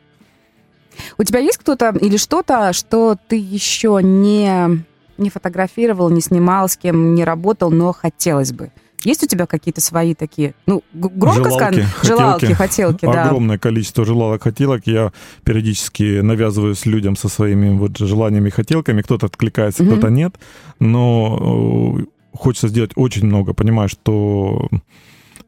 У 1.18 1.24
тебя 1.24 1.40
есть 1.40 1.58
кто-то 1.58 1.96
или 2.00 2.18
что-то, 2.18 2.74
что 2.74 3.18
ты 3.28 3.38
еще 3.38 4.00
не, 4.04 4.84
не 5.18 5.30
фотографировал, 5.30 6.10
не 6.10 6.22
снимал, 6.22 6.70
с 6.70 6.78
кем 6.78 7.16
не 7.16 7.24
работал, 7.24 7.72
но 7.72 7.92
хотелось 7.92 8.52
бы? 8.52 8.72
Есть 9.06 9.24
у 9.24 9.28
тебя 9.28 9.46
какие-то 9.46 9.80
свои 9.80 10.14
такие, 10.14 10.56
ну, 10.66 10.84
громко 10.94 11.50
Желалки, 11.50 11.80
сказано? 11.82 11.88
Желалки, 12.04 12.54
хотелки, 12.54 13.06
да. 13.06 13.26
Огромное 13.26 13.58
количество 13.58 14.04
желалок, 14.06 14.44
хотелок. 14.44 14.88
Я 14.88 15.14
периодически 15.46 16.20
навязываюсь 16.20 16.86
людям 16.86 17.16
со 17.16 17.30
своими 17.30 17.70
вот 17.78 17.98
желаниями 17.98 18.50
и 18.50 18.52
хотелками. 18.52 19.02
Кто-то 19.02 19.28
откликается, 19.28 19.84
Мгм. 19.84 19.92
кто-то 19.94 20.10
нет. 20.10 20.36
Но 20.80 21.98
э, 22.00 22.06
хочется 22.38 22.68
сделать 22.68 22.92
очень 22.96 23.26
много. 23.26 23.54
Понимаешь, 23.54 23.92
что 23.92 24.68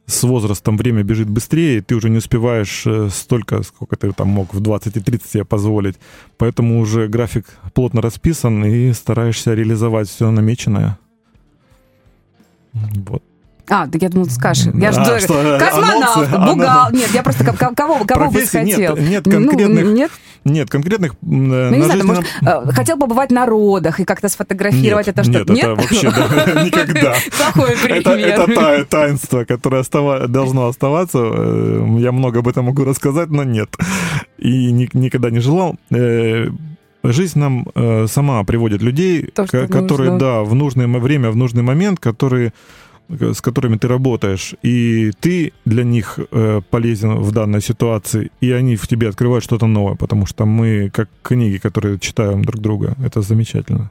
с 0.05 0.23
возрастом 0.23 0.77
время 0.77 1.03
бежит 1.03 1.29
быстрее, 1.29 1.77
и 1.77 1.81
ты 1.81 1.95
уже 1.95 2.09
не 2.09 2.17
успеваешь 2.17 2.83
э, 2.85 3.09
столько, 3.11 3.63
сколько 3.63 3.97
ты 3.97 4.11
там 4.13 4.29
мог 4.29 4.53
в 4.53 4.61
20 4.61 4.95
и 4.95 4.99
30 5.01 5.29
себе 5.29 5.45
позволить. 5.45 5.97
Поэтому 6.37 6.79
уже 6.79 7.07
график 7.09 7.45
плотно 7.73 8.01
расписан, 8.01 8.63
и 8.65 8.93
стараешься 8.93 9.54
реализовать 9.54 10.08
все 10.10 10.31
намеченное. 10.31 10.97
Вот. 12.73 13.23
А, 13.74 13.86
да 13.88 13.98
я 14.02 14.10
думала, 14.10 14.28
ты 14.28 14.34
скажешь. 14.36 14.65
Я 14.74 14.90
А, 14.90 14.92
жду. 14.92 15.04
что, 15.19 15.58
Космонавт, 15.58 16.17
анонсы, 16.17 16.32
бухгалтер. 16.56 16.94
Нет, 17.00 17.10
я 17.13 17.24
просто 17.24 17.46
ко- 17.46 17.54
ко- 17.54 17.74
кого, 17.74 18.04
кого 18.06 18.26
бы 18.26 18.32
Профессий 18.34 18.63
нет, 18.65 18.76
хотел? 18.76 18.98
нет 18.98 19.26
Ну, 19.26 19.32
конкретных 19.32 19.86
нет? 19.86 20.12
Нет, 20.44 20.69
конкретных 20.69 21.13
Ну, 21.22 21.69
не 21.72 21.78
на 21.78 21.86
знаю, 21.86 22.06
может, 22.08 22.26
э, 22.42 22.72
хотел 22.74 22.98
побывать 22.98 23.32
на 23.32 23.46
родах 23.46 24.00
и 24.02 24.04
как-то 24.04 24.28
сфотографировать 24.28 25.08
нет, 25.08 25.17
это 25.17 25.24
что 25.24 25.32
нет, 25.32 25.50
это 25.50 25.76
вообще 25.76 26.12
да, 26.12 26.63
никогда. 26.65 27.13
Плохой 27.54 27.76
Это, 27.76 28.12
пример. 28.12 28.28
это 28.42 28.54
та- 28.56 28.84
таинство, 28.86 29.46
которое 29.46 29.82
остава- 29.84 30.28
должно 30.28 30.67
оставаться. 30.67 31.19
Э, 31.22 31.96
Я 32.00 32.12
много 32.12 32.40
об 32.40 32.48
этом 32.50 32.65
могу 32.65 32.84
рассказать, 32.84 33.30
но 33.30 33.44
нет. 33.46 33.69
И 34.38 34.72
ни- 34.72 34.90
никогда 34.94 35.30
не 35.30 35.40
желал. 35.40 35.78
Э, 35.92 36.48
Жизнь 37.04 37.40
нам 37.40 37.67
э, 37.74 38.06
сама 38.08 38.44
приводит 38.44 38.82
людей, 38.84 39.24
То, 39.34 39.46
которые, 39.48 40.12
нужно. 40.12 40.19
да, 40.19 40.42
в 40.44 40.54
нужное 40.54 40.88
время, 40.88 41.32
в 41.32 41.36
нужный 41.36 41.63
момент, 41.63 42.00
которые 42.00 42.54
с 43.19 43.41
которыми 43.41 43.77
ты 43.77 43.87
работаешь, 43.87 44.55
и 44.63 45.12
ты 45.19 45.53
для 45.65 45.83
них 45.83 46.19
э, 46.31 46.62
полезен 46.69 47.15
в 47.15 47.31
данной 47.31 47.62
ситуации, 47.62 48.31
и 48.41 48.51
они 48.51 48.75
в 48.75 48.87
тебе 48.87 49.09
открывают 49.09 49.43
что-то 49.43 49.67
новое, 49.67 49.95
потому 49.95 50.25
что 50.25 50.45
мы 50.45 50.89
как 50.93 51.09
книги, 51.21 51.57
которые 51.57 51.99
читаем 51.99 52.43
друг 52.43 52.62
друга, 52.62 52.95
это 53.05 53.21
замечательно. 53.21 53.89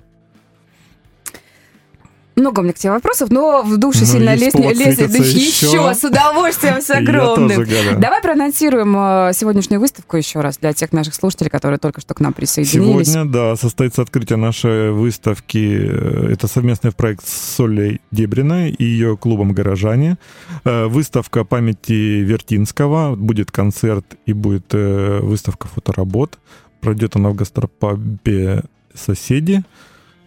Много 2.40 2.60
у 2.60 2.62
меня 2.62 2.72
к 2.72 2.78
тебе 2.78 2.92
вопросов, 2.92 3.30
но 3.30 3.62
в 3.62 3.76
душе 3.76 4.00
ну, 4.00 4.06
сильно 4.06 4.34
лезет, 4.34 4.54
лезет 4.54 5.10
еще. 5.10 5.66
еще 5.66 5.94
с 5.94 6.02
удовольствием, 6.02 6.80
с 6.80 6.90
огромным. 6.90 7.66
Давай 8.00 8.22
проанонсируем 8.22 8.96
э, 8.96 9.32
сегодняшнюю 9.34 9.78
выставку 9.78 10.16
еще 10.16 10.40
раз 10.40 10.56
для 10.56 10.72
тех 10.72 10.92
наших 10.92 11.14
слушателей, 11.14 11.50
которые 11.50 11.78
только 11.78 12.00
что 12.00 12.14
к 12.14 12.20
нам 12.20 12.32
присоединились. 12.32 13.08
Сегодня, 13.08 13.30
да, 13.30 13.56
состоится 13.56 14.00
открытие 14.02 14.38
нашей 14.38 14.90
выставки. 14.90 15.80
Э, 15.82 16.32
это 16.32 16.48
совместный 16.48 16.92
проект 16.92 17.28
с 17.28 17.56
Солей 17.56 18.00
Дебриной 18.10 18.70
и 18.70 18.84
ее 18.84 19.18
клубом 19.18 19.52
«Горожане». 19.52 20.16
Э, 20.64 20.86
выставка 20.86 21.44
памяти 21.44 22.22
Вертинского. 22.22 23.16
Будет 23.16 23.50
концерт 23.50 24.06
и 24.24 24.32
будет 24.32 24.72
выставка 24.72 25.68
фоторабот. 25.68 26.38
Пройдет 26.80 27.16
она 27.16 27.28
в 27.28 27.34
гастропабе 27.34 28.62
«Соседи» 28.94 29.62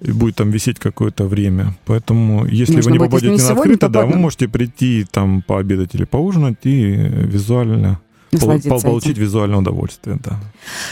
и 0.03 0.11
будет 0.11 0.35
там 0.35 0.51
висеть 0.51 0.79
какое-то 0.79 1.25
время. 1.25 1.75
Поэтому, 1.85 2.45
если 2.45 2.75
Нужно 2.75 2.91
вы 2.91 2.97
не 2.97 3.03
попадете 3.03 3.31
не 3.31 3.41
на 3.41 3.51
открыто, 3.51 3.89
да, 3.89 4.05
вы 4.05 4.15
можете 4.17 4.47
прийти 4.47 5.05
там 5.09 5.41
пообедать 5.41 5.95
или 5.95 6.03
поужинать 6.03 6.57
и 6.63 6.91
визуально 6.91 7.99
получить 8.31 9.11
этим. 9.11 9.21
визуальное 9.21 9.59
удовольствие, 9.59 10.19
да. 10.23 10.39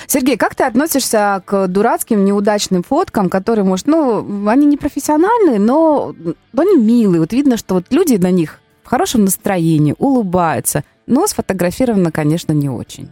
Сергей, 0.08 0.38
как 0.38 0.56
ты 0.56 0.64
относишься 0.64 1.42
к 1.46 1.68
дурацким, 1.68 2.24
неудачным 2.24 2.84
фоткам, 2.84 3.30
которые, 3.30 3.66
может, 3.66 3.88
ну, 3.88 4.48
они 4.48 4.66
не 4.66 4.78
профессиональные, 4.78 5.60
но 5.60 6.16
они 6.56 6.78
милые. 6.78 7.20
Вот 7.20 7.34
видно, 7.34 7.58
что 7.58 7.76
вот 7.76 7.86
люди 7.90 8.16
на 8.16 8.32
них 8.32 8.60
в 8.84 8.88
хорошем 8.88 9.26
настроении, 9.26 9.96
улыбаются, 9.98 10.84
но 11.08 11.26
сфотографировано, 11.28 12.12
конечно, 12.12 12.54
не 12.54 12.70
очень. 12.70 13.10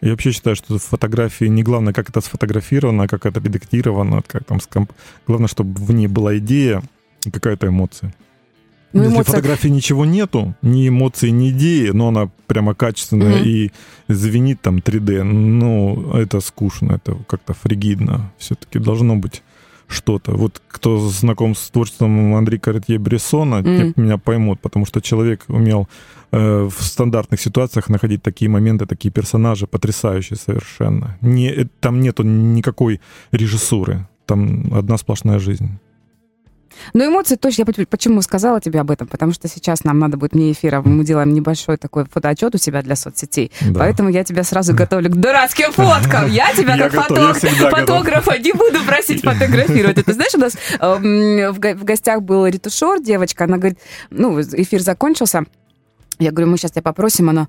Я 0.00 0.10
вообще 0.10 0.32
считаю, 0.32 0.56
что 0.56 0.78
фотографии 0.78 1.46
не 1.46 1.62
главное, 1.62 1.92
как 1.92 2.10
это 2.10 2.20
сфотографировано, 2.20 3.08
как 3.08 3.26
это 3.26 3.40
редактировано, 3.40 4.22
как 4.26 4.44
там 4.44 4.60
скомп... 4.60 4.92
главное, 5.26 5.48
чтобы 5.48 5.80
в 5.80 5.92
ней 5.92 6.06
была 6.06 6.36
идея 6.38 6.82
и 7.24 7.30
какая-то 7.30 7.68
эмоция. 7.68 8.14
Ну, 8.92 9.02
Если 9.02 9.14
эмоция... 9.14 9.34
фотографии 9.34 9.68
ничего 9.68 10.04
нету, 10.04 10.54
ни 10.62 10.88
эмоций, 10.88 11.30
ни 11.30 11.50
идеи, 11.50 11.90
но 11.90 12.08
она 12.08 12.30
прямо 12.46 12.74
качественная 12.74 13.40
угу. 13.40 13.44
и 13.48 13.70
звенит 14.08 14.60
там 14.60 14.78
3D, 14.78 15.22
ну, 15.22 16.12
это 16.12 16.40
скучно, 16.40 16.92
это 16.92 17.16
как-то 17.26 17.54
фригидно. 17.54 18.32
Все-таки 18.38 18.78
должно 18.78 19.16
быть 19.16 19.42
что-то. 19.88 20.32
Вот 20.32 20.60
кто 20.68 20.98
знаком 20.98 21.54
с 21.54 21.70
творчеством 21.70 22.34
Андрея 22.34 22.60
Каретье 22.60 22.98
Брессона, 22.98 23.62
mm. 23.62 23.92
меня 23.96 24.18
поймут, 24.18 24.60
потому 24.60 24.84
что 24.86 25.00
человек 25.00 25.44
умел 25.48 25.88
э, 26.32 26.68
в 26.68 26.82
стандартных 26.82 27.40
ситуациях 27.40 27.88
находить 27.88 28.22
такие 28.22 28.48
моменты, 28.48 28.86
такие 28.86 29.10
персонажи, 29.10 29.66
потрясающие 29.66 30.36
совершенно. 30.36 31.16
Не, 31.20 31.48
э, 31.48 31.66
там 31.80 32.00
нету 32.00 32.22
никакой 32.22 33.00
режиссуры, 33.32 34.06
там 34.26 34.72
одна 34.74 34.98
сплошная 34.98 35.38
жизнь. 35.38 35.78
Но 36.94 37.06
эмоции 37.06 37.36
точно, 37.36 37.64
я 37.66 37.86
почему 37.86 38.22
сказала 38.22 38.60
тебе 38.60 38.80
об 38.80 38.90
этом, 38.90 39.06
потому 39.06 39.32
что 39.32 39.48
сейчас 39.48 39.84
нам 39.84 39.98
надо 39.98 40.16
будет 40.16 40.34
мне 40.34 40.52
эфира, 40.52 40.82
мы 40.82 41.04
делаем 41.04 41.32
небольшой 41.32 41.76
такой 41.76 42.04
фотоотчет 42.04 42.54
у 42.54 42.58
себя 42.58 42.82
для 42.82 42.96
соцсетей, 42.96 43.50
да. 43.62 43.80
поэтому 43.80 44.08
я 44.08 44.24
тебя 44.24 44.44
сразу 44.44 44.74
готовлю 44.74 45.10
к 45.10 45.16
дурацким 45.16 45.72
фоткам. 45.72 46.30
Я 46.36 46.52
тебя 46.52 46.76
как 46.76 46.92
фотографа 46.92 48.38
не 48.38 48.52
буду 48.52 48.84
просить 48.84 49.22
фотографировать. 49.22 49.98
Это 49.98 50.12
знаешь, 50.12 50.34
у 50.34 50.38
нас 50.38 50.56
эм, 50.80 51.52
в 51.52 51.84
гостях 51.84 52.22
был 52.22 52.46
ретушер, 52.46 53.00
девочка, 53.00 53.44
она 53.44 53.56
говорит, 53.58 53.78
ну, 54.10 54.40
эфир 54.40 54.80
закончился, 54.80 55.44
я 56.18 56.30
говорю, 56.32 56.50
мы 56.50 56.58
сейчас 56.58 56.72
тебя 56.72 56.82
попросим, 56.82 57.28
она, 57.30 57.48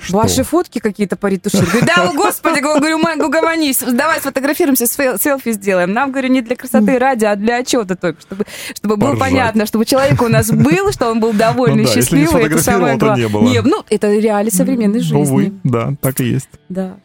что? 0.00 0.16
Ваши 0.16 0.42
фотки 0.42 0.78
какие-то. 0.78 1.16
Говорю, 1.16 1.40
да, 1.86 2.10
о, 2.10 2.12
господи, 2.14 2.60
говорю, 2.60 2.98
Мэнго, 2.98 3.28
гомонись, 3.28 3.78
давай 3.78 4.20
сфотографируемся, 4.20 4.86
селфи 4.86 5.52
сделаем. 5.52 5.92
Нам, 5.92 6.10
говорю, 6.10 6.28
не 6.28 6.42
для 6.42 6.56
красоты 6.56 6.98
ради, 6.98 7.24
а 7.24 7.36
для 7.36 7.58
отчета 7.58 7.96
только, 7.96 8.20
чтобы, 8.20 8.44
чтобы 8.74 8.96
было 8.96 9.16
понятно, 9.16 9.66
чтобы 9.66 9.84
человек 9.84 10.20
у 10.22 10.28
нас 10.28 10.50
был, 10.50 10.92
что 10.92 11.10
он 11.10 11.20
был 11.20 11.32
довольный, 11.32 11.84
ну, 11.84 11.88
да, 11.88 11.94
счастливый. 11.94 12.44
это 12.44 12.62
самое 12.62 12.96
главное. 12.96 13.26
Не, 13.26 13.28
было. 13.28 13.42
не, 13.48 13.60
ну, 13.62 13.84
это 13.90 14.12
реалии 14.12 14.50
современной 14.50 15.00
жизни. 15.00 15.16
Увы, 15.16 15.52
да, 15.64 15.94
так 16.00 16.20
и 16.20 16.24
есть. 16.24 16.48
Да. 16.68 16.96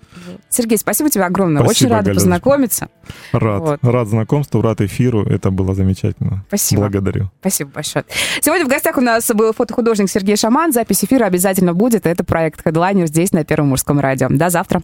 Сергей, 0.49 0.77
спасибо 0.77 1.09
тебе 1.09 1.23
огромное. 1.25 1.63
Спасибо, 1.63 1.87
Очень 1.87 1.95
рада 1.95 2.05
Галюшка. 2.05 2.23
познакомиться. 2.23 2.89
Рад. 3.31 3.61
Вот. 3.61 3.79
Рад 3.81 4.07
знакомству, 4.07 4.61
рад 4.61 4.81
эфиру. 4.81 5.23
Это 5.23 5.51
было 5.51 5.73
замечательно. 5.73 6.43
Спасибо. 6.47 6.83
Благодарю. 6.83 7.29
Спасибо 7.39 7.71
большое. 7.71 8.05
Сегодня 8.41 8.65
в 8.65 8.69
гостях 8.69 8.97
у 8.97 9.01
нас 9.01 9.29
был 9.33 9.53
фотохудожник 9.53 10.09
Сергей 10.09 10.35
Шаман. 10.35 10.71
Запись 10.71 11.03
эфира 11.03 11.25
обязательно 11.25 11.73
будет. 11.73 12.05
Это 12.05 12.23
проект 12.23 12.61
Headliner 12.77 13.07
здесь, 13.07 13.31
на 13.31 13.43
Первом 13.43 13.69
мужском 13.69 13.99
радио. 13.99 14.27
До 14.29 14.49
завтра. 14.49 14.81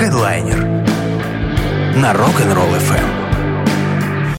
Headliner 0.00 0.82
на 1.96 2.12
Rock'n'Roll 2.12 2.78
FM. 2.78 3.21